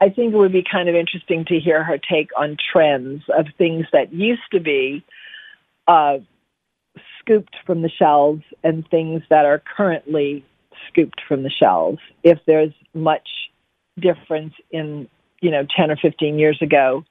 [0.00, 3.46] I think it would be kind of interesting to hear her take on trends of
[3.56, 5.02] things that used to be
[5.88, 6.18] uh,
[7.18, 10.44] scooped from the shelves and things that are currently
[10.88, 13.28] scooped from the shelves if there's much
[13.98, 15.08] difference in,
[15.40, 17.04] you know, 10 or 15 years ago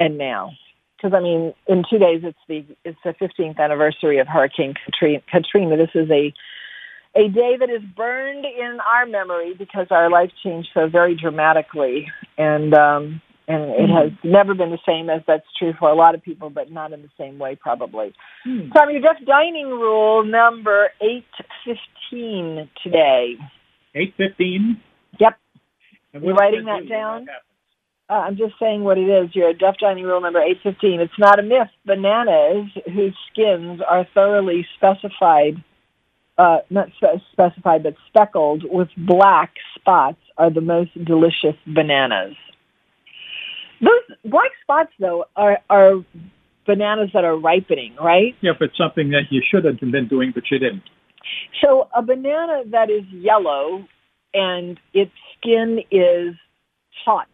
[0.00, 0.52] and now.
[0.96, 4.74] Because I mean, in two days it's the it's the 15th anniversary of Hurricane
[5.30, 5.76] Katrina.
[5.76, 6.32] This is a
[7.16, 12.10] a day that is burned in our memory because our life changed so very dramatically,
[12.38, 16.14] and um, and it has never been the same as that's true for a lot
[16.14, 18.14] of people, but not in the same way probably.
[18.44, 18.70] Hmm.
[18.74, 21.26] So, I mean, Jeff dining rule number eight
[21.64, 23.36] fifteen today.
[23.94, 24.80] Eight fifteen.
[25.20, 25.38] Yep.
[26.14, 26.88] And You what does writing that that do?
[26.88, 27.26] down?
[28.08, 29.34] Uh, I'm just saying what it is.
[29.34, 31.00] You're Duff Dining Rule number 815.
[31.00, 31.70] It's not a myth.
[31.86, 35.56] Bananas whose skins are thoroughly specified,
[36.36, 42.34] uh, not spe- specified, but speckled with black spots are the most delicious bananas.
[43.84, 46.04] Those black spots, though, are, are
[46.66, 48.34] bananas that are ripening, right?
[48.40, 50.82] Yeah, but something that you should have been doing, but you didn't.
[51.62, 53.86] So a banana that is yellow
[54.32, 56.34] and its skin is
[57.04, 57.28] hot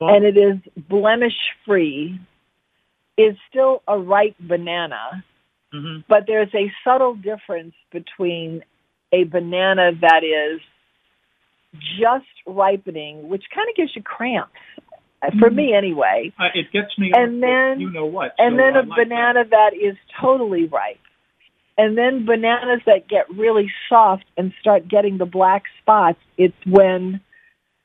[0.00, 0.56] and it is
[0.88, 2.20] blemish free
[3.16, 5.24] is still a ripe banana,
[5.74, 6.02] Mm-hmm.
[6.08, 8.62] but there's a subtle difference between
[9.12, 10.60] a banana that is
[11.98, 14.52] just ripening, which kind of gives you cramps,
[15.38, 17.12] for me anyway, Uh, it gets me.
[17.14, 18.34] And off then- you know what?
[18.38, 20.98] and so then I a like banana that is totally ripe.
[21.78, 27.20] And then bananas that get really soft and start getting the black spots, it's when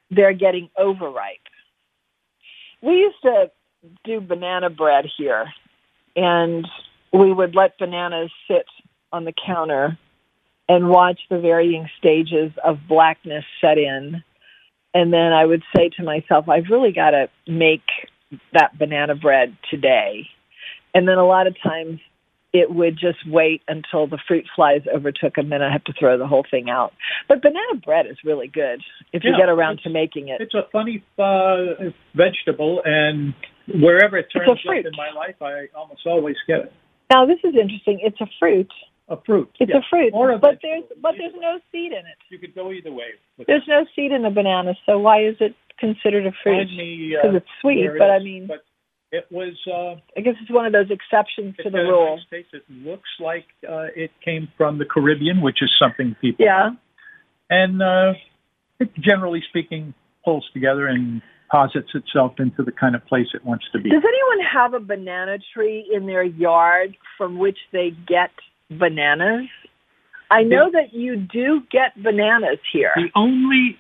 [0.10, 1.40] they're getting overripe.
[2.82, 3.52] We used to
[4.04, 5.52] do banana bread here,
[6.16, 6.68] and
[7.12, 8.66] we would let bananas sit
[9.12, 9.98] on the counter
[10.70, 14.24] and watch the varying stages of blackness set in.
[14.94, 17.84] And then I would say to myself, I've really got to make
[18.54, 20.28] that banana bread today.
[20.94, 22.00] And then a lot of times
[22.54, 25.94] it would just wait until the fruit flies overtook them, and then I have to
[25.98, 26.94] throw the whole thing out.
[27.30, 28.82] But banana bread is really good
[29.14, 30.42] if you get around to making it.
[30.42, 33.34] It's a funny uh, vegetable, and
[33.68, 36.74] wherever it turns up in my life, I almost always get it.
[37.10, 38.00] Now this is interesting.
[38.02, 38.72] It's a fruit.
[39.12, 39.50] A fruit.
[39.60, 39.80] It's yeah.
[39.80, 42.18] a fruit, a but there's but there's no seed in it.
[42.30, 43.08] You could go either way.
[43.46, 46.70] There's no seed in the banana, so why is it considered a fruit?
[46.70, 48.64] Me, uh, Because it's sweet, but I mean, But
[49.12, 49.54] it was.
[49.68, 52.22] Uh, I guess it's one of those exceptions to the rule.
[52.26, 52.48] States.
[52.54, 56.46] It looks like uh, it came from the Caribbean, which is something people.
[56.46, 56.70] Yeah.
[57.50, 58.14] And uh,
[58.80, 59.94] it, generally speaking,
[60.24, 63.90] pulls together and posits itself into the kind of place it wants to be.
[63.90, 68.32] Does anyone have a banana tree in their yard from which they get
[68.72, 69.48] bananas?
[70.30, 72.92] I know that you do get bananas here.
[72.96, 73.78] The only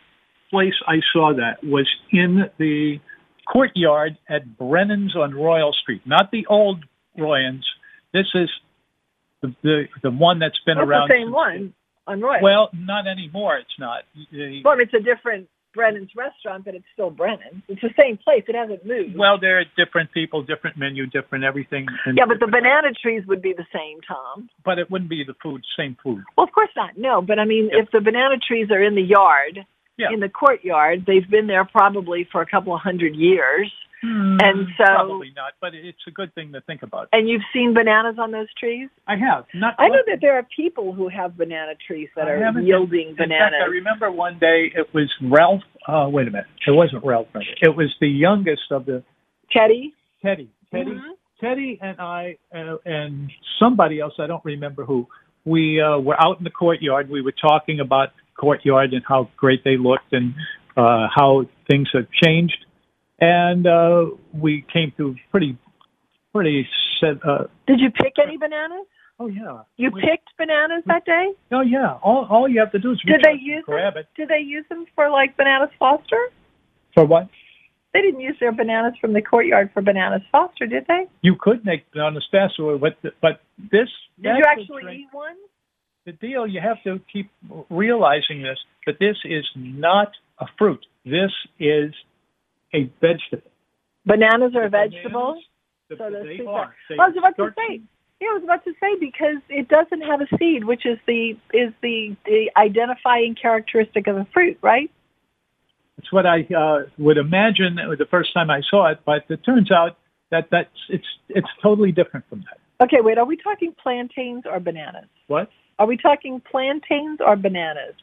[0.50, 3.00] place I saw that was in the
[3.52, 6.84] courtyard at Brennan's on Royal Street, not the old
[7.18, 7.64] Royans.
[8.14, 8.50] This is
[9.42, 11.10] the the, the one that's been Well, around.
[11.10, 11.74] the same one
[12.06, 12.42] on Royal.
[12.44, 13.58] Well, not anymore.
[13.58, 14.04] It's not.
[14.32, 17.64] The- well, it's a different Brennan's restaurant, but it's still Brennan's.
[17.68, 18.44] It's the same place.
[18.48, 19.18] It hasn't moved.
[19.18, 21.88] well, there are different people, different menu, different everything.
[22.14, 24.50] yeah, but the banana trees would be the same, Tom.
[24.66, 26.24] but it wouldn't be the food, same food.
[26.38, 26.98] Well, of course not.
[26.98, 29.66] No, but I mean, if the banana trees are in the yard,
[29.98, 33.72] in the courtyard, they've been there probably for a couple of hundred years,
[34.04, 37.10] and so Probably not, but it's a good thing to think about.
[37.12, 38.90] and you've seen bananas on those trees.
[39.08, 39.46] I have.
[39.54, 43.10] Not I know that there are people who have banana trees that I are yielding
[43.10, 43.60] in bananas.
[43.60, 45.62] Fact, I remember one day it was Ralph.
[45.88, 47.28] Uh, wait a minute, it wasn't Ralph.
[47.62, 49.04] It was the youngest of the
[49.52, 49.94] Teddy.
[50.24, 50.50] Teddy.
[50.72, 50.92] Teddy.
[50.92, 51.12] Mhm.
[51.40, 54.14] Teddy and I uh, and somebody else.
[54.20, 55.08] I don't remember who.
[55.44, 57.10] We uh, were out in the courtyard.
[57.10, 60.34] We were talking about courtyard and how great they looked and
[60.78, 62.66] uh, how things have changed.
[63.22, 65.58] And uh, we came to pretty,
[66.34, 66.68] pretty
[67.00, 67.24] set.
[67.26, 68.86] Uh, Did you pick any bananas?
[69.20, 69.62] oh yeah.
[69.78, 71.34] You We- picked bananas that day?
[71.52, 71.94] Oh yeah.
[72.02, 74.02] All all you have to do is Did they use grab them?
[74.02, 74.08] it.
[74.20, 76.32] Did they use them for like bananas Foster?
[76.96, 77.30] For what?
[77.94, 81.06] They didn't use their bananas from the courtyard for bananas Foster, did they?
[81.22, 83.42] You could make bananas Foster, but but
[83.72, 83.90] this.
[84.20, 85.36] Did you actually the, eat one?
[86.06, 86.48] the deal.
[86.48, 87.30] You have to keep
[87.70, 88.58] realizing this
[88.88, 90.84] that this is not a fruit.
[91.06, 91.94] This is
[92.74, 93.52] a vegetable.
[94.06, 95.42] Bananas are a bananas, vegetable.
[95.90, 96.76] the- So they two are.
[96.90, 97.82] They I was about to say.
[98.20, 101.36] Yeah, I was about to say because it doesn't have a seed, which is the
[101.54, 104.90] is the the identifying characteristic of a fruit, right?
[105.98, 109.72] It's what I uh, would imagine the first time I saw it, but it turns
[109.72, 109.98] out
[110.30, 112.60] that that's it's it's totally different from that.
[112.86, 113.18] Okay, wait.
[113.18, 115.08] Are we talking plantains or bananas?
[115.28, 115.50] What?
[115.78, 117.96] Are we talking plantains or bananas?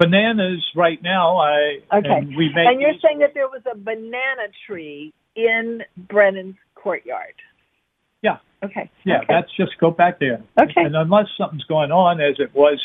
[0.00, 1.36] Bananas right now.
[1.36, 2.08] I Okay.
[2.08, 6.56] and we make And you're these- saying that there was a banana tree in Brennan's
[6.74, 7.34] courtyard.
[8.22, 8.38] yeah.
[8.62, 8.90] Okay.
[9.04, 9.26] Yeah, okay.
[9.28, 10.42] that's just go back there.
[10.60, 10.82] Okay.
[10.84, 12.78] And unless something's going on, as it was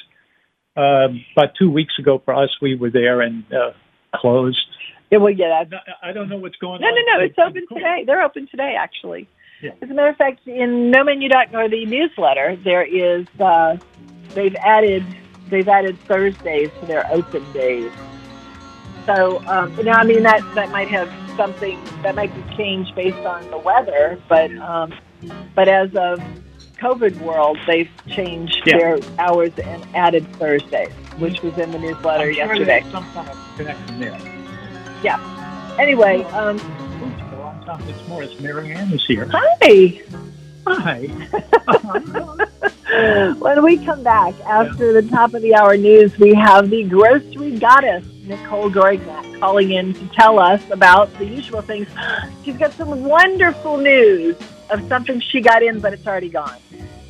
[0.78, 3.72] uh, about two weeks ago for us, we were there and uh,
[4.16, 4.66] closed.
[5.11, 6.95] Yeah, well, yeah, that's, I don't know what's going no, on.
[6.95, 7.18] no, no.
[7.20, 7.24] No.
[7.26, 8.03] It's open today.
[8.05, 9.28] They're open today, actually.
[9.61, 9.72] Yeah.
[9.82, 13.76] As a matter of fact, in nomenu.or the newsletter, there is uh,
[14.34, 15.03] they've added
[15.49, 17.91] they've added Thursdays to their open days.
[19.05, 23.17] So um, now, I mean that that might have something that might be changed based
[23.25, 24.93] on the weather, but um,
[25.53, 26.19] but as of
[26.79, 28.77] COVID world, they've changed Yeah.
[28.77, 32.81] their hours and added Thursdays, which was in the newsletter I'm yesterday.
[32.81, 34.19] there's some kind of connection there.
[35.03, 35.75] Yeah.
[35.79, 36.57] Anyway, um,
[37.87, 38.39] It's Morris.
[38.39, 39.27] Mary Ann is here.
[39.31, 40.01] hi.
[40.67, 41.09] Hi.
[43.39, 47.57] when we come back after the top of the hour news, we have the grocery
[47.57, 51.89] goddess, Nicole Dorignac, calling in to tell us about the usual things.
[52.43, 54.37] She's got some wonderful news
[54.69, 56.57] of something she got in, but it's already gone.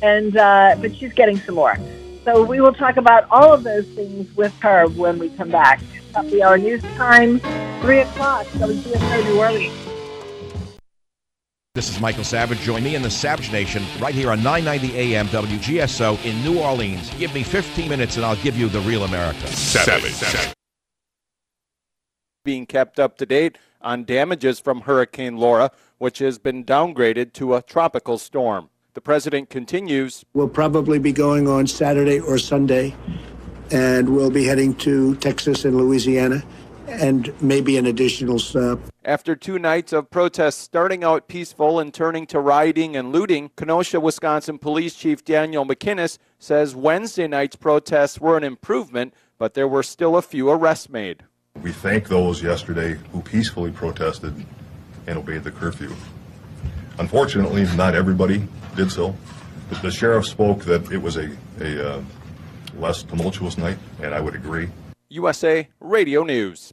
[0.02, 1.76] And, uh, but she's getting some more.
[2.24, 5.80] So we will talk about all of those things with her when we come back.
[6.12, 7.38] Top of the hour news time,
[7.80, 9.85] 3 o'clock, WGSO New Orleans.
[11.76, 12.60] This is Michael Savage.
[12.60, 17.10] Join me in the Savage Nation right here on 990 AM WGSO in New Orleans.
[17.18, 19.46] Give me 15 minutes and I'll give you the real America.
[19.48, 20.54] Savage.
[22.46, 27.54] Being kept up to date on damages from Hurricane Laura, which has been downgraded to
[27.54, 28.70] a tropical storm.
[28.94, 30.24] The president continues.
[30.32, 32.96] We'll probably be going on Saturday or Sunday,
[33.70, 36.42] and we'll be heading to Texas and Louisiana,
[36.88, 38.80] and maybe an additional stop.
[39.04, 44.00] After two nights of protests starting out peaceful and turning to rioting and looting, Kenosha,
[44.00, 49.82] Wisconsin Police Chief Daniel Miskinis says Wednesday night's protests were an improvement, but there were
[49.82, 51.24] still a few arrests made.
[51.62, 54.34] We thank those yesterday who peacefully protested
[55.06, 55.94] and obeyed the curfew.
[56.98, 59.16] Unfortunately, not everybody did so.
[59.70, 61.30] The, the sheriff spoke that it was a,
[61.60, 62.02] a uh,
[62.78, 64.68] less tumultuous night, and I would agree.
[65.08, 66.72] USA Radio News.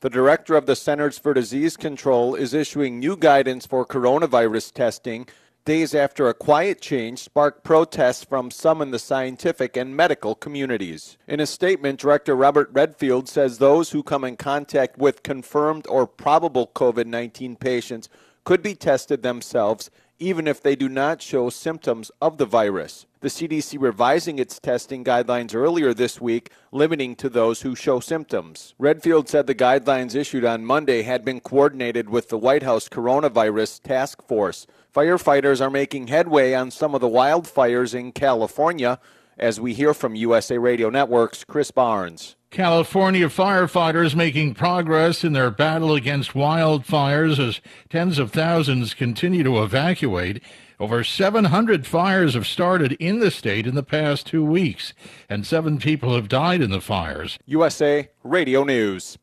[0.00, 5.28] The director of the Centers for Disease Control is issuing new guidance for coronavirus testing
[5.66, 11.18] days after a quiet change sparked protests from some in the scientific and medical communities.
[11.28, 16.06] In a statement, Director Robert Redfield says those who come in contact with confirmed or
[16.06, 18.08] probable COVID 19 patients
[18.44, 23.06] could be tested themselves even if they do not show symptoms of the virus.
[23.20, 28.74] The CDC revising its testing guidelines earlier this week, limiting to those who show symptoms.
[28.78, 33.82] Redfield said the guidelines issued on Monday had been coordinated with the White House Coronavirus
[33.82, 34.66] Task Force.
[34.94, 38.98] Firefighters are making headway on some of the wildfires in California,
[39.40, 42.36] as we hear from USA Radio Network's Chris Barnes.
[42.50, 49.62] California firefighters making progress in their battle against wildfires as tens of thousands continue to
[49.62, 50.42] evacuate.
[50.78, 54.92] Over 700 fires have started in the state in the past two weeks,
[55.28, 57.38] and seven people have died in the fires.
[57.46, 59.16] USA Radio News.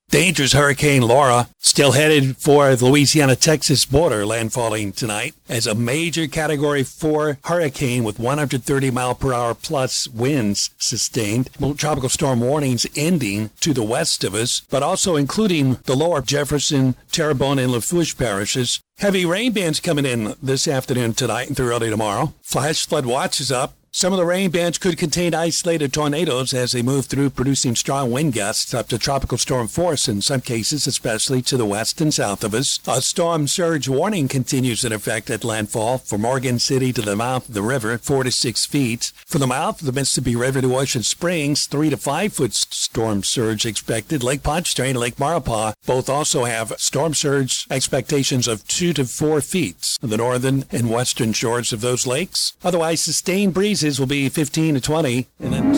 [0.09, 6.27] Dangerous Hurricane Laura still headed for the Louisiana Texas border, landfalling tonight as a major
[6.27, 11.51] Category 4 hurricane with 130 mile per hour plus winds sustained.
[11.77, 16.95] Tropical storm warnings ending to the west of us, but also including the lower Jefferson,
[17.13, 18.81] Terrebonne, and Lafourche parishes.
[18.97, 22.33] Heavy rain bands coming in this afternoon, tonight, and through early tomorrow.
[22.41, 23.75] Flash flood watch is up.
[23.97, 28.11] Some of the rain bands could contain isolated tornadoes as they move through, producing strong
[28.11, 32.13] wind gusts up to tropical storm force in some cases, especially to the west and
[32.13, 32.81] south of us.
[32.89, 37.49] A storm surge warning continues in effect at landfall from Morgan City to the mouth
[37.49, 39.13] of the river, four to six feet.
[39.27, 43.23] From the mouth of the Mississippi River to Ocean Springs, three to five foot storm
[43.23, 44.25] surge expected.
[44.25, 49.41] Lake Pontchartrain and Lake Maurepas both also have storm surge expectations of two to four
[49.41, 49.97] feet.
[50.03, 54.74] On the northern and western shores of those lakes, otherwise sustained breezes will be 15
[54.74, 55.74] to 20, and then.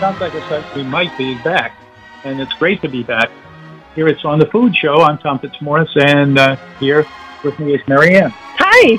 [0.00, 1.78] Sounds like it's like we might be back,
[2.24, 3.30] and it's great to be back.
[3.94, 4.96] Here it's on the Food Show.
[5.02, 7.06] I'm Tom Fitzmorris, and uh, here
[7.44, 8.32] with me is Marianne.
[8.34, 8.96] Hi.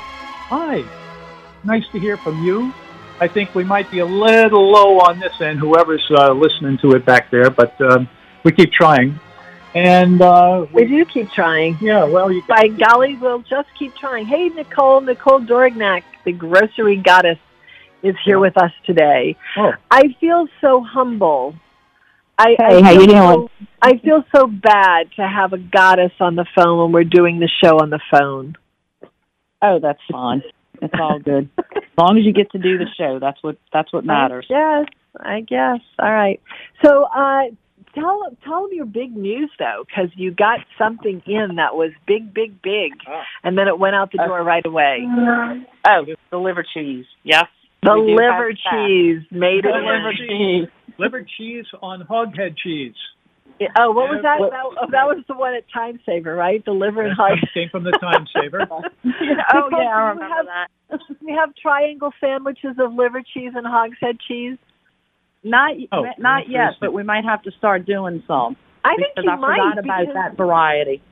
[0.48, 0.84] Hi.
[1.64, 2.72] Nice to hear from you.
[3.20, 6.92] I think we might be a little low on this end, whoever's uh, listening to
[6.92, 8.08] it back there, but um,
[8.44, 9.20] we keep trying.
[9.74, 11.78] And uh, we do keep trying.
[11.80, 14.26] Yeah, well, you by golly, we'll just keep trying.
[14.26, 17.38] Hey, Nicole, Nicole Dorignac, the grocery goddess,
[18.02, 19.36] is here with us today.
[19.56, 19.72] Oh.
[19.90, 21.54] I feel so humble.
[22.38, 23.20] I, Hey, I how feel you doing?
[23.20, 23.50] So,
[23.80, 27.48] I feel so bad to have a goddess on the phone when we're doing the
[27.62, 28.56] show on the phone.
[29.62, 30.42] Oh, that's fine.
[30.82, 31.48] It's all good.
[31.58, 34.46] as long as you get to do the show, that's what that's what matters.
[34.50, 34.86] Yes,
[35.18, 35.78] I guess.
[35.98, 36.40] All right.
[36.84, 37.44] So, uh,
[37.94, 42.32] tell tell them your big news though, because you got something in that was big,
[42.32, 43.22] big, big, ah.
[43.44, 45.06] and then it went out the door right away.
[45.88, 47.06] Oh, the liver cheese.
[47.22, 47.46] Yes.
[47.82, 48.86] The liver have that.
[48.86, 49.72] cheese made it.
[49.72, 49.84] The in.
[49.84, 50.68] liver cheese.
[50.98, 52.94] Liver cheese on hoghead cheese.
[53.58, 54.40] Yeah, Oh, what was that?
[54.40, 56.64] What- That, oh, that was the one at Time Saver, right?
[56.64, 57.38] The liver and hog.
[57.54, 58.66] Came from the Time Saver.
[58.70, 61.00] oh yeah, I remember have, that.
[61.20, 64.58] We have triangle sandwiches of liver cheese and hogshead cheese.
[65.44, 66.78] Not Oh, not yet, interesting.
[66.80, 68.56] but we might have to start doing some.
[68.84, 71.02] I think you I might, forgot about that variety.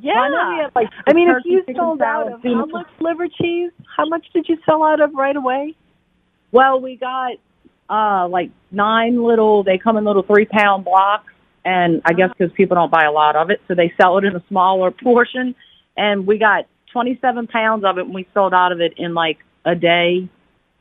[0.00, 0.14] Yeah.
[0.14, 0.28] Why?
[0.54, 3.72] We have, like, I mean, if you sold out of how much liver cheese?
[3.96, 5.74] How much did you sell out of right away?
[6.52, 7.32] Well, we got
[7.90, 9.64] uh like nine little.
[9.64, 11.32] They come in little three pound blocks,
[11.64, 14.24] and I guess because people don't buy a lot of it, so they sell it
[14.24, 15.54] in a smaller portion.
[15.96, 19.14] And we got twenty seven pounds of it, and we sold out of it in
[19.14, 20.28] like a day.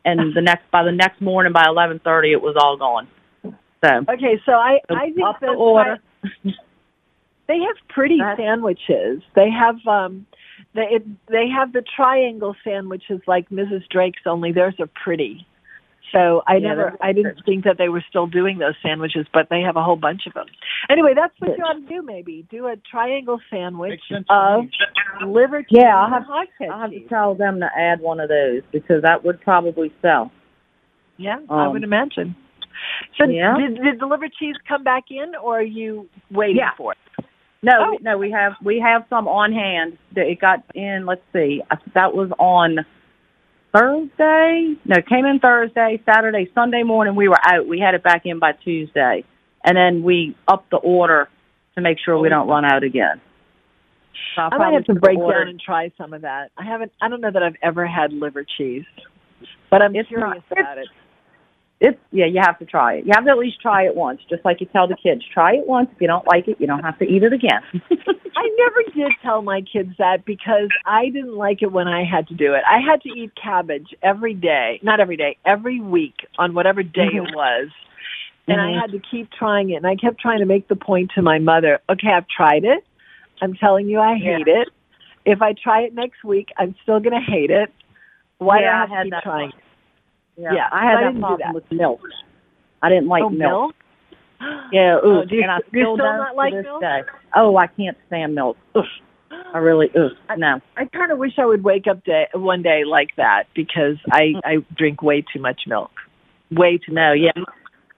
[0.08, 3.08] And the next by the next morning by eleven thirty, it was all gone.
[3.84, 5.98] So Okay, so I I think the that order.
[7.48, 9.22] they have pretty sandwiches.
[9.36, 10.26] They have um
[10.74, 13.88] they it, they have the triangle sandwiches like Mrs.
[13.90, 15.46] Drake's only theirs are pretty.
[16.12, 19.50] So I Yeah, never I didn't think that they were still doing those sandwiches, but
[19.50, 20.46] they have a whole bunch of them.
[20.90, 22.46] Anyway, that's what you ought to do maybe.
[22.50, 24.66] Do a triangle sandwich of
[25.26, 26.24] liver cheese Yeah, I'll have,
[26.60, 29.92] and I'll have to tell them to add one of those because that would probably
[30.02, 30.32] sell.
[31.18, 32.36] Yeah, I Um, would imagine.
[33.18, 33.58] So yeah.
[33.58, 36.72] did, did the liver cheese come back in or are you waiting Yeah.
[36.78, 37.26] for it?
[37.64, 37.92] No, Oh.
[37.92, 39.98] we- no, we have we have some on hand.
[40.14, 41.06] that It got in.
[41.08, 41.62] Let's see,
[41.94, 42.86] that was on
[43.74, 44.76] Thursday.
[44.86, 47.16] No, it came in Thursday, Saturday, Sunday morning.
[47.16, 47.68] We were out.
[47.68, 49.24] We had it back in by Tuesday,
[49.64, 51.28] and then we upped the order
[51.76, 53.22] to make sure we don't run out again.
[54.36, 56.52] So I might have to break order- down and try some of that.
[56.58, 56.92] I haven't.
[57.02, 58.86] I don't know that I've ever had liver cheese,
[59.70, 60.88] but I'm It's curious not- about it.
[61.80, 63.06] It's yeah, you have to try it.
[63.06, 65.24] You have to at least try it once, just like you tell the kids.
[65.32, 65.90] Try it once.
[65.94, 67.62] If you don't like it, you don't have to eat it again.
[68.36, 72.28] I never did tell my kids that because I didn't like it when I had
[72.30, 72.64] to do it.
[72.68, 77.10] I had to eat cabbage every day, not every day, every week on whatever day
[77.14, 77.70] it was.
[78.48, 78.78] And Mhm.
[78.78, 79.76] I had to keep trying it.
[79.76, 82.84] And I kept trying to make the point to my mother, okay, I've tried it.
[83.42, 84.70] I'm telling you I hate it.
[85.26, 87.72] If I try it next week, I'm still going to hate it.
[88.40, 89.52] Why do Yeah, I I have to keep trying?
[90.38, 91.56] Yeah, Yeah, I had I that problem that.
[91.56, 92.00] with milk.
[92.82, 93.40] I didn't like Oh, milk.
[93.40, 93.76] milk?
[94.72, 96.82] Yeah, Oh, do and I still still don't not like this milk?
[96.82, 97.02] day.
[97.36, 98.56] Oh, I can't stand milk.
[98.76, 98.84] Ugh.
[99.54, 100.60] I really, ugh, no.
[100.78, 104.22] I kind of wish I would wake up day, one day like that because I
[104.36, 104.42] mm.
[104.44, 105.92] I drink way too much milk.
[106.52, 107.20] Way too No, much.
[107.36, 107.44] yeah.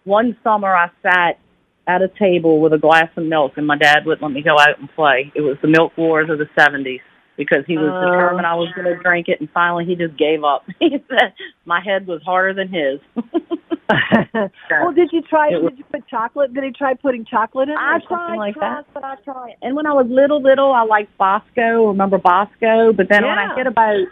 [0.06, 1.40] one summer I sat
[1.88, 4.58] at a table with a glass of milk, and my dad wouldn't let me go
[4.58, 5.32] out and play.
[5.36, 7.02] It was the milk wars of the '70s
[7.40, 8.02] because he was Oh.
[8.12, 9.02] determined I was going to oh.
[9.02, 10.66] drink it, and finally he just gave up.
[10.80, 11.34] he said
[11.64, 13.00] my head was harder than his.
[14.70, 15.48] well, did you try?
[15.50, 16.54] It was- Did you put chocolate?
[16.54, 17.76] Did he try putting chocolate in?
[17.76, 18.94] it I or tried, like tried, that.
[18.94, 19.56] but I tried.
[19.62, 21.88] And when I was little, little, I liked Bosco.
[21.88, 22.92] Remember Bosco?
[22.92, 23.54] But then when Yeah.
[23.54, 24.06] I hit about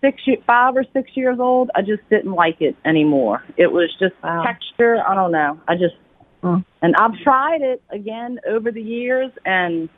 [0.00, 3.44] six, five or six years old, I just didn't like it anymore.
[3.58, 4.96] It was just texture.
[5.06, 5.60] I don't know.
[5.68, 5.96] I just
[6.42, 6.64] mm.
[6.80, 9.90] and I've tried it again over the years, and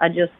[0.00, 0.32] I just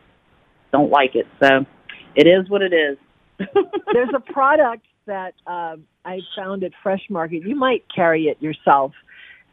[0.73, 1.27] don't like it.
[1.41, 1.67] So
[2.15, 2.99] it is what it is.
[3.93, 7.43] There's a product that um, I found at Fresh Market.
[7.45, 8.93] You might carry it yourself.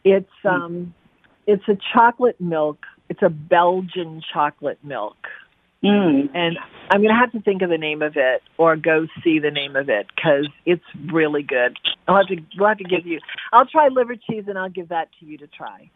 [0.04, 0.94] It's um,
[1.48, 2.80] it's a chocolate milk.
[3.10, 5.18] It's a Belgian chocolate milk.
[5.84, 6.30] Mm.
[6.34, 6.58] And
[6.90, 9.52] I'm going to have to think of the name of it or go see the
[9.52, 11.78] name of it because it's really good.
[12.08, 13.20] I'll have to we'll have to give you.
[13.54, 15.90] I'll try liver cheese and I'll give that to you to try.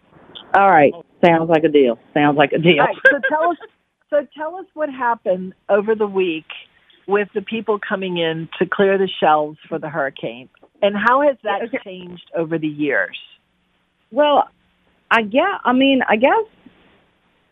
[0.55, 0.93] All right,
[1.26, 1.99] sounds like a deal.
[2.13, 2.80] Sounds like a deal.
[2.80, 3.57] All right, so tell us.
[4.10, 6.45] So tell us what happened over the week
[7.07, 10.49] with the people coming in to clear the shelves for the hurricane,
[10.82, 13.18] and how has that changed over the years?
[14.12, 14.49] Well,
[15.12, 16.45] I guess, I mean, I guess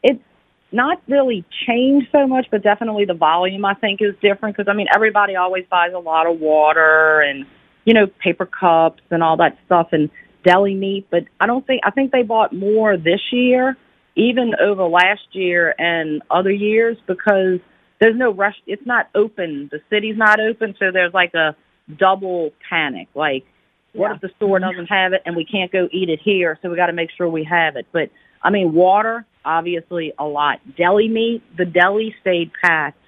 [0.04, 0.24] it's
[0.72, 4.76] not really changed so much, but definitely the volume I think is different because I
[4.76, 7.46] mean, everybody always buys a lot of water and,
[7.86, 10.10] you know, paper cups and all that stuff and
[10.44, 13.76] deli meat, but I don't think, I think they bought more this year,
[14.18, 17.60] even over last year and other years because
[18.02, 18.56] there's no rush.
[18.66, 19.70] It's not open.
[19.72, 20.76] The city's not open.
[20.80, 21.56] So there's like a
[21.98, 23.08] double panic.
[23.16, 23.46] Like,
[23.94, 24.70] what if the store mm-hmm.
[24.70, 26.58] doesn't have it and we can't go eat it here?
[26.62, 27.88] So we got to make sure we have it.
[27.92, 28.10] But
[28.42, 30.60] I mean, water, obviously a lot.
[30.76, 33.02] Deli meat, the deli stayed packed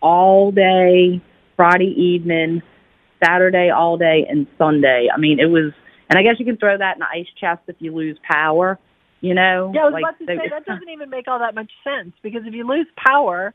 [0.00, 1.20] all day,
[1.56, 2.62] Friday evening,
[3.22, 5.08] Saturday all day, and Sunday.
[5.12, 5.72] I mean, it was,
[6.08, 8.78] and I guess you can throw that in the ice chest if you lose power.
[9.20, 11.38] You know, Yeah, I was Like, about to they- say that doesn't even make all
[11.40, 13.52] that much sense because if you lose power,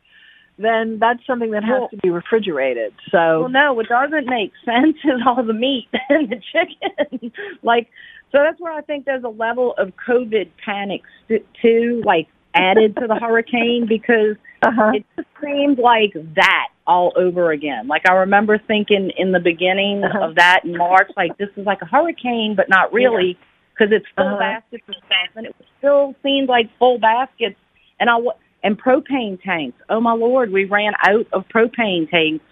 [0.57, 2.93] then that's something that has Well- to be refrigerated.
[3.09, 7.31] So Well, no, what doesn't make sense is all the meat and the chicken.
[7.63, 7.89] like,
[8.31, 12.95] so that's where I think there's a level of COVID panic st- too, like added
[12.97, 14.91] to the hurricane because uh-huh.
[14.95, 17.87] it just seemed like that all over again.
[17.87, 20.29] Like I remember thinking in the beginning uh-huh.
[20.29, 23.37] of that in March, like this is like a hurricane, but not really
[23.73, 24.37] because it's full Uh-huh.
[24.39, 27.57] baskets of stuff, and it still seemed like full baskets.
[27.99, 28.17] And I
[28.63, 29.77] and propane tanks.
[29.89, 32.45] Oh my lord, we ran out of propane tanks.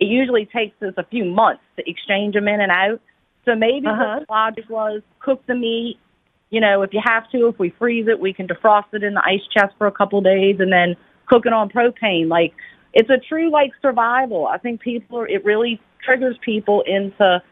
[0.00, 3.00] It usually takes us a few months to exchange them in and out.
[3.44, 4.20] So maybe Uh-huh.
[4.20, 5.98] the logic was cook the meat.
[6.50, 9.14] You know, if you have to, if we freeze it, we can defrost it in
[9.14, 12.28] the ice chest for a couple days and then cook it on propane.
[12.28, 12.54] Like
[12.94, 14.46] it's a true like survival.
[14.46, 17.42] I think people are, it really triggers people into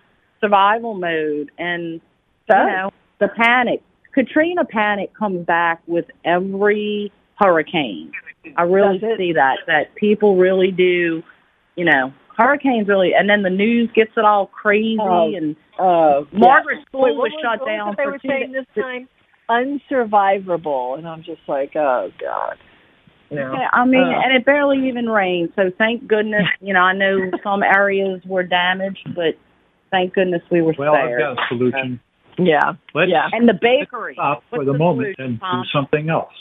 [0.41, 2.01] survival mode and
[2.49, 3.83] you know the panic.
[4.12, 8.12] Katrina panic comes back with every hurricane.
[8.57, 11.23] I really see that that people really do,
[11.77, 16.25] you know, hurricanes really, and then the news gets it all crazy Oh, and uh,
[16.33, 16.85] Margaret's yeah.
[16.89, 18.64] school Wait, was what shut what down it They for were two saying days.
[18.75, 19.09] this time
[19.49, 22.59] unsurvivable, and I'm just like, oh god.
[23.31, 26.47] You know, Yeah, I mean, uh, and it barely even rained, so thank goodness.
[26.61, 29.35] You know, I know some areas were damaged, but
[29.91, 32.01] thank goodness we were Well, I've got a solution.
[32.39, 33.28] Yeah, Let's yeah.
[33.32, 34.14] And the bakery.
[34.14, 36.32] stop for the the moment solution, and do something else.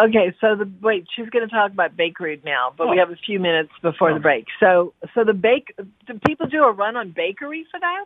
[0.00, 2.98] Okay, so the wait, she's going to talk about bakery now, but we Oh.
[2.98, 4.46] have a few minutes before the break.
[4.58, 5.72] So, so the bake,
[6.06, 8.04] do people do a run on bakery for that?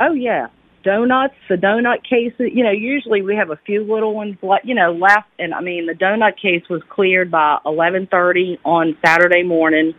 [0.00, 0.48] Oh yeah,
[0.82, 1.34] donuts.
[1.48, 2.50] The donut cases.
[2.52, 5.28] You know, usually we have a few little ones, le- you know, left.
[5.38, 9.94] And I mean, the donut case was cleared by eleven thirty on Saturday morning.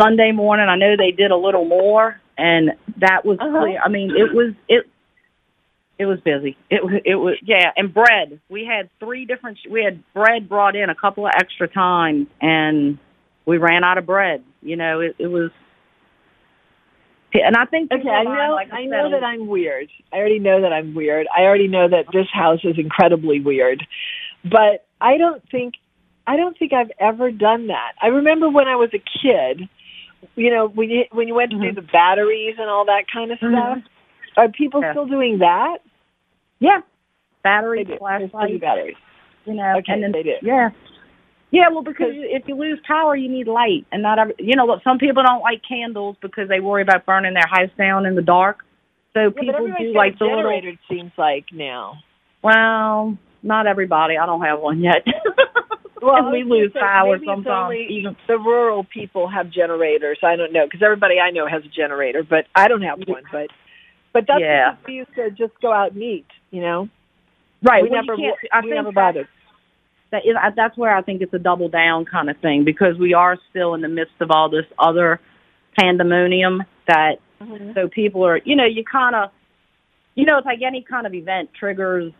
[0.00, 3.60] Sunday morning, I know they did a little more, and that was Uh-huh.
[3.60, 3.78] clear.
[3.84, 4.86] I mean, it was it.
[6.02, 6.56] It was busy.
[6.68, 8.40] It was it was yeah, and bread.
[8.48, 9.58] We had three different.
[9.70, 12.98] We had bread brought in a couple of extra times, and
[13.46, 14.42] we ran out of bread.
[14.62, 15.52] You know, it, it was.
[17.32, 18.52] And I think Okay, I know.
[18.52, 19.90] like I said, know that I'm weird.
[20.12, 21.28] I already know that I'm weird.
[21.34, 23.86] I already know that this house is incredibly weird,
[24.42, 25.74] but I don't think
[26.26, 27.92] I don't think I've ever done that.
[28.02, 29.68] I remember when I was a kid.
[30.34, 31.76] You know, when you when you went to do mm-hmm.
[31.76, 33.54] the batteries and all that kind of mm-hmm.
[33.54, 33.88] stuff.
[34.36, 34.92] Are people Yeah.
[34.92, 35.78] still doing that?
[36.62, 36.80] Yeah,
[37.42, 37.90] battery They do.
[37.94, 38.94] They flashlights, batteries.
[39.44, 40.34] You know, Okay, and then they do.
[40.42, 40.70] yeah,
[41.50, 41.68] yeah.
[41.70, 44.34] Well, because if you lose power, you need light, and not every.
[44.38, 47.70] You know, look, some people don't like candles because they worry about burning their house
[47.76, 48.58] down in the dark.
[49.12, 50.42] So Yeah, people do like the little.
[50.42, 50.68] generator.
[50.68, 51.98] It seems like now.
[52.42, 54.16] Well, not everybody.
[54.16, 55.04] I don't have one yet.
[56.02, 57.76] Well, and we lose power sometimes.
[57.88, 60.18] Even the rural people have generators.
[60.24, 63.22] I don't know because everybody I know has a generator, but I don't have one.
[63.30, 63.50] But
[64.12, 64.72] But that's Yeah.
[64.72, 66.88] because we used to just go out and eat, you know.
[67.64, 67.82] Right.
[67.82, 68.12] We well, never,
[68.52, 69.28] I we think never bothered.
[70.12, 73.14] that is, that's where I think it's a double down kind of thing because we
[73.14, 75.20] are still in the midst of all this other
[75.78, 77.72] pandemonium that Mm-hmm.
[77.74, 79.30] so people are you know you kind of
[80.14, 82.12] you know it's like any kind of event triggers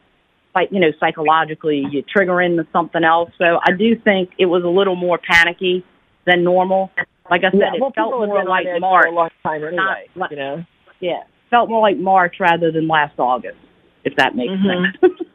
[0.52, 4.64] like you know psychologically you trigger into something else so I do think it was
[4.64, 5.84] a little more panicky
[6.26, 6.90] than normal
[7.30, 9.98] like I said Yeah, it well, felt more like March for a long time not
[9.98, 10.64] anyway, like- you know.
[10.98, 13.58] yeah felt more like March rather than last August
[14.04, 15.00] if that makes Mhm.
[15.00, 15.20] sense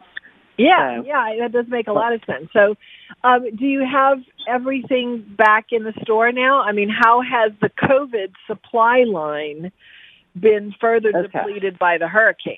[0.57, 2.49] Yeah, So- yeah, that does make a lot of sense.
[2.51, 2.75] So,
[3.23, 6.61] um, do you have everything back in the store now?
[6.63, 9.71] I mean, how has the COVID supply line
[10.39, 11.27] been further Okay.
[11.27, 12.57] depleted by the hurricane?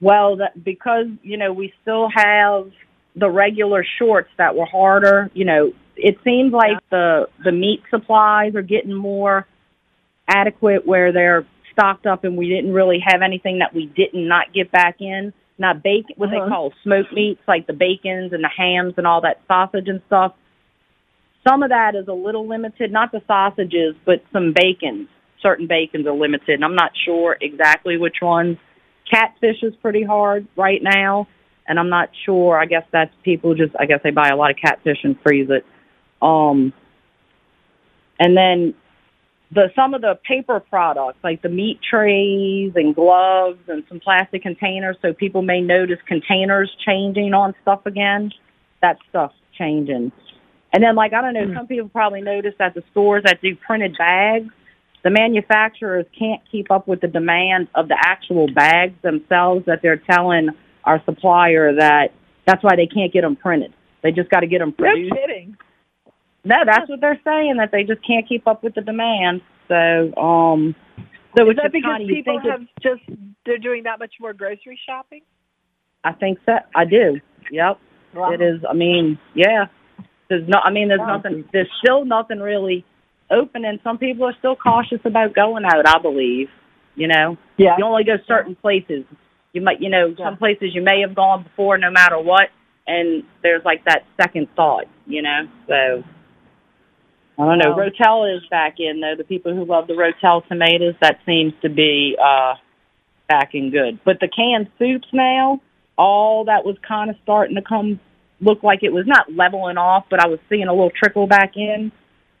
[0.00, 2.70] Well, that because you know we still have
[3.16, 5.28] the regular shorts that were harder.
[5.34, 9.44] You know, it seems like the the meat supplies are getting more
[10.28, 11.44] adequate where they're
[11.76, 15.32] stocked up, and we didn't really have anything that we didn't not get back in.
[15.58, 16.44] Not bacon, what Uh-huh.
[16.44, 20.02] they call smoked meats, like the bacons and the hams and all that sausage and
[20.06, 20.34] stuff.
[21.46, 25.08] Some of that is a little limited, not the sausages, but some bacons.
[25.40, 28.58] Certain bacons are limited, and I'm not sure exactly which ones.
[29.10, 31.28] Catfish is pretty hard right now,
[31.68, 32.58] and I'm not sure.
[32.58, 33.74] I guess that's people just.
[33.78, 35.64] I guess they buy a lot of catfish and freeze it.
[36.20, 36.72] Um,
[38.18, 38.74] and then
[39.52, 44.42] the some of the paper products like the meat trays and gloves and some plastic
[44.42, 44.96] containers.
[45.02, 48.32] So people may notice containers changing on stuff again.
[48.82, 50.12] That stuff's changing.
[50.72, 51.56] And then, like I don't know, hmm.
[51.56, 54.52] some people probably noticed that the stores that do printed bags,
[55.04, 59.66] the manufacturers can't keep up with the demand of the actual bags themselves.
[59.66, 60.48] That they're telling
[60.84, 62.12] our supplier that
[62.46, 63.72] that's why they can't get them printed.
[64.02, 65.08] They just got to get them printed.
[65.08, 65.56] No kidding.
[66.46, 69.40] No, that's what they're saying that they just can't keep up with the demand.
[69.66, 70.76] So, um,
[71.36, 73.02] so Is that because people have just
[73.44, 75.22] they're doing that much more grocery shopping?
[76.04, 76.52] I think so.
[76.74, 77.20] I do.
[77.50, 77.78] Yep.
[78.14, 78.32] Wow.
[78.32, 78.60] It is.
[78.68, 79.66] I mean, yeah.
[80.28, 80.58] There's no.
[80.62, 81.16] I mean, there's Wow.
[81.16, 81.44] nothing.
[81.52, 82.84] There's still nothing really
[83.30, 85.86] open, and some people are still cautious about going out.
[85.86, 86.48] I believe.
[86.94, 87.36] You know.
[87.56, 87.74] Yeah.
[87.76, 89.04] You only go certain places.
[89.52, 89.80] You might.
[89.80, 92.50] You know, some places you may have gone before, no matter what,
[92.86, 94.84] and there's like that second thought.
[95.08, 95.48] You know.
[95.66, 96.04] So.
[97.38, 97.76] I don't know.
[97.76, 97.88] Wow.
[97.88, 99.14] Rotel is back in though.
[99.16, 102.54] The people who love the Rotel tomatoes, that seems to be uh
[103.28, 103.98] back in good.
[104.04, 105.60] But the canned soups now,
[105.98, 108.00] all that was kind of starting to come
[108.40, 111.52] look like it was not leveling off, but I was seeing a little trickle back
[111.56, 111.92] in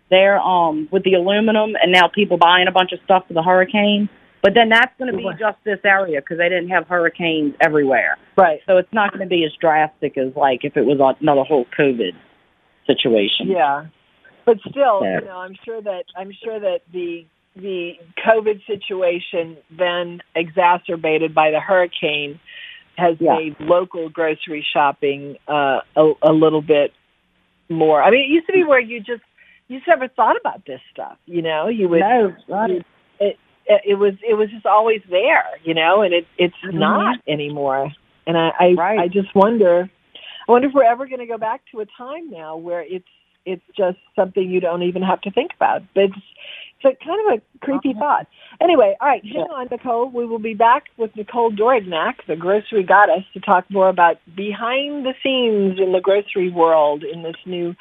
[0.08, 3.42] there um with the aluminum and now people buying a bunch of stuff for the
[3.42, 4.08] hurricane.
[4.42, 8.16] But then that's going to be just this area because they didn't have hurricanes everywhere.
[8.36, 8.60] Right.
[8.66, 11.66] So it's not going to be as drastic as like if it was another whole
[11.76, 12.12] COVID
[12.86, 13.48] situation.
[13.48, 13.86] Yeah,
[14.46, 17.94] but still, you know, I'm sure that I'm sure that the the
[18.26, 22.38] COVID situation, then exacerbated by the hurricane,
[22.96, 23.36] has Yeah.
[23.36, 26.92] made local grocery shopping uh, a, a little bit
[27.68, 28.02] more.
[28.02, 29.22] I mean, it used to be where you just
[29.68, 31.18] you just never thought about this stuff.
[31.26, 32.00] You know, you would.
[32.00, 32.70] No, right.
[32.70, 32.86] it,
[33.18, 33.38] it
[33.84, 36.74] it was it was just always there, you know, and it it's Mhm.
[36.74, 37.90] not anymore.
[38.26, 39.90] And I I, I just wonder,
[40.48, 43.08] I wonder if we're ever going to go back to a time now where it's
[43.46, 45.82] it's just something you don't even have to think about.
[45.94, 46.14] It's
[46.78, 48.00] it's a kind of a creepy uh-huh.
[48.00, 48.26] thought.
[48.60, 50.10] Anyway, all right, hang on, Nicole.
[50.10, 55.06] We will be back with Nicole Dorignac, the grocery goddess, to talk more about behind
[55.06, 57.74] the scenes in the grocery world in this new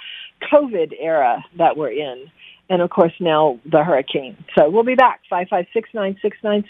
[0.52, 2.32] COVID era that we're in.
[2.70, 4.38] And of course now the hurricane.
[4.58, 6.64] So we'll be back, 5569696.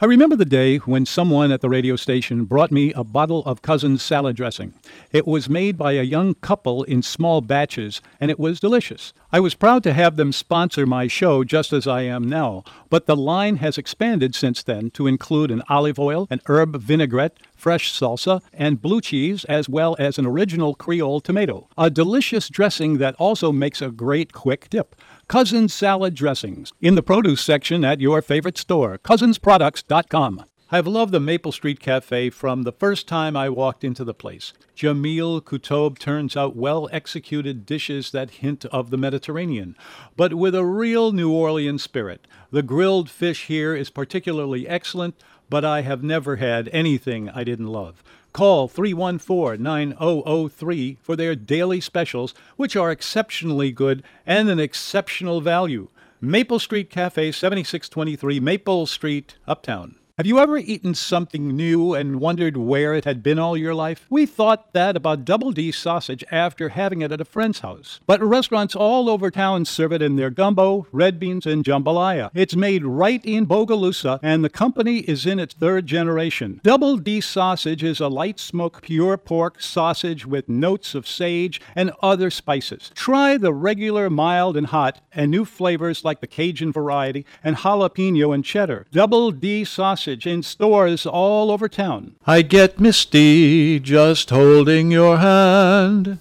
[0.00, 3.62] I remember the day when someone at the radio station brought me a bottle of
[3.62, 4.74] Cousin's salad dressing.
[5.10, 9.12] It was made by a young couple in small batches, and it was delicious.
[9.32, 13.06] I was proud to have them sponsor my show just as I am now, but
[13.06, 17.92] the line has expanded since then to include an olive oil, an herb vinaigrette, fresh
[17.92, 21.68] salsa, and blue cheese, as well as an original Creole tomato.
[21.76, 24.94] A delicious dressing that also makes a great quick dip.
[25.28, 30.46] Cousins Salad Dressings in the produce section at your favorite store, cousinsproducts.com.
[30.70, 34.54] I've loved the Maple Street Cafe from the first time I walked into the place.
[34.74, 39.76] Jamil Kutob turns out well executed dishes that hint of the Mediterranean,
[40.16, 42.26] but with a real New Orleans spirit.
[42.50, 45.14] The grilled fish here is particularly excellent,
[45.50, 48.02] but I have never had anything I didn't love.
[48.38, 55.88] Call 314 9003 for their daily specials, which are exceptionally good and an exceptional value.
[56.20, 59.96] Maple Street Cafe, 7623 Maple Street, Uptown.
[60.18, 64.04] Have you ever eaten something new and wondered where it had been all your life?
[64.10, 68.00] We thought that about Double D sausage after having it at a friend's house.
[68.04, 72.32] But restaurants all over town serve it in their gumbo, red beans, and jambalaya.
[72.34, 76.60] It's made right in Bogalusa, and the company is in its third generation.
[76.64, 81.92] Double D sausage is a light smoke, pure pork sausage with notes of sage and
[82.02, 82.90] other spices.
[82.96, 88.34] Try the regular, mild, and hot, and new flavors like the Cajun variety and jalapeno
[88.34, 88.84] and cheddar.
[88.90, 92.16] Double D sausage in stores all over town.
[92.26, 96.18] I get misty just holding your hand.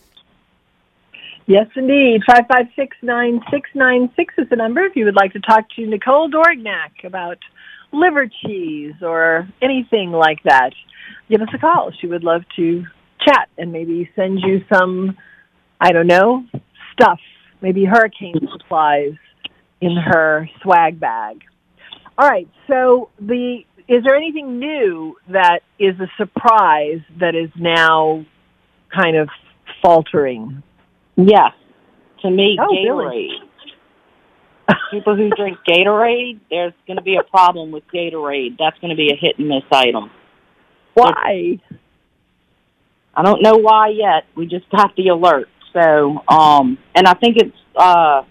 [1.45, 2.21] Yes, indeed.
[2.29, 7.37] 5569696 is the number if you would like to talk to Nicole Dorignac about
[7.93, 10.71] liver cheese or anything like that.
[11.29, 11.91] Give us a call.
[11.99, 12.85] She would love to
[13.25, 15.17] chat and maybe send you some,
[15.79, 16.45] I don't know,
[16.91, 17.19] stuff,
[17.61, 19.13] maybe hurricane supplies
[19.79, 21.43] in her swag bag.
[22.17, 28.25] All right, so the is there anything new that is a surprise that is now
[28.93, 29.29] kind of
[29.81, 30.61] faltering?
[31.15, 31.53] Yes.
[32.21, 32.97] To me, Oh, Gatorade.
[32.99, 33.29] really?
[34.91, 38.57] People who drink Gatorade, there's going to be a problem with Gatorade.
[38.59, 40.11] That's going to be a hit and miss item.
[40.93, 41.59] Why?
[43.15, 44.25] I don't know why yet.
[44.35, 45.49] We just got the alert.
[45.73, 48.23] So, um, and I think it's uh,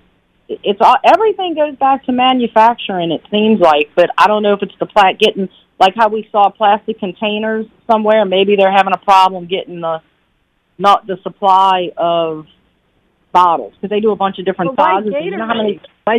[0.48, 3.10] it's all, everything goes back to manufacturing.
[3.12, 5.48] It seems like, but I don't know if it's the plat getting
[5.78, 8.24] like how we saw plastic containers somewhere.
[8.24, 10.00] Maybe they're having a problem getting the
[10.78, 12.46] not the supply of
[13.32, 15.12] bottles because they do a bunch of different Well, sizes.
[15.22, 15.80] You know how many?
[16.04, 16.18] Why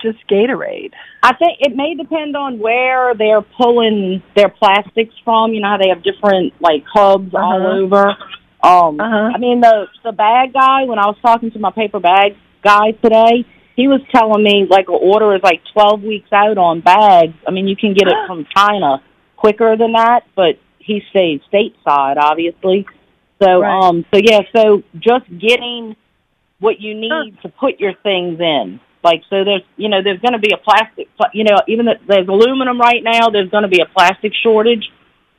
[0.00, 0.92] just Gatorade?
[1.22, 5.52] I think it may depend on where they're pulling their plastics from.
[5.52, 7.82] You know how they have different like hubs all Uh-huh.
[7.82, 8.16] over.
[8.62, 10.84] Um, I mean the the bag guy.
[10.84, 13.44] When I was talking to my paper bag guy today,
[13.76, 17.34] he was telling me like an order is like twelve weeks out on bags.
[17.46, 19.02] I mean you can get it from China
[19.36, 22.86] quicker than that, but he stays stateside, obviously.
[23.42, 23.82] So Right.
[23.82, 25.96] um, so yeah, so just getting
[26.60, 28.80] what you need to put your things in.
[29.02, 31.14] Like so, there's you know there's going to be a plastic.
[31.16, 34.32] pla- You know, even though there's aluminum right now, there's going to be a plastic
[34.42, 34.88] shortage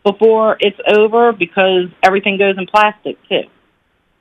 [0.03, 3.43] before it's over because everything goes in plastic too.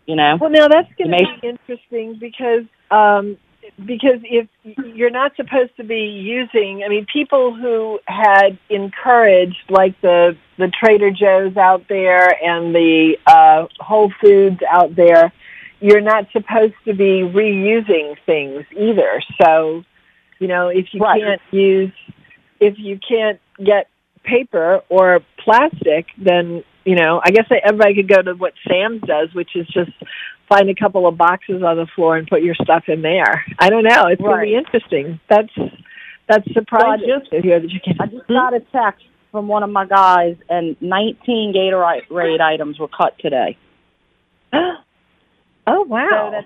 [0.07, 0.39] You know.
[0.41, 3.37] Well, now that's going to be interesting because um,
[3.85, 4.49] because if
[4.95, 10.69] you're not supposed to be using, I mean, people who had encouraged, like the the
[10.69, 15.33] Trader Joe's out there and the uh, Whole Foods out there,
[15.81, 19.23] you're not supposed to be reusing things either.
[19.41, 19.85] So,
[20.39, 21.93] you know, if you can't use,
[22.61, 23.89] if you can't get
[24.23, 29.33] paper or plastic, then you know, I guess everybody could go to what Sam's does,
[29.35, 29.91] which is just
[30.49, 33.45] find a couple of boxes on the floor and put your stuff in there.
[33.59, 34.07] I don't know.
[34.07, 35.21] It's going to be interesting.
[35.29, 35.53] That's
[36.29, 37.97] that's surprising just- to hear that you can.
[38.01, 42.89] I just got a text from one of my guys, and 19 Gatorade items were
[42.89, 43.59] cut today.
[44.53, 44.77] oh
[45.67, 46.09] wow!
[46.11, 46.45] So that,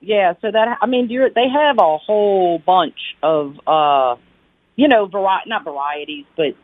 [0.00, 4.16] yeah, so that I mean, you're, they have a whole bunch of uh,
[4.76, 6.54] you know, vari- not varieties, but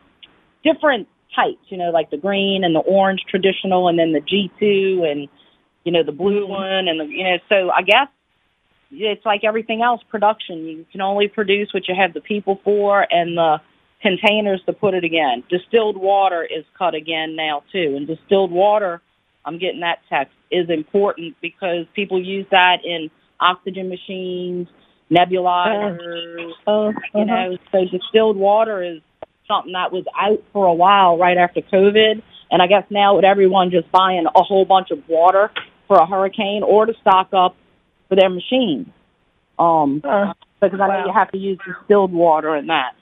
[0.63, 1.59] different types.
[1.67, 5.27] You know, like the green and the orange traditional, and then the G2 and
[5.85, 7.37] you know the blue one, and the you know.
[7.47, 8.09] So I guess
[8.91, 10.65] it's like everything else, production.
[10.65, 13.61] You can only produce what you have the people for and the
[14.01, 15.43] containers to put it again.
[15.49, 19.01] Distilled water is cut again now too, and distilled water,
[19.45, 23.09] I'm getting that text, is important because people use that in
[23.39, 24.67] oxygen machines,
[25.11, 27.23] nebulizers, uh, uh, you uh-huh.
[27.23, 27.57] know.
[27.71, 29.01] So distilled water is
[29.47, 32.21] something that was out for a while right after COVID,
[32.51, 35.51] and I guess now with everyone just buying a whole bunch of water
[35.87, 37.55] for a hurricane or to stock up
[38.09, 38.87] for their machines.
[39.57, 40.01] Um,
[40.61, 42.93] because I know you have to use distilled water and that.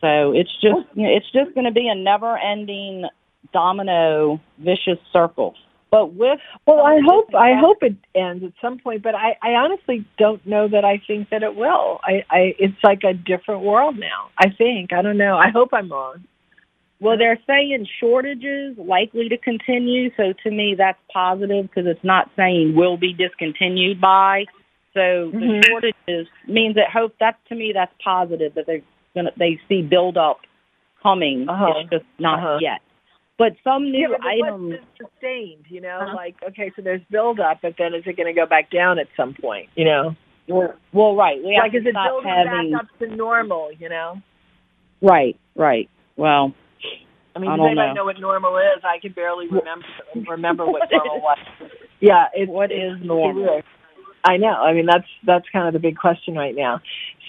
[0.00, 3.04] So it's just you know, it's just going to be a never-ending
[3.52, 5.54] domino vicious circle.
[5.90, 9.54] But with Well, I hope I hope it ends at some point, but I, I
[9.54, 12.00] honestly don't know that I think that it will.
[12.04, 14.30] I, I it's like a different world now.
[14.38, 15.36] I think I don't know.
[15.36, 16.24] I hope I'm wrong.
[17.00, 20.10] Well, they're saying shortages likely to continue.
[20.16, 24.44] So to me, that's positive because it's not saying will be discontinued by.
[24.92, 25.64] So the Mhm.
[25.64, 27.14] shortages means that hope.
[27.18, 28.82] That's to me, that's positive that they're
[29.14, 30.40] gonna they see build up
[31.02, 31.48] coming.
[31.48, 31.74] Uh-huh.
[31.78, 32.58] It's just not Uh-huh.
[32.60, 32.82] yet.
[33.38, 34.80] But some Yeah, new but items.
[34.98, 36.14] sustained, you know, Uh-huh.
[36.14, 38.98] like okay, so there's build up, but then is it going to go back down
[38.98, 39.70] at some point?
[39.76, 40.16] You know,
[40.48, 41.42] Well, well, right.
[41.42, 42.72] We like is it building having.
[42.72, 43.72] back up to normal?
[43.72, 44.20] You know,
[45.00, 45.88] Right, right.
[46.16, 46.52] Well,
[47.34, 47.94] I mean, I does don't anybody know.
[47.94, 48.04] know.
[48.04, 48.82] what normal is?
[48.84, 49.86] I can barely remember
[50.28, 51.38] remember what normal was.
[52.00, 53.62] Yeah, it's, What it's normal?
[54.24, 54.54] I know.
[54.54, 56.80] I mean, that's that's kind of the big question right now.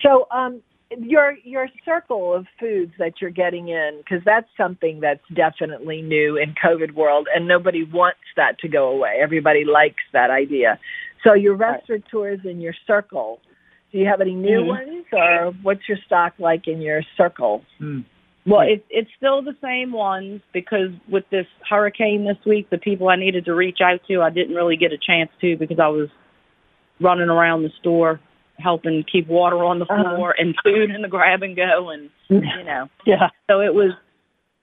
[0.03, 0.61] So, um,
[0.98, 6.38] your your circle of foods that you're getting in because that's something that's definitely new
[6.38, 9.19] in COVID world, and nobody wants that to go away.
[9.22, 10.80] Everybody likes that idea.
[11.23, 13.40] So your restaurateurs in your circle,
[13.91, 14.68] do you have any new Mhm.
[14.68, 17.64] ones, or what's your stock like in your circle?
[18.45, 23.09] Well, it's it's still the same ones because with this hurricane this week, the people
[23.09, 25.88] I needed to reach out to, I didn't really get a chance to because I
[25.89, 26.09] was
[26.99, 28.19] running around the store
[28.57, 30.15] helping keep water on the Uh-huh.
[30.15, 32.89] floor and food in the grab and go and you know.
[33.05, 33.30] Yeah.
[33.49, 33.91] So it was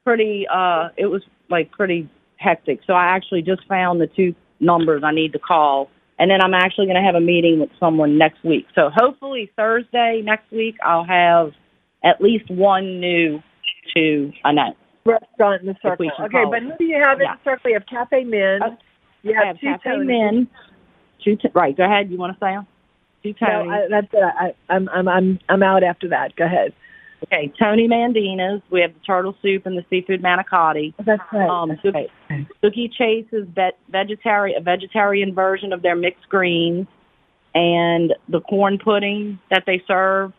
[0.05, 2.81] pretty uh it was like pretty hectic.
[2.87, 6.55] So I actually just found the two numbers I need to call and then I'm
[6.55, 8.67] actually going to have a meeting with someone next week.
[8.75, 11.53] So hopefully Thursday next week I'll have
[12.05, 13.41] at least one new
[13.97, 14.77] to announce.
[15.05, 16.11] Restaurant in the circle.
[16.21, 17.71] Okay, but who do you have in the circle?
[17.71, 18.79] You have Cafe Minh.
[19.23, 20.07] you have, have two Cafe Tonys.
[20.07, 20.47] Minh.
[21.25, 22.11] Two t- right, go ahead.
[22.11, 22.67] You want to say them?
[23.23, 24.23] Two No, I, that's it.
[24.23, 26.37] I, I'm I'm I'm I'm out after that.
[26.37, 26.73] Go ahead.
[27.25, 28.63] Okay, Tony Mandina's.
[28.71, 30.95] We have the turtle soup and the seafood manicotti.
[31.05, 31.49] That's right.
[31.49, 32.47] Um, that's Dooky, right.
[32.63, 36.87] Dooky Chase is vet, vegetarian, a vegetarian version of their mixed greens,
[37.55, 40.33] and the corn pudding that they serve,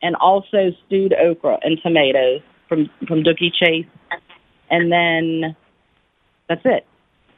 [0.00, 2.40] and also stewed okra and tomatoes
[2.72, 3.86] from from Dooky Chase,
[4.70, 5.54] and then
[6.48, 6.86] that's it.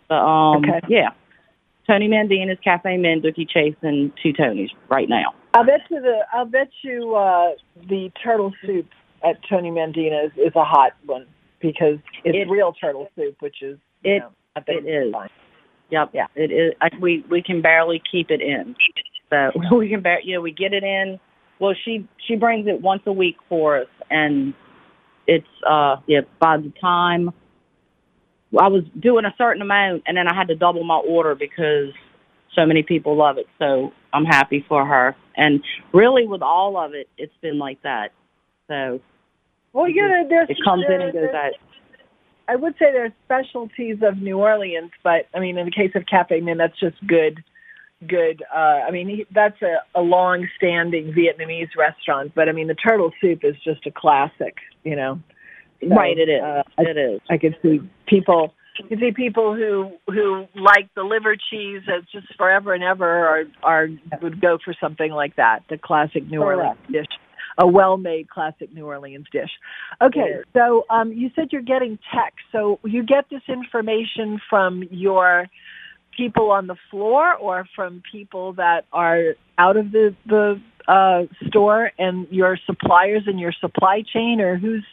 [0.08, 0.80] The, um, Okay.
[0.88, 1.08] yeah,
[1.88, 5.34] Tony Mandina's, Cafe Minh, Dooky Chase, and two Tonys right now.
[5.54, 7.52] I'll bet you the I'll bet you uh,
[7.88, 8.86] the turtle soup
[9.24, 11.26] at Tony Mandina's is a hot one
[11.60, 15.12] because it's It- real turtle soup, which is you It know, I think it is.
[15.12, 15.30] fine.
[15.90, 16.10] Yep.
[16.12, 16.26] Yeah.
[16.36, 16.72] It is.
[16.80, 18.76] I, we we can barely keep it in.
[19.30, 20.20] So we can bar.
[20.22, 21.18] You know, we get it in.
[21.60, 24.54] Well, she she brings it once a week for us, and
[25.26, 26.20] it's uh yeah.
[26.38, 27.32] By the time
[28.58, 31.92] I was doing a certain amount, and then I had to double my order because
[32.54, 33.46] so many people love it.
[33.58, 35.16] So I'm happy for her.
[35.36, 38.12] And really, with all of it, it's been like that.
[38.68, 39.00] So
[39.72, 41.52] Well, you know, there's it comes in and goes out.
[42.46, 46.04] I would say there's specialties of New Orleans, but I mean, in the case of
[46.06, 47.42] Cafe Minh, that's just good.
[48.06, 48.42] Good.
[48.54, 53.12] Uh, I mean, he, that's a, a long-standing Vietnamese restaurant, but I mean, the turtle
[53.20, 54.56] soup is just a classic.
[54.82, 55.20] You know.
[55.80, 56.16] So, right.
[56.18, 56.42] It is.
[56.42, 57.20] uh, I- it is.
[57.30, 58.54] I could see people.
[58.78, 63.06] You can see people who who like the liver cheese as just forever and ever
[63.06, 63.88] are are
[64.20, 67.06] would go for something like that, the classic New Orleans dish,
[67.56, 69.50] a well-made classic New Orleans dish.
[70.02, 72.40] Okay, so um, you said you're getting text.
[72.50, 75.46] So you get this information from your
[76.16, 81.92] people on the floor or from people that are out of the the uh, store
[81.98, 84.84] and your suppliers and your supply chain, or who's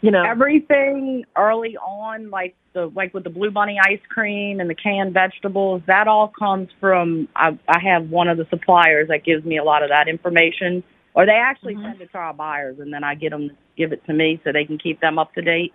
[0.00, 4.70] you know everything early on, like the like with the Blue Bunny ice cream and
[4.70, 7.28] the canned vegetables, that all comes from.
[7.34, 10.84] I, I have one of the suppliers that gives me a lot of that information,
[11.14, 13.92] or they actually send it to our buyers, and then I get them to give
[13.92, 15.72] it to me so they can keep them up to date.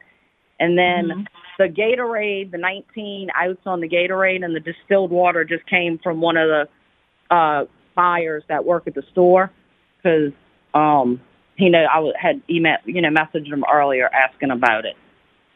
[0.61, 1.27] And then
[1.57, 6.21] the Gatorade, the 19 outs on the Gatorade, and the distilled water just came from
[6.21, 7.65] one of the uh,
[7.95, 9.51] buyers that work at the store
[9.97, 10.31] because
[10.75, 11.19] um,
[11.55, 14.95] he know I had email, you know, messaged him earlier asking about it.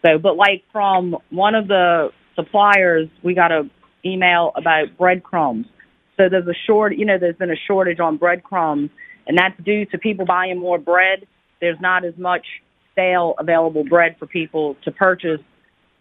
[0.04, 3.70] So, but like from one of the suppliers, we got a
[4.04, 5.68] email about breadcrumbs.
[6.18, 8.90] So there's a short, you know, there's been a shortage on breadcrumbs,
[9.28, 11.28] and that's due to people buying more bread.
[11.62, 12.46] There's not as much
[12.96, 15.42] stale available bread for people to purchase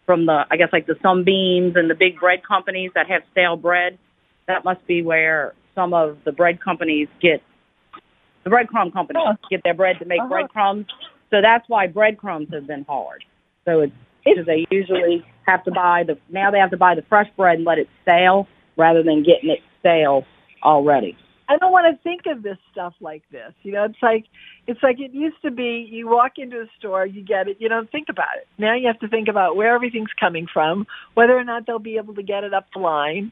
[0.07, 3.57] from the, I guess, like the Sunbeams and the big bread companies that have stale
[3.57, 3.99] bread.
[4.47, 7.43] That must be where some of the bread companies get
[8.45, 10.29] the breadcrumb companies get their bread to make Uh-huh.
[10.29, 10.87] breadcrumbs.
[11.31, 13.25] So that's why breadcrumbs have been hard.
[13.65, 13.93] So it's
[14.25, 17.57] because they usually have to buy the now they have to buy the fresh bread
[17.57, 18.47] and let it stale
[18.77, 20.25] rather than getting it stale
[20.62, 21.16] already.
[21.49, 23.53] I don't want to think of this stuff like this.
[23.62, 24.25] You know, it's like
[24.66, 25.87] it's like it used to be.
[25.91, 28.47] You walk into a store, you get it, you don't think about it.
[28.59, 31.97] Now you have to think about where everything's coming from, whether or not they'll be
[31.99, 33.31] able to get it up the line.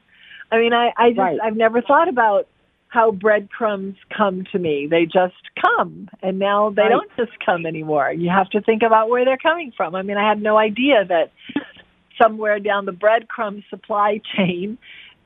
[0.51, 1.39] I mean, I, I just Right.
[1.43, 2.47] I've never thought about
[2.89, 4.87] how breadcrumbs come to me.
[4.91, 5.35] They just
[5.65, 6.91] come, and now they Right.
[6.91, 8.13] don't just come anymore.
[8.13, 9.95] You have to think about where they're coming from.
[9.95, 11.33] I mean, I had no idea that
[12.21, 14.77] somewhere down the breadcrumb supply chain,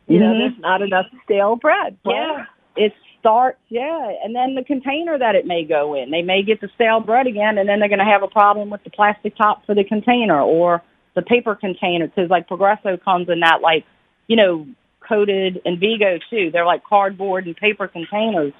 [0.07, 0.39] you know, Mhm.
[0.39, 1.97] there's not enough stale bread.
[2.05, 2.47] Yeah.
[2.77, 6.11] It starts, yeah, and then the container that it may go in.
[6.11, 8.71] They may get the stale bread again, and then they're going to have a problem
[8.71, 10.83] with the plastic top for the container or
[11.15, 13.85] the paper container because like Progresso comes in that like,
[14.29, 14.67] you know,
[15.01, 16.51] coated and Vigo too.
[16.53, 18.53] They're like cardboard and paper containers.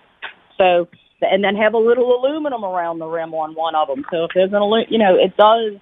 [0.57, 0.89] So,
[1.21, 4.05] and then have a little aluminum around the rim on one of them.
[4.11, 5.81] So if there's an alu- you know, it does.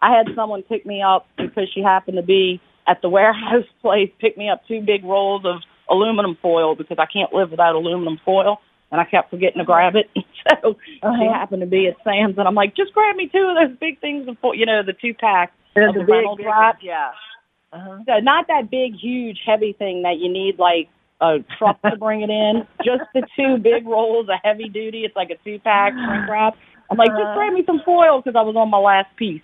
[0.00, 4.10] I had someone pick me up because she happened to be at the warehouse place,
[4.20, 8.18] pick me up two big rolls of aluminum foil because I can't live without aluminum
[8.24, 8.60] foil.
[8.92, 10.08] and I kept forgetting to grab it.
[10.62, 11.32] so she Uh-huh.
[11.32, 14.00] happened to be at Sam's, and I'm like, just grab me two of those big
[14.00, 16.78] things, of, foil, you know, the two pack of the the, big Reynolds big- wrap.
[16.80, 17.10] yeah.
[17.72, 17.98] Uh-huh.
[18.06, 20.88] So not that big, huge, heavy thing that you need like
[21.20, 22.66] a truck to bring it in.
[22.84, 25.04] Just the two big rolls of heavy duty.
[25.04, 26.54] It's like a two pack shrink wrap.
[26.88, 27.34] I'm like, just Uh-huh.
[27.34, 29.42] grab me some foil because I was on my last piece.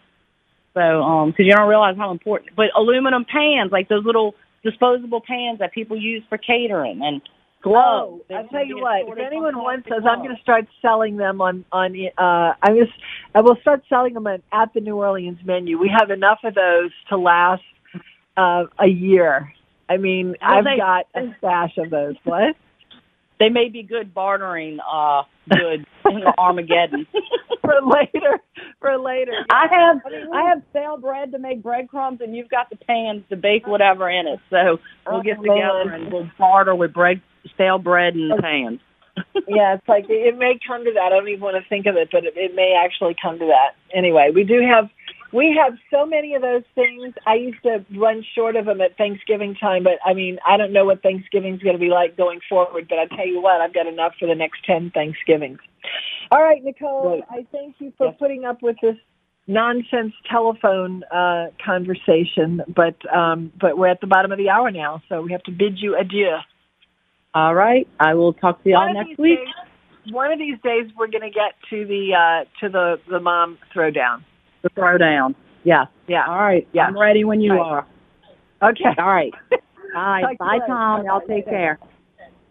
[0.74, 2.54] So, um, because you don't realize how important.
[2.54, 7.22] But aluminum pans, like those little disposable pans that people use for catering and
[7.62, 8.22] gloves.
[8.30, 9.06] Oh, I'll tell you what.
[9.08, 11.94] If anyone wants those, I'm going to start selling them on on.
[12.18, 12.92] Uh, I'm just.
[13.34, 15.78] I will start selling them at, at the New Orleans menu.
[15.78, 17.62] We have enough of those to last
[18.36, 19.52] uh, a year.
[19.88, 22.14] I mean, Well, I've they- got a stash of those.
[22.24, 22.56] What?
[23.38, 27.06] They may be good bartering uh goods in Armageddon.
[27.70, 28.40] For later.
[28.80, 29.32] For later.
[29.50, 32.76] I have I mean, I have stale bread to make breadcrumbs, and you've got the
[32.76, 34.40] pans to bake whatever in it.
[34.50, 37.20] So we'll Oh, get together and we'll barter with bread,
[37.54, 38.38] stale bread and oh.
[38.40, 38.80] pans.
[39.48, 41.02] yeah, it's like it may come to that.
[41.02, 43.46] I don't even want to think of it, but it, it may actually come to
[43.46, 43.74] that.
[43.94, 44.88] Anyway, we do have
[45.32, 47.14] we have so many of those things.
[47.26, 50.72] I used to run short of them at Thanksgiving time, but I mean, I don't
[50.72, 52.88] know what Thanksgiving's going to be like going forward.
[52.88, 55.58] But I tell you what, I've got enough for the next ten Thanksgivings.
[56.32, 58.96] All right, Nicole, I thank you for putting up with this
[59.46, 62.62] nonsense telephone uh, conversation.
[62.68, 65.52] But um, but we're at the bottom of the hour now, so we have to
[65.52, 66.36] bid you adieu.
[67.34, 69.38] All right, I will talk to y'all next week.
[69.38, 69.48] days-
[70.12, 73.58] one of these days, we're going to get to the uh, to the the mom
[73.74, 74.24] throwdown.
[74.62, 75.34] The throwdown.
[75.64, 75.86] Yeah.
[76.06, 76.26] Yeah.
[76.26, 76.66] All right.
[76.72, 76.86] Yeah.
[76.86, 77.60] I'm ready when you Right.
[77.60, 77.86] are.
[78.70, 78.84] Okay.
[78.98, 79.32] All right.
[79.52, 80.22] All right.
[80.22, 80.66] Talk to Bye.
[80.66, 81.04] Tom.
[81.06, 81.78] Y'all take care.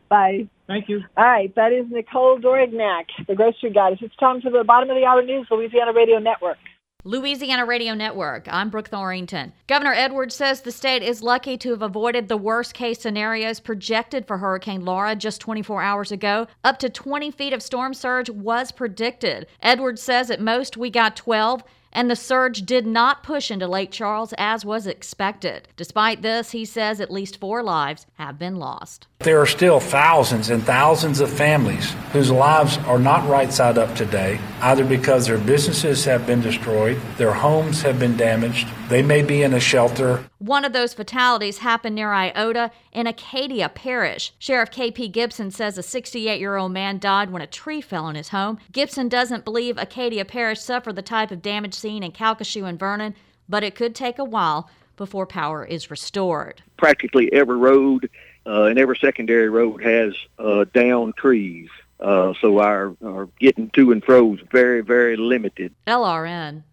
[0.09, 0.47] Bye.
[0.67, 1.01] Thank you.
[1.17, 3.99] All right, that is Nicole Dorignac, the grocery goddess.
[4.03, 6.57] It's time for the bottom of the hour news, Louisiana Radio Network.
[7.05, 8.47] Louisiana Radio Network.
[8.51, 9.51] I'm Brooke Thorington.
[9.67, 14.27] Governor Edwards says the state is lucky to have avoided the worst case scenarios projected
[14.27, 16.45] for Hurricane Laura just 24 hours ago.
[16.63, 19.47] Up to 20 feet of storm surge was predicted.
[19.63, 21.63] Edwards says at most we got 12.
[21.91, 25.67] And the surge did not push into Lake Charles as was expected.
[25.75, 29.07] Despite this, he says at least four lives have been lost.
[29.19, 33.95] There are still thousands and thousands of families whose lives are not right side up
[33.95, 39.21] today, either because their businesses have been destroyed, their homes have been damaged, they may
[39.21, 40.23] be in a shelter.
[40.39, 44.31] One of those fatalities happened near Iota in Acadia Parish.
[44.39, 48.15] Sheriff KP Gibson says a 68 year old man died when a tree fell on
[48.15, 48.57] his home.
[48.71, 53.15] Gibson doesn't believe Acadia Parish suffered the type of damage seen in Calcasieu and Vernon,
[53.49, 56.63] but it could take a while before power is restored.
[56.77, 58.09] practically every road
[58.45, 61.67] uh, and every secondary road has uh, down trees.
[61.99, 65.75] Uh, so our, our getting to and fro is very, very limited.
[65.85, 66.63] LRN.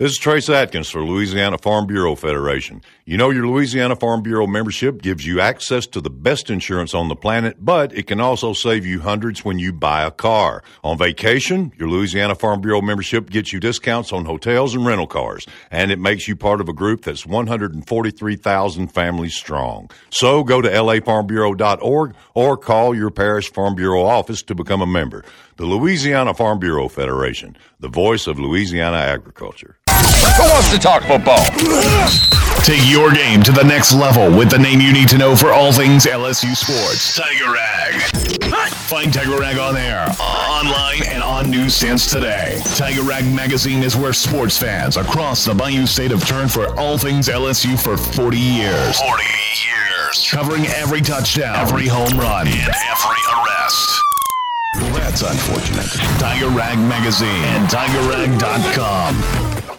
[0.00, 2.82] This is Trace Atkins for Louisiana Farm Bureau Federation.
[3.04, 7.06] You know, your Louisiana Farm Bureau membership gives you access to the best insurance on
[7.06, 10.64] the planet, but it can also save you hundreds when you buy a car.
[10.82, 15.46] On vacation, your Louisiana Farm Bureau membership gets you discounts on hotels and rental cars,
[15.70, 19.88] and it makes you part of a group that's 143,000 families strong.
[20.10, 25.24] So go to lafarmbureau.org or call your parish Farm Bureau office to become a member.
[25.56, 29.76] The Louisiana Farm Bureau Federation, the voice of Louisiana agriculture.
[29.88, 31.44] Who wants to talk football?
[32.64, 35.52] Take your game to the next level with the name you need to know for
[35.52, 37.14] all things LSU sports.
[37.16, 37.94] Tiger Rag.
[38.72, 42.60] Find Tiger Rag on air, online, and on newsstands today.
[42.74, 46.98] Tiger Rag magazine is where sports fans across the Bayou State have turned for all
[46.98, 49.00] things LSU for 40 years.
[49.00, 50.30] 40 years.
[50.32, 54.03] Covering every touchdown, every home run, and every arrest.
[54.80, 55.86] That's unfortunate.
[56.18, 59.14] Tiger Rag Magazine and TigerRag.com.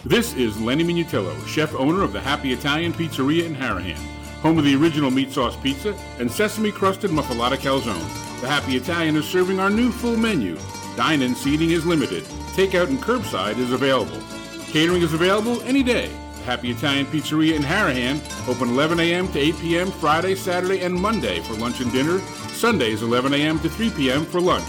[0.04, 3.98] This is Lenny Minutillo, chef owner of the Happy Italian Pizzeria in Harahan,
[4.40, 8.40] home of the original meat sauce pizza and sesame crusted muffalata calzone.
[8.40, 10.56] The Happy Italian is serving our new full menu.
[10.96, 12.24] Dine-in seating is limited.
[12.54, 14.20] Takeout and curbside is available.
[14.68, 16.08] Catering is available any day.
[16.38, 19.28] The Happy Italian Pizzeria in Harahan, open 11 a.m.
[19.32, 19.90] to 8 p.m.
[19.90, 22.20] Friday, Saturday, and Monday for lunch and dinner.
[22.54, 23.58] Sundays 11 a.m.
[23.60, 24.24] to 3 p.m.
[24.24, 24.66] for lunch.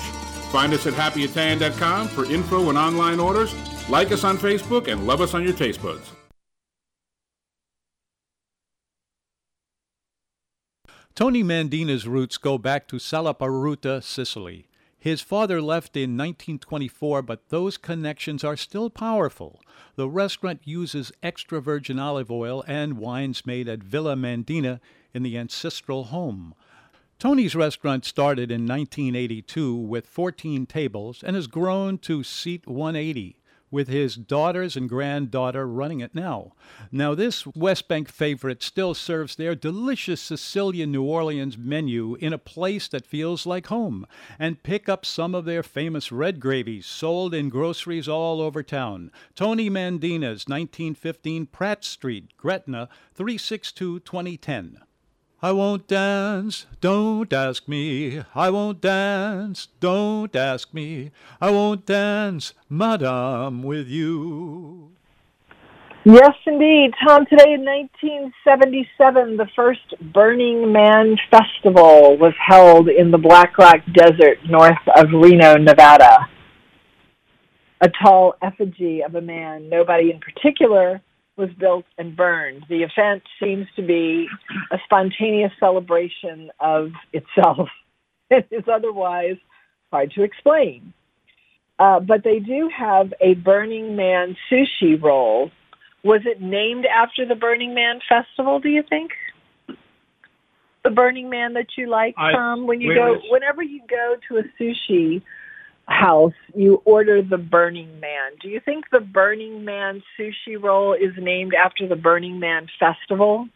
[0.51, 3.53] Find us at happyitalian.com for info and online orders.
[3.89, 6.11] Like us on Facebook and love us on your taste buds.
[11.15, 14.67] Tony Mandina's roots go back to Salaparuta, Sicily.
[14.99, 19.59] His father left in 1924, but those connections are still powerful.
[19.95, 24.79] The restaurant uses extra virgin olive oil and wines made at Villa Mandina
[25.13, 26.53] in the ancestral home.
[27.19, 33.37] Tony's restaurant started in 1982 with 14 tables and has grown to seat 180.
[33.69, 36.53] with his daughters and granddaughter running it now.
[36.91, 42.37] Now, this West Bank favorite still serves their delicious Sicilian New Orleans menu in a
[42.37, 44.07] place that feels like home,
[44.39, 49.11] and pick up some of their famous red gravies sold in groceries all over town.
[49.35, 54.79] Tony Mandina's 1915 Pratt Street, Gretna, 362 2010.
[55.39, 58.23] I won't dance, don't ask me.
[58.33, 61.11] I won't dance, don't ask me.
[61.39, 64.93] I won't dance, madame, with you.
[66.05, 66.95] Yes, indeed.
[67.05, 73.81] Tom, today in 1977, the first Burning Man Festival was held in the Black Rock
[73.93, 76.27] Desert north of Reno, Nevada.
[77.81, 80.99] A tall effigy of a man, nobody in particular,
[81.37, 82.65] was built and burned.
[82.67, 84.27] The event seems to be
[84.71, 87.69] a spontaneous celebration of itself.
[88.29, 89.37] It is otherwise
[89.89, 90.91] hard to explain.
[91.79, 95.49] Uh, but they do have a Burning Man sushi roll.
[96.03, 99.11] Was it named after the Burning Man festival, do you think?
[100.83, 102.67] The Burning Man that you like, I- Tom?
[102.67, 105.21] When you go, whenever you go to a sushi
[105.87, 108.31] house, you order the Burning Man.
[108.41, 113.47] Do you think the Burning Man sushi roll is named after the Burning Man festival?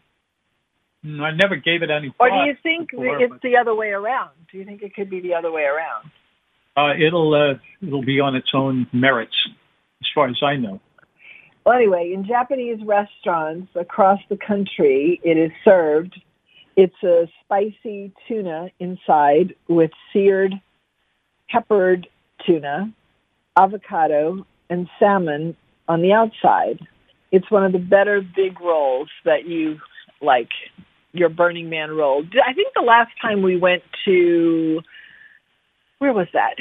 [1.04, 3.74] Mm, I never gave it any Or do you think before, it's but, the other
[3.74, 4.30] way around?
[4.50, 6.10] Do you think it could be the other way around?
[6.76, 7.54] uh, it'll uh,
[7.86, 9.36] it'll be on its own merits,
[10.00, 10.80] as far as I know.
[11.64, 16.20] Well, anyway, in Japanese restaurants across the country, it is served.
[16.76, 20.54] It's a spicy tuna inside with seared,
[21.48, 22.08] peppered
[22.46, 22.92] tuna,
[23.56, 25.56] avocado, and salmon
[25.88, 26.80] on the outside.
[27.30, 29.78] It's one of the better big rolls that you
[30.20, 30.50] like,
[31.12, 32.24] your Burning Man roll.
[32.46, 34.80] I think the last time we went to,
[35.98, 36.56] where was that?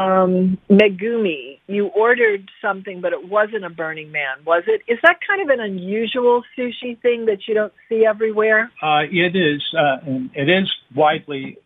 [0.00, 1.58] um, Megumi.
[1.66, 4.82] You ordered something, but it wasn't a Burning Man, was it?
[4.88, 8.70] Is that kind of an unusual sushi thing that you don't see everywhere?
[8.82, 11.58] Uh, it is, uh, and it is widely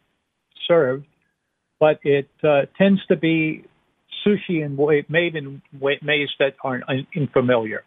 [0.67, 1.07] served,
[1.81, 3.65] but it uh, tends to be
[4.27, 7.83] sushi in way, made in way, ways that are un- unfamiliar,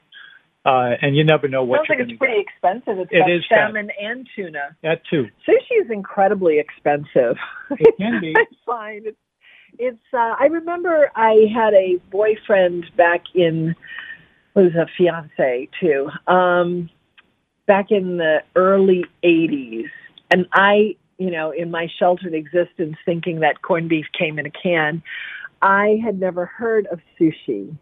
[0.66, 3.00] uh, and you never know what Sounds like you're it's going to pretty expensive.
[3.00, 4.76] It's It got is kind of- salmon and tuna.
[4.84, 5.28] That too.
[5.48, 7.38] Sushi is incredibly expensive.
[7.72, 8.34] It can be.
[8.38, 9.18] I find it's.
[9.80, 9.98] It's.
[10.14, 13.76] Uh, I remember I had a boyfriend back in.
[14.56, 16.10] Was a fiance too.
[16.26, 16.90] Um,
[17.68, 19.86] back in the early '80s,
[20.32, 24.52] and I, you know, in my sheltered existence, thinking that corned beef came in a
[24.52, 25.02] can,
[25.62, 27.76] I had never heard of sushi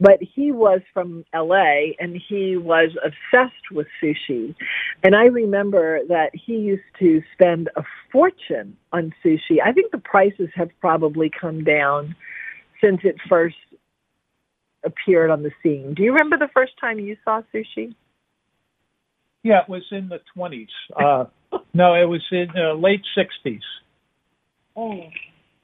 [0.00, 4.54] but he was from LA and he was obsessed with sushi.
[5.02, 9.60] And I remember that he used to spend a fortune on sushi.
[9.64, 12.16] I think the prices have probably come down
[12.82, 13.56] since it first
[14.84, 15.94] appeared on the scene.
[15.94, 17.94] Do you remember the first time you saw sushi?
[19.42, 20.68] Yeah, it was in the 20s.
[20.96, 21.26] Uh,
[21.74, 23.60] no, it was in uh, late 60s.
[24.76, 25.00] Oh.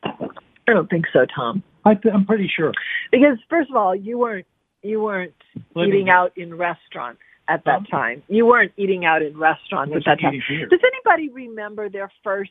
[0.04, 1.62] I don't think so, Tom.
[1.84, 2.72] I, I'm pretty sure.
[3.10, 4.46] Because first of all, you weren't
[4.82, 5.34] you weren't
[5.74, 6.14] Living eating here.
[6.14, 8.22] out in restaurants at that time.
[8.28, 10.40] You weren't eating out in restaurants at that time.
[10.48, 10.66] here.
[10.68, 12.50] Does anybody remember their first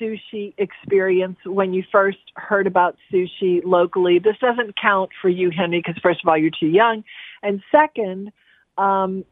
[0.00, 4.18] sushi experience when you first heard about sushi locally?
[4.18, 7.04] This doesn't count for you, Henry, because first of all, you're too young,
[7.42, 8.32] and second,
[8.76, 9.24] um,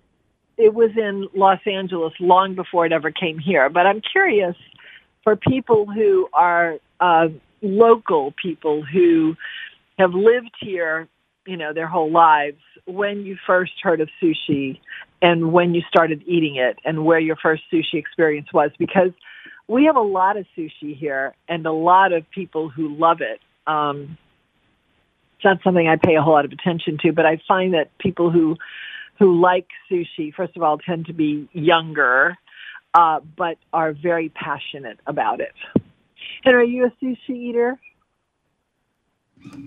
[0.56, 3.68] it was in Los Angeles long before it ever came here.
[3.68, 4.56] But I'm curious
[5.22, 7.28] for people who are uh,
[7.62, 9.36] local people who
[9.98, 11.08] have lived here,
[11.46, 14.78] you know, their whole lives, when you first heard of sushi
[15.20, 19.10] and when you started eating it and where your first sushi experience was because
[19.68, 23.40] we have a lot of sushi here and a lot of people who love it.
[23.66, 24.16] Um,
[25.36, 27.90] it's not something I pay a whole lot of attention to, but I find that
[27.98, 28.56] people who
[29.18, 32.36] who like sushi, first of all, tend to be younger,
[32.94, 35.52] uh, but are very passionate about it.
[36.44, 37.78] And are you a sushi eater?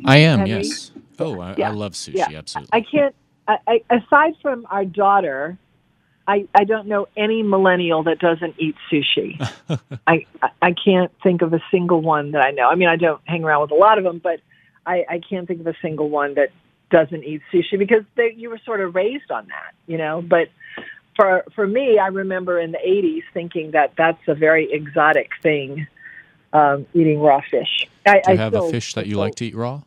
[0.05, 0.53] I am, Henry?
[0.63, 0.91] yes.
[1.19, 2.37] Oh, I, Yeah, I love sushi, yeah.
[2.39, 2.69] absolutely.
[2.79, 3.15] I can't.
[3.47, 5.57] I, I, aside from our daughter,
[6.27, 9.39] I I don't know any millennial that doesn't eat sushi.
[10.07, 12.67] I I- I can't think of a single one that I know.
[12.69, 14.39] I mean, I don't hang around with a lot of them, but
[14.85, 16.49] I I can't think of a single one that
[16.89, 20.21] doesn't eat sushi because they you were sort of raised on that, you know.
[20.21, 20.49] But
[21.15, 25.87] for for me, I remember in the '80s thinking that that's a very exotic thing,
[26.53, 27.87] um, eating raw fish.
[28.07, 29.81] I, Do you I have a fish that you like to eat raw?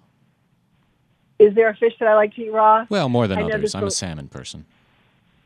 [1.38, 2.86] Is there a fish that I like to eat raw?
[2.88, 3.74] Well, more than I others.
[3.74, 4.64] I'm a salmon person.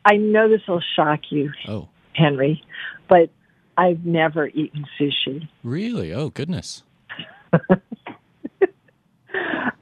[0.05, 2.63] I know this will shock you, Oh, Henry,
[3.09, 3.29] but
[3.77, 5.47] I've never eaten sushi.
[5.63, 6.13] really?
[6.13, 6.83] Oh, goodness.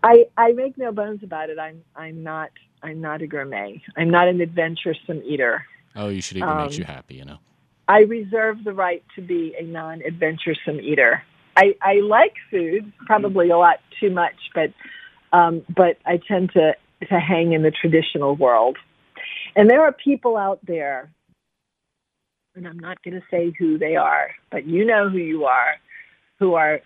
[0.06, 1.58] I I make no bones about it.
[1.58, 2.52] I'm I'm not
[2.84, 3.82] I'm not a gourmet.
[3.98, 5.66] I'm not an adventuresome eater.
[5.96, 7.40] Oh, you should eat what makes Um, you happy, you know.
[7.88, 11.24] I reserve the right to be a non-adventuresome eater.
[11.56, 14.74] I, I like food, probably a lot too much, but
[15.32, 16.76] um, but I tend to
[17.10, 18.78] to hang in the traditional world.
[19.56, 21.10] And there are people out there,
[22.56, 25.76] and I'm not going to say who they are, but you know who you are,
[26.40, 26.82] who are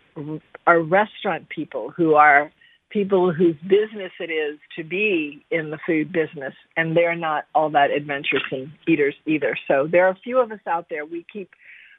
[0.67, 2.51] are restaurant people, who are
[2.89, 7.69] people whose business it is to be in the food business, and they're not all
[7.69, 9.55] that adventuresome eaters either.
[9.67, 11.05] So there are a few of us out there.
[11.05, 11.51] We keep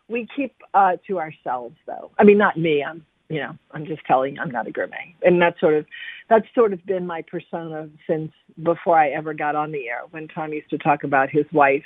[0.09, 2.11] we keep uh, to ourselves, though.
[2.19, 2.85] I mean, not me.
[2.85, 5.87] I'm you know I'm just telling you I'm not a gourmet, and that's sort of
[6.29, 10.03] that's sort of been my persona since before I ever got on the air.
[10.11, 11.85] When Tom used to talk about his wife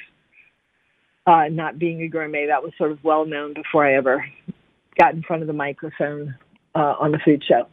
[1.27, 4.25] uh, not being a gourmet, that was sort of well known before I ever
[4.99, 6.35] got in front of the microphone
[6.75, 7.67] uh, on the food show.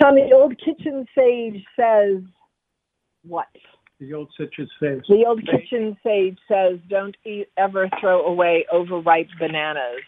[0.00, 2.22] Tom, the old kitchen sage says
[3.24, 3.48] what?
[4.00, 5.04] The old citrus sage.
[5.08, 10.02] The old kitchen sage says, "Don't eat, ever throw away overripe bananas.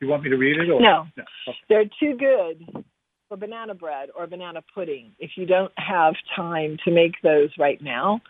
[0.00, 0.70] You want me to read it?
[0.70, 0.80] Or?
[0.80, 1.06] No.
[1.18, 1.58] Okay.
[1.68, 2.84] They're too good
[3.28, 5.12] for banana bread or banana pudding.
[5.18, 8.20] If you don't have time to make those right now,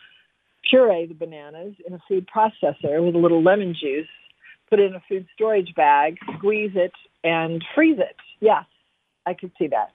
[0.69, 4.09] puree the bananas in a food processor with a little lemon juice.
[4.69, 6.93] Put it in a food storage bag, squeeze it,
[7.24, 8.16] and freeze it.
[8.41, 8.65] Yes,
[9.27, 9.91] I could see that.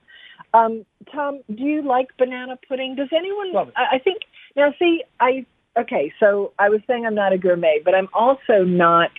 [0.56, 2.96] Um, Tom, do you like banana pudding?
[2.96, 3.74] Does anyone?
[3.76, 4.22] I, I think
[4.56, 4.74] now.
[4.80, 5.46] See, I
[5.78, 6.14] okay.
[6.20, 9.10] So I was saying I'm not a gourmet, but I'm also not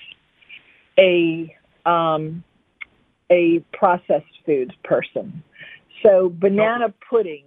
[0.98, 1.54] a
[1.84, 2.42] um,
[3.30, 5.42] a processed food person.
[6.02, 7.44] So banana pudding.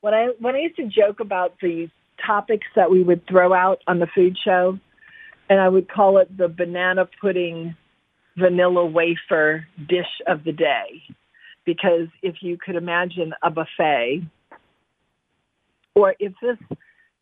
[0.00, 1.90] When I when I used to joke about the
[2.26, 4.78] topics that we would throw out on the food show,
[5.50, 7.76] and I would call it the banana pudding
[8.38, 11.02] vanilla wafer dish of the day
[11.64, 14.22] because if you could imagine a buffet,
[15.94, 16.58] or if this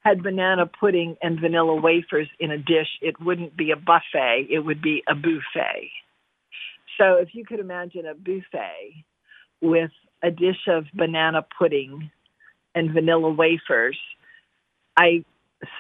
[0.01, 4.61] had banana pudding and vanilla wafers in a dish, it wouldn't be a buffet, it
[4.61, 5.91] would be a buffet.
[6.99, 9.05] So if you could imagine a buffet
[9.61, 9.91] with
[10.23, 12.11] a dish of banana pudding
[12.75, 13.99] and vanilla wafers,
[14.97, 15.25] I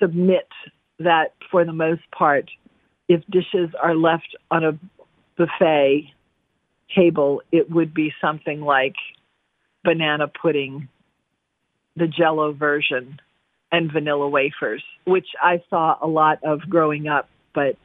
[0.01, 0.49] submit
[0.99, 2.51] that for the most part,
[3.09, 4.79] if dishes are left on a
[5.37, 6.13] buffet
[6.95, 8.95] table, it would be something like
[9.85, 10.89] banana pudding,
[11.97, 13.21] the jello version,
[13.73, 17.77] and vanilla wafers, which I saw a lot of growing up, but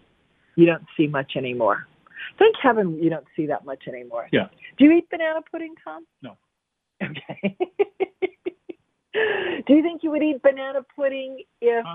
[0.56, 1.88] you don't see much anymore.
[2.40, 4.28] Thank heaven you don't see that much anymore.
[4.32, 4.48] Yeah.
[4.78, 6.06] Do you eat banana pudding, Tom?
[6.22, 6.38] No.
[7.04, 7.58] Okay.
[9.68, 11.86] Do you think you would eat banana pudding if?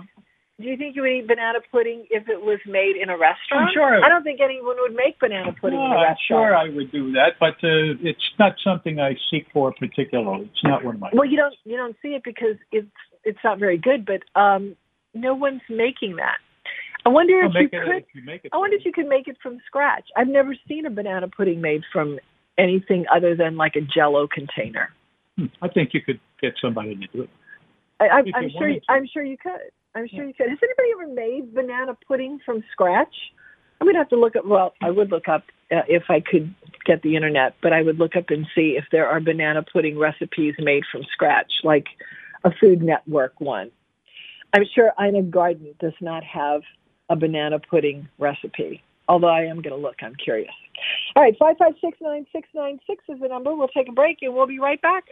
[0.61, 3.69] Do you think you would eat banana pudding if it was made in a restaurant?
[3.69, 6.19] I'm sure I don't think anyone would make banana pudding No, in a I'm restaurant.
[6.29, 10.51] sure I would do that, but uh, it's not something I seek for particularly.
[10.53, 11.11] It's not one of my.
[11.15, 12.87] Well, you don't you don't see it because it's
[13.25, 14.77] it's not very good, but um,
[15.15, 16.37] no one's making that.
[17.07, 17.97] I wonder Well, if you could.
[17.97, 20.05] if you make it I wonder if you could make it from scratch.
[20.17, 22.19] I've never seen a banana pudding made from
[22.59, 24.91] anything other than like a Jello container.
[25.39, 27.31] Hmm, I think you could get somebody to do it.
[28.01, 28.69] I, you I'm sure.
[28.69, 28.81] to.
[28.89, 29.71] I'm sure you could.
[29.95, 30.49] I'm sure you could.
[30.49, 33.15] Has anybody ever made banana pudding from scratch?
[33.81, 34.47] I'm gonna have to look up.
[34.47, 36.55] Well, I would look up uh, if I could
[36.85, 39.99] get the internet, but I would look up and see if there are banana pudding
[39.99, 41.87] recipes made from scratch, like
[42.45, 43.71] a Food Network one.
[44.53, 46.63] I'm sure Ina Garten does not have
[47.09, 48.83] a banana pudding recipe.
[49.09, 50.53] Although I am going to look, I'm curious.
[51.17, 53.55] All right, five five six nine six nine six is the number.
[53.55, 55.05] We'll take a break and we'll be right back.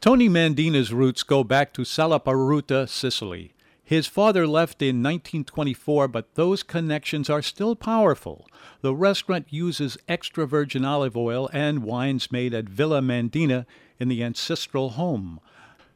[0.00, 3.54] Tony Mandina's roots go back to Salaparuta, Sicily.
[3.82, 8.46] His father left in 1924, but those connections are still powerful.
[8.82, 13.64] The restaurant uses extra virgin olive oil and wines made at Villa Mandina
[13.98, 15.40] in the ancestral home.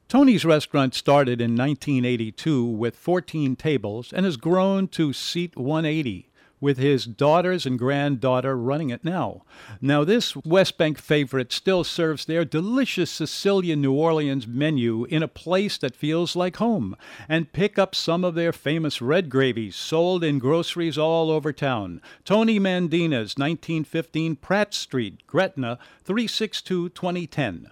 [0.09, 6.30] Tony's restaurant started in 1982 with 14 tables and has grown to seat 180,
[6.61, 9.43] with his daughters and granddaughter running it now.
[9.81, 15.29] Now, this West Bank favorite still serves their delicious Sicilian New Orleans menu in a
[15.29, 16.97] place that feels like home,
[17.29, 22.01] and pick up some of their famous red gravies sold in groceries all over town.
[22.25, 27.69] Tony Mandina's 1915 Pratt Street, Gretna, 362 2010.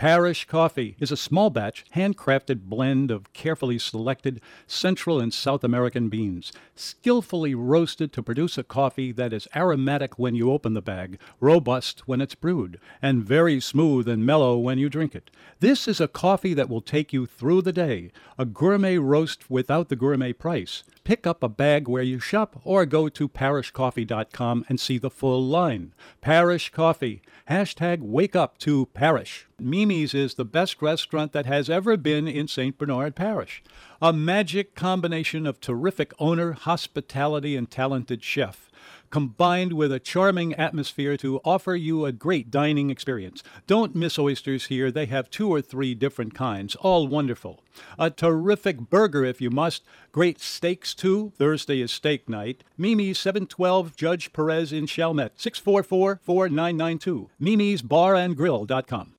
[0.00, 6.08] Parish Coffee is a small batch, handcrafted blend of carefully selected Central and South American
[6.08, 11.18] beans, skillfully roasted to produce a coffee that is aromatic when you open the bag,
[11.38, 15.30] robust when it's brewed, and very smooth and mellow when you drink it.
[15.58, 19.90] This is a coffee that will take you through the day, a gourmet roast without
[19.90, 20.82] the gourmet price.
[21.04, 25.44] Pick up a bag where you shop or go to parishcoffee.com and see the full
[25.44, 25.92] line.
[26.20, 27.22] Parish Coffee.
[27.48, 29.48] Hashtag wake up to Parish.
[29.58, 32.78] Mimi's is the best restaurant that has ever been in St.
[32.78, 33.62] Bernard Parish.
[34.00, 38.69] A magic combination of terrific owner, hospitality, and talented chef
[39.10, 43.42] combined with a charming atmosphere to offer you a great dining experience.
[43.66, 44.90] Don't miss oysters here.
[44.90, 47.62] They have two or three different kinds, all wonderful.
[47.98, 49.82] A terrific burger if you must.
[50.12, 51.32] Great steaks too.
[51.36, 52.64] Thursday is steak night.
[52.76, 57.28] Mimi's 712 Judge Perez in Chalmette, 644-4992.
[57.38, 59.14] Mimi's Bar and Grill.com.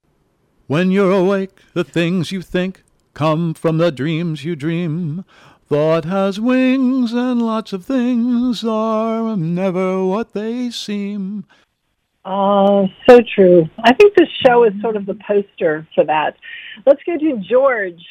[0.68, 2.84] When you're awake, the things you think
[3.14, 5.26] come from the dreams you dream.
[5.72, 11.46] Thought has wings, and lots of things are never what they seem.
[12.26, 13.70] Oh, so true.
[13.82, 16.36] I think this show is sort of the poster for that.
[16.86, 18.04] Let's go to George.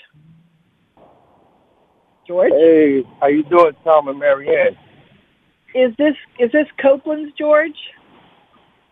[2.27, 4.79] George, Hey, how you doing, Tom and Marianne?
[5.75, 7.77] is this is this Copeland's George?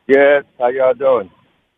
[0.09, 1.31] Yes, how y'all doing?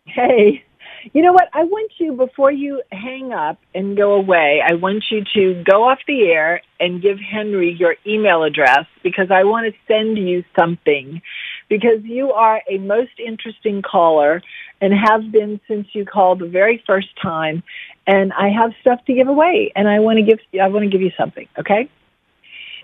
[0.07, 0.65] Hey,
[1.13, 1.49] you know what?
[1.53, 4.63] I want you before you hang up and go away.
[4.67, 9.31] I want you to go off the air and give Henry your email address because
[9.31, 11.23] I want to send you something
[11.69, 14.43] because you are a most interesting caller
[14.81, 17.63] and have been since you called the very first time
[18.07, 20.91] and I have stuff to give away and I want to give I want to
[20.91, 21.89] give you something, okay?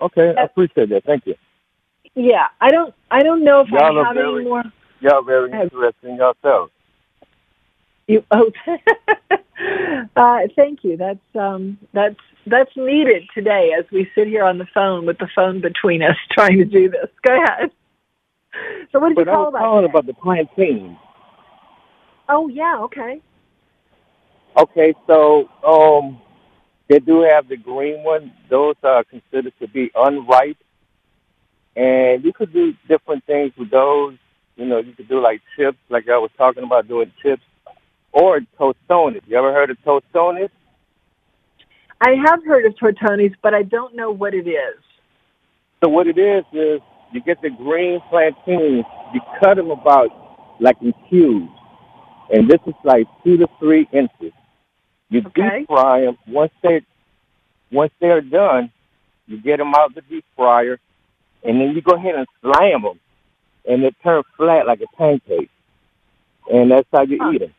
[0.01, 1.03] Okay, I appreciate that.
[1.05, 1.35] Thank you.
[2.15, 4.63] Yeah, I don't I don't know if Y'all I have very- any more
[4.99, 6.71] Y'all very interesting yourself.
[8.07, 8.51] You oh,
[10.15, 10.95] uh, thank you.
[10.97, 12.15] That's um, that's
[12.45, 16.15] that's needed today as we sit here on the phone with the phone between us
[16.31, 17.09] trying to do this.
[17.25, 17.71] Go ahead.
[18.91, 19.59] So what did But you I call was about?
[19.59, 19.91] calling today?
[19.91, 20.97] about the plantain.
[22.29, 23.21] Oh yeah, okay.
[24.57, 26.19] Okay, so um,
[26.89, 28.33] they do have the green one.
[28.49, 30.57] Those are considered to be unripe,
[31.75, 34.15] and you could do different things with those.
[34.55, 37.43] You know, you could do like chips, like I was talking about doing chips,
[38.11, 39.21] or tostones.
[39.27, 40.49] You ever heard of tostones?
[41.99, 44.77] I have heard of tortonis, but I don't know what it is.
[45.83, 46.81] So what it is is
[47.11, 50.09] you get the green plantains, you cut them about
[50.59, 51.51] like in cubes,
[52.31, 54.33] and this is like two to three inches.
[55.09, 56.17] You deep fry them.
[56.27, 56.81] Once they
[57.71, 58.71] once they're done,
[59.27, 60.79] you get them out the deep fryer,
[61.43, 62.99] and then you go ahead and slam them,
[63.67, 65.49] and they turn flat like a pancake,
[66.51, 67.53] and that's how you eat them.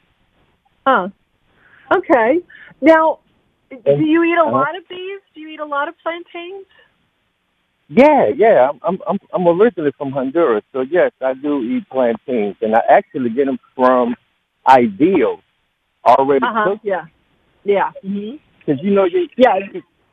[0.88, 1.08] Huh.
[1.94, 2.40] Okay.
[2.80, 3.18] Now,
[3.70, 4.52] do you eat a Uh-huh.
[4.60, 5.20] lot of these?
[5.34, 6.66] Do you eat a lot of plantains?
[7.88, 8.70] Yeah, yeah.
[8.70, 12.82] I'm I'm I'm I'm originally from Honduras, so yes, I do eat plantains, and I
[12.88, 14.14] actually get them from
[14.66, 15.40] Ideal,
[16.04, 16.64] already Uh huh.
[16.70, 16.84] cooked.
[16.84, 17.06] Yeah.
[17.64, 17.92] Yeah.
[18.02, 19.54] Because you know, you, yeah,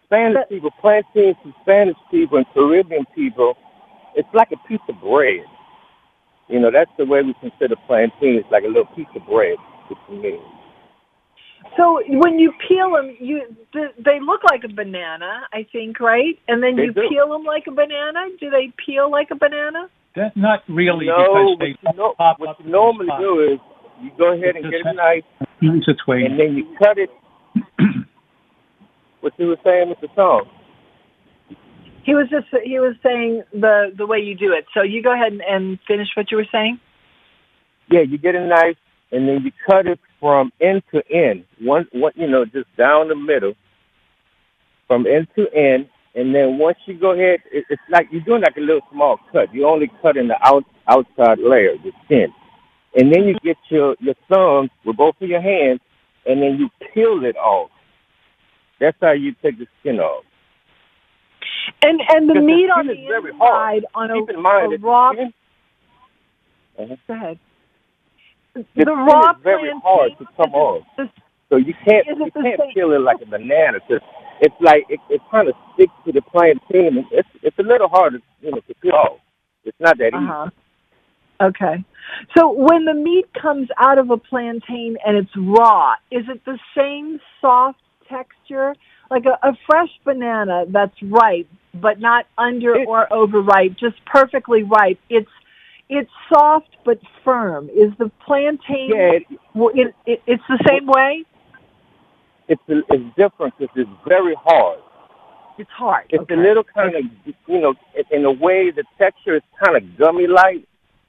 [0.05, 3.57] Spanish people, plantains to Spanish people and Caribbean people,
[4.15, 5.43] it's like a piece of bread.
[6.49, 9.57] You know, that's the way we consider plantains, like a little piece of bread
[9.89, 10.39] to me.
[11.77, 13.41] So when you peel them, you
[13.73, 16.39] they look like a banana, I think, right?
[16.47, 17.09] And then They you do.
[17.09, 18.27] peel them like a banana.
[18.39, 19.89] Do they peel like a banana?
[20.15, 23.39] That's not really No, because they what you, pop what up you normally in do
[23.53, 23.59] is
[24.01, 25.23] you go ahead and get a knife,
[25.61, 26.23] It's its way.
[26.23, 27.09] and then you cut it.
[29.21, 30.13] what you were saying, Mr.
[30.15, 30.43] Tom?
[32.03, 34.65] He was just he was saying the the way you do it.
[34.73, 36.79] So you go ahead and, and finish what you were saying.
[37.89, 38.77] Yeah, you get a knife
[39.11, 41.45] and then you cut it from end to end.
[41.59, 43.53] One, one, you know, just down the middle,
[44.87, 45.87] from end to end.
[46.15, 49.19] And then once you go ahead, it, it's like you're doing like a little small
[49.31, 49.53] cut.
[49.53, 52.33] You're only cutting the out outside layer, the skin.
[52.95, 55.81] And then you get your your thumb with both of your hands,
[56.25, 57.69] and then you peel it off.
[58.79, 60.23] That's how you take the skin off.
[61.83, 64.77] And and the Because the meat on the inside on a, Keep in mind a
[64.79, 65.11] raw.
[65.11, 66.95] Uh-huh.
[67.05, 67.37] Go ahead.
[68.55, 70.83] The, raw is very hard to come off.
[71.49, 73.79] So you can't you can't peel it like a banana.
[73.81, 73.99] 'cause
[74.41, 77.05] it's like it, it kind of sticks to the plantain.
[77.11, 79.19] It's it's a little hard to you know to peel off.
[79.63, 80.15] It's not that easy.
[80.15, 80.49] Uh-huh.
[81.41, 81.83] Okay.
[82.37, 86.57] So when the meat comes out of a plantain and it's raw, is it the
[86.77, 88.75] same soft texture?
[89.11, 94.99] Like a, a fresh banana that's ripe, but not under or overripe, just perfectly ripe.
[95.09, 95.29] It's
[95.89, 97.69] it's soft but firm.
[97.69, 98.89] Is the plantain?
[98.89, 101.23] Yeah, it- well, it, it, it's the same way.
[102.47, 104.79] It's it's different because it's very hard.
[105.57, 106.05] It's hard.
[106.09, 106.33] It's okay.
[106.33, 107.03] a little kind of
[107.47, 110.63] you know in- in a way the texture is kind of gummy like,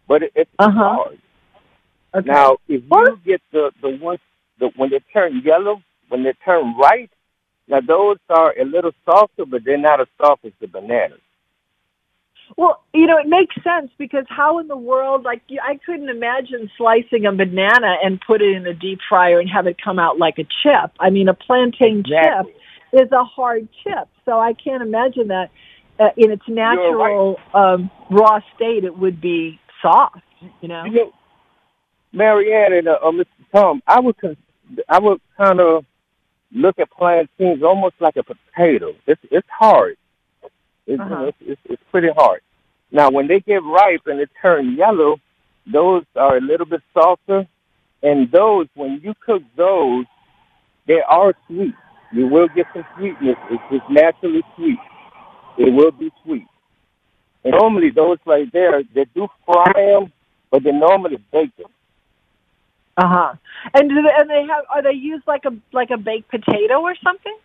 [0.08, 0.94] but it, it's Uh-huh.
[0.94, 1.18] hard.
[2.14, 2.30] Okay.
[2.30, 4.20] Now if you get the the ones
[4.58, 7.10] the when they turn yellow, when they turn ripe,
[7.68, 11.20] now those are a little softer, but they're not as soft as the bananas.
[12.56, 16.70] Well, you know, it makes sense because how in the world, like, I couldn't imagine
[16.76, 20.18] slicing a banana and put it in a deep fryer and have it come out
[20.18, 20.92] like a chip.
[21.00, 22.52] I mean, a plantain Exactly.
[22.52, 22.62] chip
[23.04, 25.50] is a hard chip, so I can't imagine that
[25.98, 30.22] uh, in its natural um, raw state it would be soft.
[30.60, 30.84] You know.
[30.84, 31.12] You know,
[32.12, 33.26] Marianne and uh, uh, Mr.
[33.52, 34.36] Tom, I would con-
[34.88, 35.84] I would kind of
[36.52, 38.94] look at plantains almost like a potato.
[39.06, 39.96] It's it's hard.
[40.86, 42.40] It's, you know, it's, it's it's pretty hard.
[42.92, 45.18] Now, when they get ripe and they turn yellow,
[45.70, 47.46] those are a little bit softer,
[48.02, 50.06] and those when you cook those,
[50.86, 51.74] they are sweet.
[52.12, 53.36] You will get some sweetness.
[53.50, 54.78] It's just naturally sweet.
[55.58, 56.46] It will be sweet.
[57.42, 60.12] And normally those right there, they do fry them,
[60.50, 61.70] but they normally bake them.
[62.96, 63.34] Uh huh.
[63.74, 66.80] And do they, and they have are they used like a like a baked potato
[66.80, 67.36] or something?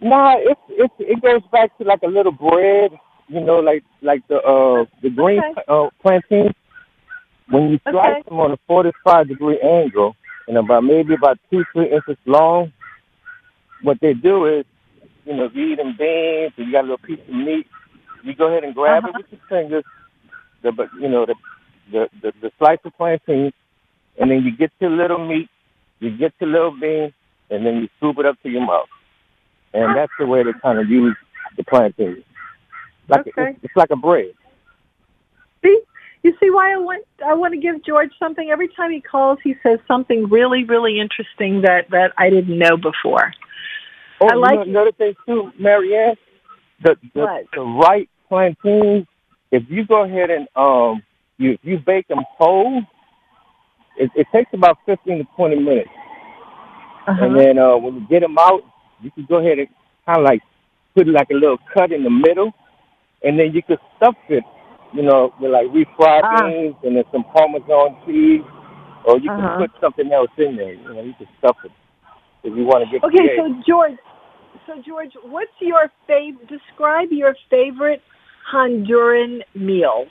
[0.00, 2.92] Nah, it's it's it goes back to like a little bread,
[3.28, 5.62] you know, like like the uh the green Okay.
[5.68, 6.52] uh, plantain.
[7.48, 8.22] When you slice Okay.
[8.28, 10.14] them on a forty-five degree angle
[10.48, 12.72] and about maybe about two three inches long,
[13.82, 14.66] what they do is,
[15.24, 17.66] you know, if you eat them beans and you got a little piece of meat,
[18.22, 19.08] you go ahead and grab Uh-huh.
[19.08, 19.84] it with your fingers,
[20.62, 21.34] the but you know the
[21.90, 23.50] the the, the slice of plantain,
[24.20, 25.48] and then you get your little meat,
[26.00, 27.14] you get your little bean,
[27.50, 28.88] and then you scoop it up to your mouth
[29.74, 31.16] and that's the way they kind of use
[31.56, 32.22] the plantain.
[33.08, 33.50] Like Okay.
[33.50, 34.32] it's, it's like a bread.
[35.62, 35.80] See,
[36.22, 38.50] you see why I want I want to give George something.
[38.50, 42.76] Every time he calls, he says something really, really interesting that that I didn't know
[42.76, 43.32] before.
[44.20, 46.16] Oh, I like you know, another thing too, Marianne.
[46.82, 47.44] The the, What?
[47.54, 49.06] the right plantains.
[49.52, 51.02] If you go ahead and um
[51.38, 52.82] you you bake them whole,
[53.96, 55.90] it, it takes about fifteen to twenty minutes.
[57.06, 57.24] Uh-huh.
[57.24, 58.64] And then uh when you get them out,
[59.02, 59.68] you can go ahead and
[60.06, 60.40] kind of like
[60.94, 62.52] put like a little cut in the middle,
[63.22, 64.44] and then you could stuff it,
[64.94, 66.48] you know, with like refried Ah.
[66.48, 68.42] beans and then some Parmesan cheese,
[69.04, 69.56] or you Uh-huh.
[69.58, 70.72] can put something else in there.
[70.74, 71.72] You know, you can stuff it
[72.44, 73.44] if you want to get Okay, creative.
[73.44, 73.98] so George,
[74.66, 76.32] so George, what's your fav?
[76.48, 78.02] Describe your favorite
[78.52, 80.06] Honduran meal.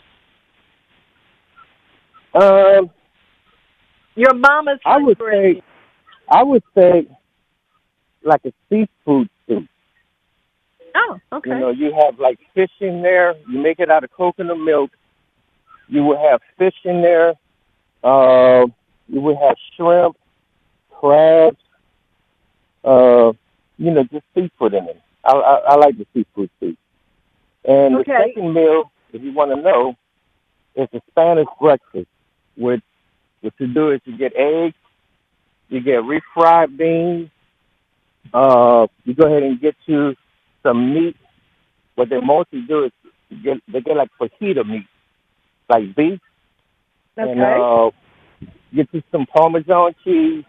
[2.33, 2.89] Um,
[4.15, 4.85] Your mama's favorite.
[4.85, 5.61] I would say,
[6.29, 7.07] I would say,
[8.25, 9.65] like a seafood soup.
[10.95, 11.51] Oh, okay.
[11.51, 13.35] You know, you have like fish in there.
[13.49, 14.91] You make it out of coconut milk.
[15.87, 17.33] You will have fish in there.
[18.03, 18.65] Uh,
[19.07, 20.17] you will have shrimp,
[20.91, 21.57] crabs.
[22.83, 23.33] Uh,
[23.77, 25.01] you know, just seafood in it.
[25.23, 26.77] I, I, I like the seafood soup.
[27.65, 28.11] And Okay.
[28.11, 29.95] the second meal, if you want to know,
[30.75, 32.07] is a Spanish breakfast.
[32.57, 32.81] Which
[33.41, 34.75] what you do is you get eggs,
[35.69, 37.29] you get refried beans.
[38.33, 40.15] Uh, you go ahead and get you
[40.63, 41.15] some meat.
[41.95, 42.91] What they mostly do is
[43.43, 44.87] get they get like fajita meat,
[45.69, 46.19] like beef,
[47.15, 47.91] and uh,
[48.73, 50.43] get you some Parmesan cheese,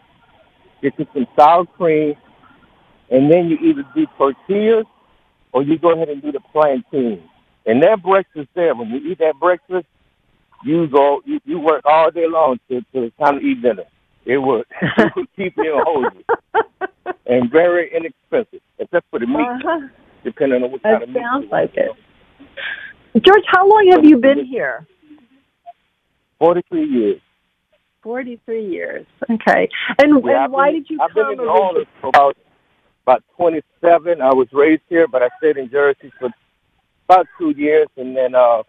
[0.82, 2.16] get you some sour cream,
[3.10, 4.86] and then you either do tortillas
[5.52, 7.22] or you go ahead and do the plantain.
[7.64, 9.86] And that breakfast there, when you eat that breakfast,
[10.64, 13.84] you go you, you work all day long to to time to eat dinner.
[14.26, 16.06] It would it would keep you and hold
[17.26, 19.88] and very inexpensive, except for the meat, Uh-huh.
[20.24, 21.20] depending on what That kind of meat.
[21.22, 21.90] sounds like it.
[23.24, 24.86] George, how long have you been here?
[26.38, 27.20] Forty-three years.
[28.02, 29.06] Forty-three years.
[29.30, 29.68] Okay.
[29.98, 31.30] And, Yeah, and I've why been- did you I've come?
[31.36, 31.48] been in?
[31.48, 32.36] Orleans for about
[33.04, 34.20] about twenty-seven.
[34.20, 36.28] I was raised here, but I stayed in Jersey for
[37.08, 38.62] about two years, and then uh,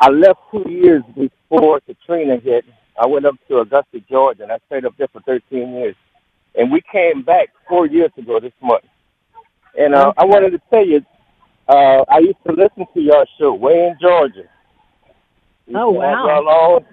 [0.00, 2.64] I left two years before Katrina hit.
[3.00, 5.96] I went up to Augusta, Georgia, and I stayed up there for thirteen years.
[6.56, 8.84] And we came back four years ago this month.
[9.78, 11.04] And uh, I wanted to tell you,
[11.68, 14.44] uh, I used to listen to your show way in Georgia.
[15.74, 16.24] Oh, wow.
[16.24, 16.86] on,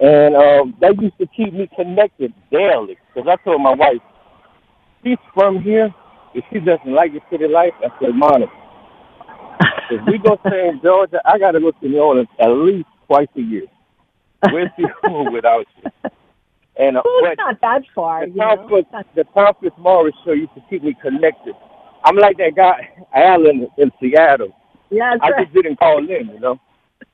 [0.00, 2.96] and um, that used to keep me connected daily.
[3.14, 4.00] Because I told my wife,
[5.02, 5.92] she's from here.
[6.34, 8.52] If she doesn't like the city life, I said, Monica,
[9.90, 12.88] if we go stay in Georgia, I got to go to New Orleans at least
[13.06, 13.66] twice a year.
[14.52, 15.90] Where's the food without you?
[16.78, 18.26] And uh, Well, it's not that far.
[18.26, 18.56] the You know?
[18.56, 21.54] Conference, the Conference Morris show used to keep me connected.
[22.04, 24.54] I'm like that guy, Alan in Seattle.
[24.90, 25.44] Yeah, I right.
[25.44, 26.60] just didn't call in, you know.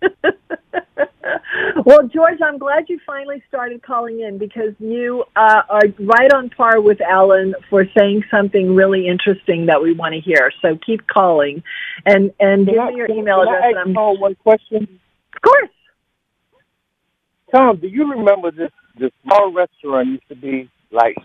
[1.84, 6.50] well, George, I'm glad you finally started calling in because you uh, are right on
[6.50, 10.50] par with Alan for saying something really interesting that we want to hear.
[10.60, 11.62] So keep calling,
[12.04, 13.74] and and give I- me your can- email can I address.
[13.78, 15.00] ask and I'm one question?
[15.34, 15.70] Of course.
[17.54, 21.16] Tom, do you remember this this small restaurant used to be like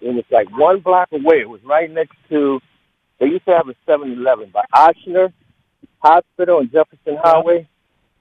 [0.00, 1.40] it was like one block away.
[1.40, 2.60] It was right next to
[3.18, 5.32] they used to have a seven eleven by Ochsner
[5.98, 7.68] Hospital on Jefferson Highway,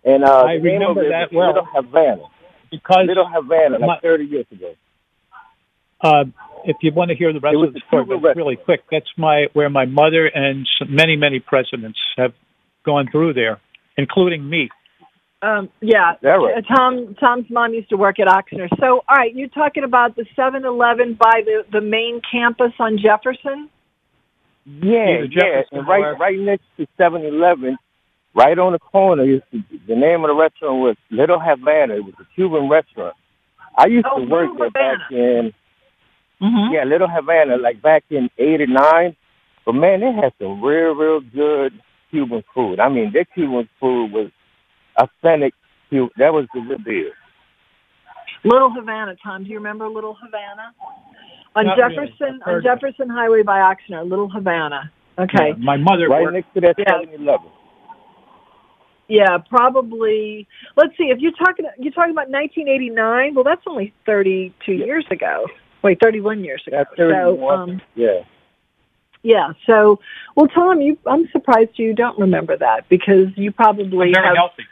[0.03, 1.47] and uh, I the name of remember that well.
[1.47, 2.23] Little Havana.
[2.71, 4.73] Because Little Havana, like my- 30 years ago.
[6.01, 6.25] Uh,
[6.65, 9.47] if you want to hear the rest of the story, but really quick, that's my
[9.53, 12.33] where my mother and many many presidents have
[12.85, 13.59] gone through there,
[13.97, 14.69] including me.
[15.41, 16.57] Um, yeah, that right?
[16.57, 17.15] Uh, Tom.
[17.19, 18.67] Tom's mom used to work at Ochsner.
[18.79, 23.69] So, all right, you're talking about the 7-Eleven by the the main campus on Jefferson.
[24.65, 27.77] Yeah, Either yeah, Jefferson and right, or- right next to 7-Eleven,
[28.33, 29.23] right on the corner.
[29.23, 31.95] Is the, the name of the restaurant was Little Havana.
[31.97, 33.15] It was a Cuban restaurant.
[33.77, 35.53] I used Oh, to work Little there back in
[36.41, 36.71] Mm-hmm.
[36.73, 39.15] yeah Little Havana, like back in '89.
[39.65, 41.73] But man, they had some real, real good
[42.11, 42.79] Cuban food.
[42.79, 44.29] I mean, their Cuban food was
[44.97, 45.53] authentic.
[45.89, 46.09] Cuban.
[46.17, 47.11] That was the real deal.
[48.43, 49.43] Little Havana, Tom.
[49.43, 50.73] Do you remember Little Havana?
[51.55, 51.77] On Not.
[51.77, 54.91] Jefferson, I've on Jefferson Highway by Ochsner, Little Havana.
[55.17, 55.49] Okay.
[55.49, 56.91] Yeah, my mother Right worked- next to that Yeah.
[57.01, 57.47] 7-Eleven.
[59.07, 60.47] Yeah, probably.
[60.75, 61.05] Let's see.
[61.05, 63.33] If you're talking, you're talking about 1989.
[63.33, 65.47] Well, that's only 32 years ago.
[65.81, 66.77] Wait, 31 years ago.
[66.77, 67.59] That's So, 31.
[67.59, 68.23] um, yeah.
[69.23, 69.53] yeah.
[69.65, 69.99] So,
[70.35, 74.35] well, Tom, you, I'm surprised you don't remember that because you probably I'm very have,
[74.35, 74.63] healthy.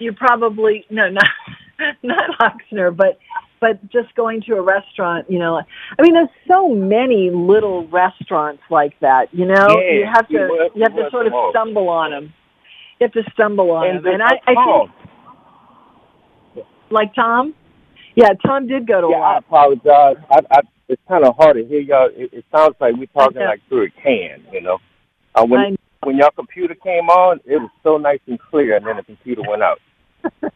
[0.00, 1.28] You probably no, not
[2.02, 3.18] not Ochsner, but
[3.60, 5.30] but just going to a restaurant.
[5.30, 5.60] You know,
[5.98, 9.32] I mean, there's so many little restaurants like that.
[9.32, 12.32] You know, Yeah, you have to were- you have to sort of stumble on them.
[12.98, 14.90] You have to stumble on And them, and I, I think
[16.90, 17.54] like Tom.
[18.16, 20.16] Yeah, Tom did go to Yeah, a I apologize.
[20.30, 22.10] I, I, it's kind of hard to hear y'all.
[22.14, 24.78] It, it sounds like we're talking like through a can, you know.
[25.34, 28.96] Uh, when when y'all computer came on, it was so nice and clear, and then
[28.96, 29.78] the computer went out.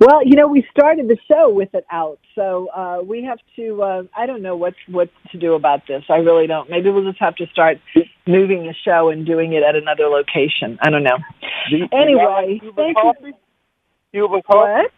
[0.00, 3.82] Well, you know, we started the show with it out, so uh, we have to.
[3.82, 6.02] Uh, I don't know what what to do about this.
[6.08, 6.68] I really don't.
[6.68, 7.78] Maybe we'll just have to start
[8.26, 10.78] moving the show and doing it at another location.
[10.82, 11.16] I don't know.
[11.70, 13.32] Do, y- do y'all like Anyway, Cuban thank coffee?
[14.12, 14.82] Cuban coffee?
[14.82, 14.90] What?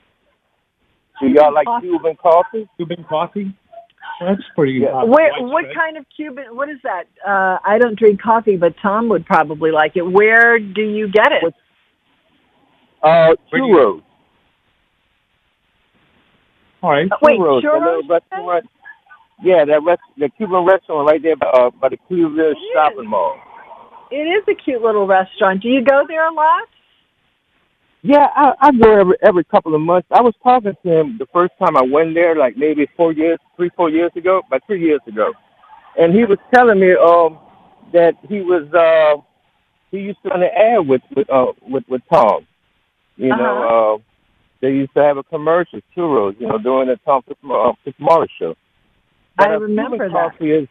[1.21, 1.87] Do y'all like Coffee.
[1.89, 2.69] Cuban coffee?
[2.77, 3.57] Cuban coffee.
[4.21, 4.81] That's pretty.
[4.81, 4.89] Yeah.
[4.89, 5.31] Uh, Where?
[5.39, 6.57] What kind of Cuban?
[6.57, 7.05] What is that?
[7.27, 10.03] Uh, I don't drink coffee, but Tom would probably like it.
[10.03, 11.55] Where do you get it?
[13.03, 14.03] Uh, two do you- churros.
[16.83, 17.09] All right.
[17.23, 17.63] Wait, churros.
[17.63, 18.67] The churros, little restaurant.
[19.43, 23.39] Yeah, that rest, the Cuban restaurant right there by, uh, by the Clearview shopping mall.
[24.11, 25.63] It is a cute little restaurant.
[25.63, 26.69] Do you go there a lot?
[28.03, 30.07] Yeah, I, I go every every couple of months.
[30.13, 33.39] I was talking to him the first time I went there, like maybe four years,
[33.57, 35.33] three, four years ago, about three years ago,
[35.99, 37.39] and he was telling me um
[37.93, 39.21] that he was uh
[39.91, 42.47] he used to run an ad with with uh with with Tom.
[43.17, 44.03] You know, uh,
[44.61, 48.55] they used to have a commercial churros, you know, during the Tom uh, Fitzmorris show.
[49.39, 50.11] I uh, remember that.
[50.11, 50.69] coffee is,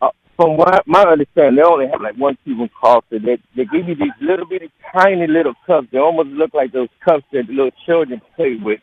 [0.00, 3.18] uh, from what my understanding, they only have like one Cuban coffee.
[3.18, 5.88] They they give you these little bitty, tiny little cups.
[5.92, 8.80] They almost look like those cups that little children play with.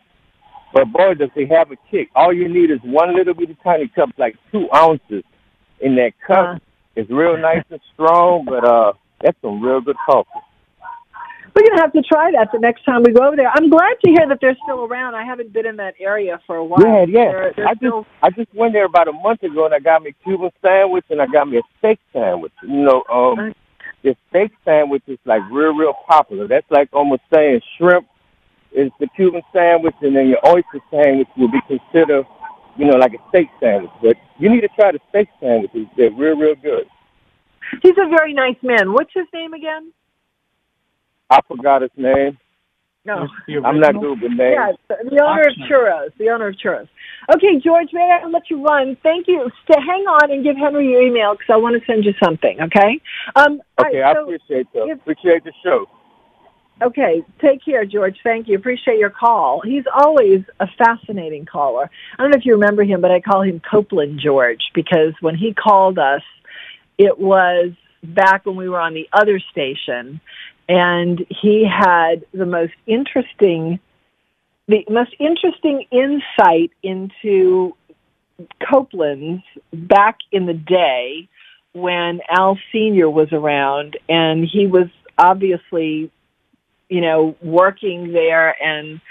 [0.74, 2.10] But boy, does they have a kick!
[2.16, 5.24] All you need is one little bitty tiny cup, like two ounces,
[5.82, 6.62] in that cup.
[6.96, 10.30] It's real nice and strong, but uh, that's some real good coffee.
[11.56, 13.52] We're gonna have to try that the next time we go over there.
[13.54, 15.14] I'm glad to hear that they're still around.
[15.14, 16.82] I haven't been in that area for a while.
[16.82, 17.32] Yeah, yeah.
[17.32, 19.80] They're, they're I just still, I just went there about a month ago and I
[19.80, 22.54] got me a Cuban sandwich and I got me a steak sandwich.
[22.64, 23.54] You know, um
[24.04, 26.48] the steak sandwich is like real, real popular.
[26.48, 28.08] That's like almost saying shrimp
[28.72, 32.26] is the Cuban sandwich and then your oyster sandwich will be considered,
[32.78, 33.92] you know, like a steak sandwich.
[34.02, 35.88] But you need to try the steak sandwiches.
[35.96, 36.88] They're real, real good.
[37.82, 38.92] he's a very nice man.
[38.92, 39.94] What's his name again?
[41.34, 42.38] I forgot his name.
[43.06, 43.28] No.
[43.66, 44.56] I'm not good with names.
[44.56, 46.12] Yeah, the, the owner of churros.
[46.18, 46.88] The owner of churros.
[47.36, 48.96] Okay, George, may I let you run?
[49.04, 49.50] Thank you.
[49.66, 52.62] Stay, hang on and give Henry your email because I want to send you something.
[52.62, 53.02] Okay.
[53.36, 53.62] Um.
[53.80, 54.90] Okay, right, I so- appreciate that.
[54.92, 55.88] Appreciate the show.
[56.82, 58.18] Okay, take care, George.
[58.24, 58.58] Thank you.
[58.58, 59.62] Appreciate your call.
[59.64, 61.90] He's always a fascinating caller.
[62.18, 65.36] I don't know if you remember him, but I call him Copeland George because when
[65.36, 66.24] he called us,
[66.98, 67.72] it was
[68.04, 70.20] back when we were on the other station,
[70.68, 73.80] and he had the most interesting,
[74.68, 77.76] the most interesting insight into
[78.72, 81.28] Copeland's back in the day
[81.74, 84.88] when Al Senior was around, and he was
[85.18, 86.12] obviously
[86.94, 89.02] you know, working there and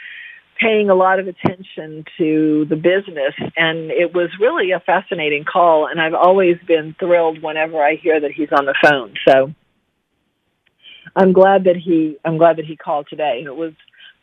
[0.61, 3.35] paying a lot of attention to the business.
[3.57, 5.89] And it was really a fascinating call.
[5.89, 9.15] And I've always been thrilled whenever I hear that he's on the phone.
[9.27, 9.53] So
[11.15, 13.43] I'm glad that he, I'm glad that he called today.
[13.45, 13.73] It was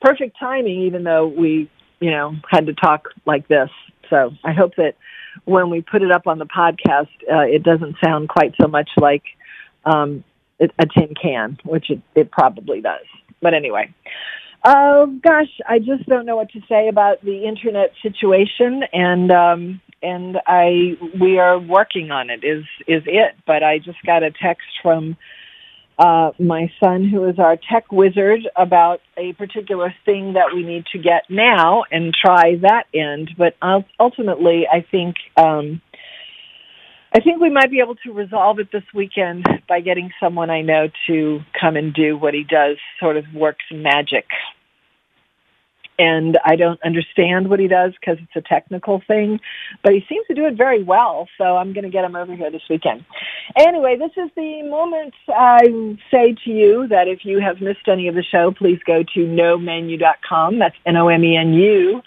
[0.02, 3.70] perfect timing, even though we, you know, had to talk like this.
[4.10, 4.95] So I hope that
[5.45, 8.90] when we put it up on the podcast, uh, it doesn't sound quite so much
[8.98, 9.24] like,
[9.86, 10.24] um,
[10.60, 13.06] a, a tin can, which it, it probably does.
[13.41, 13.94] But anyway,
[14.66, 19.82] oh gosh, I just don't know what to say about the internet situation, and um,
[20.02, 22.44] and I we are working on it.
[22.44, 23.36] Is is it?
[23.45, 25.18] But I just got a text from
[25.99, 30.85] uh, my son, who is our tech wizard, about a particular thing that we need
[30.93, 33.31] to get now and try that end.
[33.38, 33.55] But
[33.99, 35.81] ultimately, I think um,
[37.13, 40.61] I think we might be able to resolve it this weekend by getting someone I
[40.61, 44.26] know to come and do what he does, sort of works magic
[45.99, 49.39] and I don't understand what he does because it's a technical thing,
[49.84, 51.27] but he seems to do it very well.
[51.38, 53.05] So I'm going to get him over here this weekend.
[53.55, 58.07] Anyway, this is the moment I say to you that if you have missed any
[58.07, 60.57] of the show, please go to nomenu.com.
[60.57, 62.01] That's N-O-M-E-N-U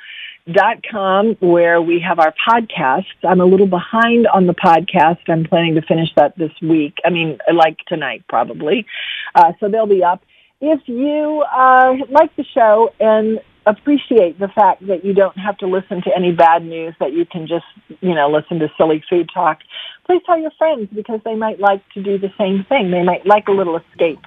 [0.50, 3.04] dot com where we have our podcasts.
[3.22, 5.18] I'm a little behind on the podcast.
[5.28, 6.96] I'm planning to finish that this week.
[7.04, 8.86] I mean, like tonight probably.
[9.34, 10.22] Uh, so they'll be up.
[10.60, 15.66] If you uh, like the show and appreciate the fact that you don't have to
[15.66, 17.64] listen to any bad news, that you can just,
[18.00, 19.58] you know, listen to silly food talk.
[20.06, 22.90] Please tell your friends because they might like to do the same thing.
[22.90, 24.20] They might like a little escape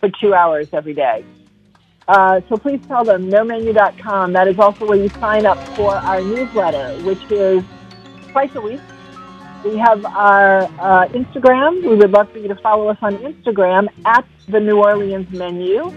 [0.00, 1.24] for two hours every day.
[2.08, 4.32] Uh, so please tell them nomenu.com.
[4.32, 7.62] That is also where you sign up for our newsletter, which is
[8.30, 8.80] twice a week.
[9.64, 11.82] We have our uh, Instagram.
[11.82, 15.92] We would love for you to follow us on Instagram at the New Orleans Menu.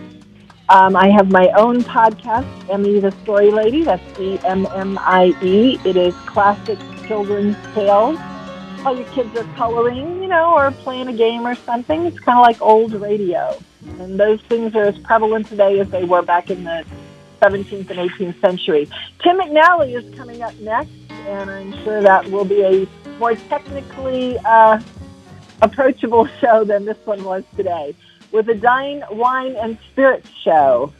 [0.67, 3.83] Um, I have my own podcast, Emmy the Story Lady.
[3.83, 5.79] That's E M M I E.
[5.85, 8.17] It is classic children's tales.
[8.81, 12.39] While your kids are coloring, you know, or playing a game or something, it's kind
[12.39, 13.55] of like old radio.
[13.99, 16.83] And those things are as prevalent today as they were back in the
[17.43, 18.89] 17th and 18th century.
[19.19, 22.87] Tim McNally is coming up next, and I'm sure that will be a
[23.19, 24.79] more technically uh,
[25.61, 27.95] approachable show than this one was today
[28.31, 30.93] with a Dine, Wine, and Spirits show.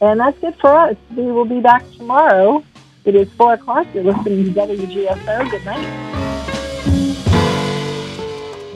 [0.00, 0.96] And that's it for us.
[1.14, 2.64] We will be back tomorrow.
[3.04, 3.86] It is 4 o'clock.
[3.94, 5.50] You're listening to WGSO.
[5.50, 6.10] Good night.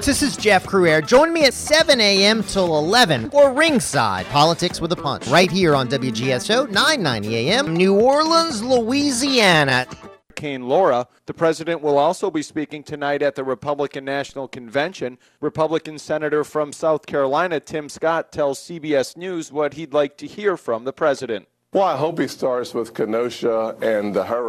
[0.04, 1.00] This is Jeff Crouere.
[1.06, 2.42] Join me at 7 a.m.
[2.42, 7.74] till 11 for Ringside Politics with a Punch, right here on WGSO 990 a.m.
[7.74, 9.86] New Orleans, Louisiana.
[10.35, 11.06] Hurricane Laura.
[11.27, 15.16] The president will also be speaking tonight at the Republican National Convention.
[15.40, 20.56] Republican Senator from South Carolina, Tim Scott, tells CBS News what he'd like to hear
[20.56, 21.47] from the president.
[21.73, 24.43] Well, I hope he starts with Kenosha and the hurricane.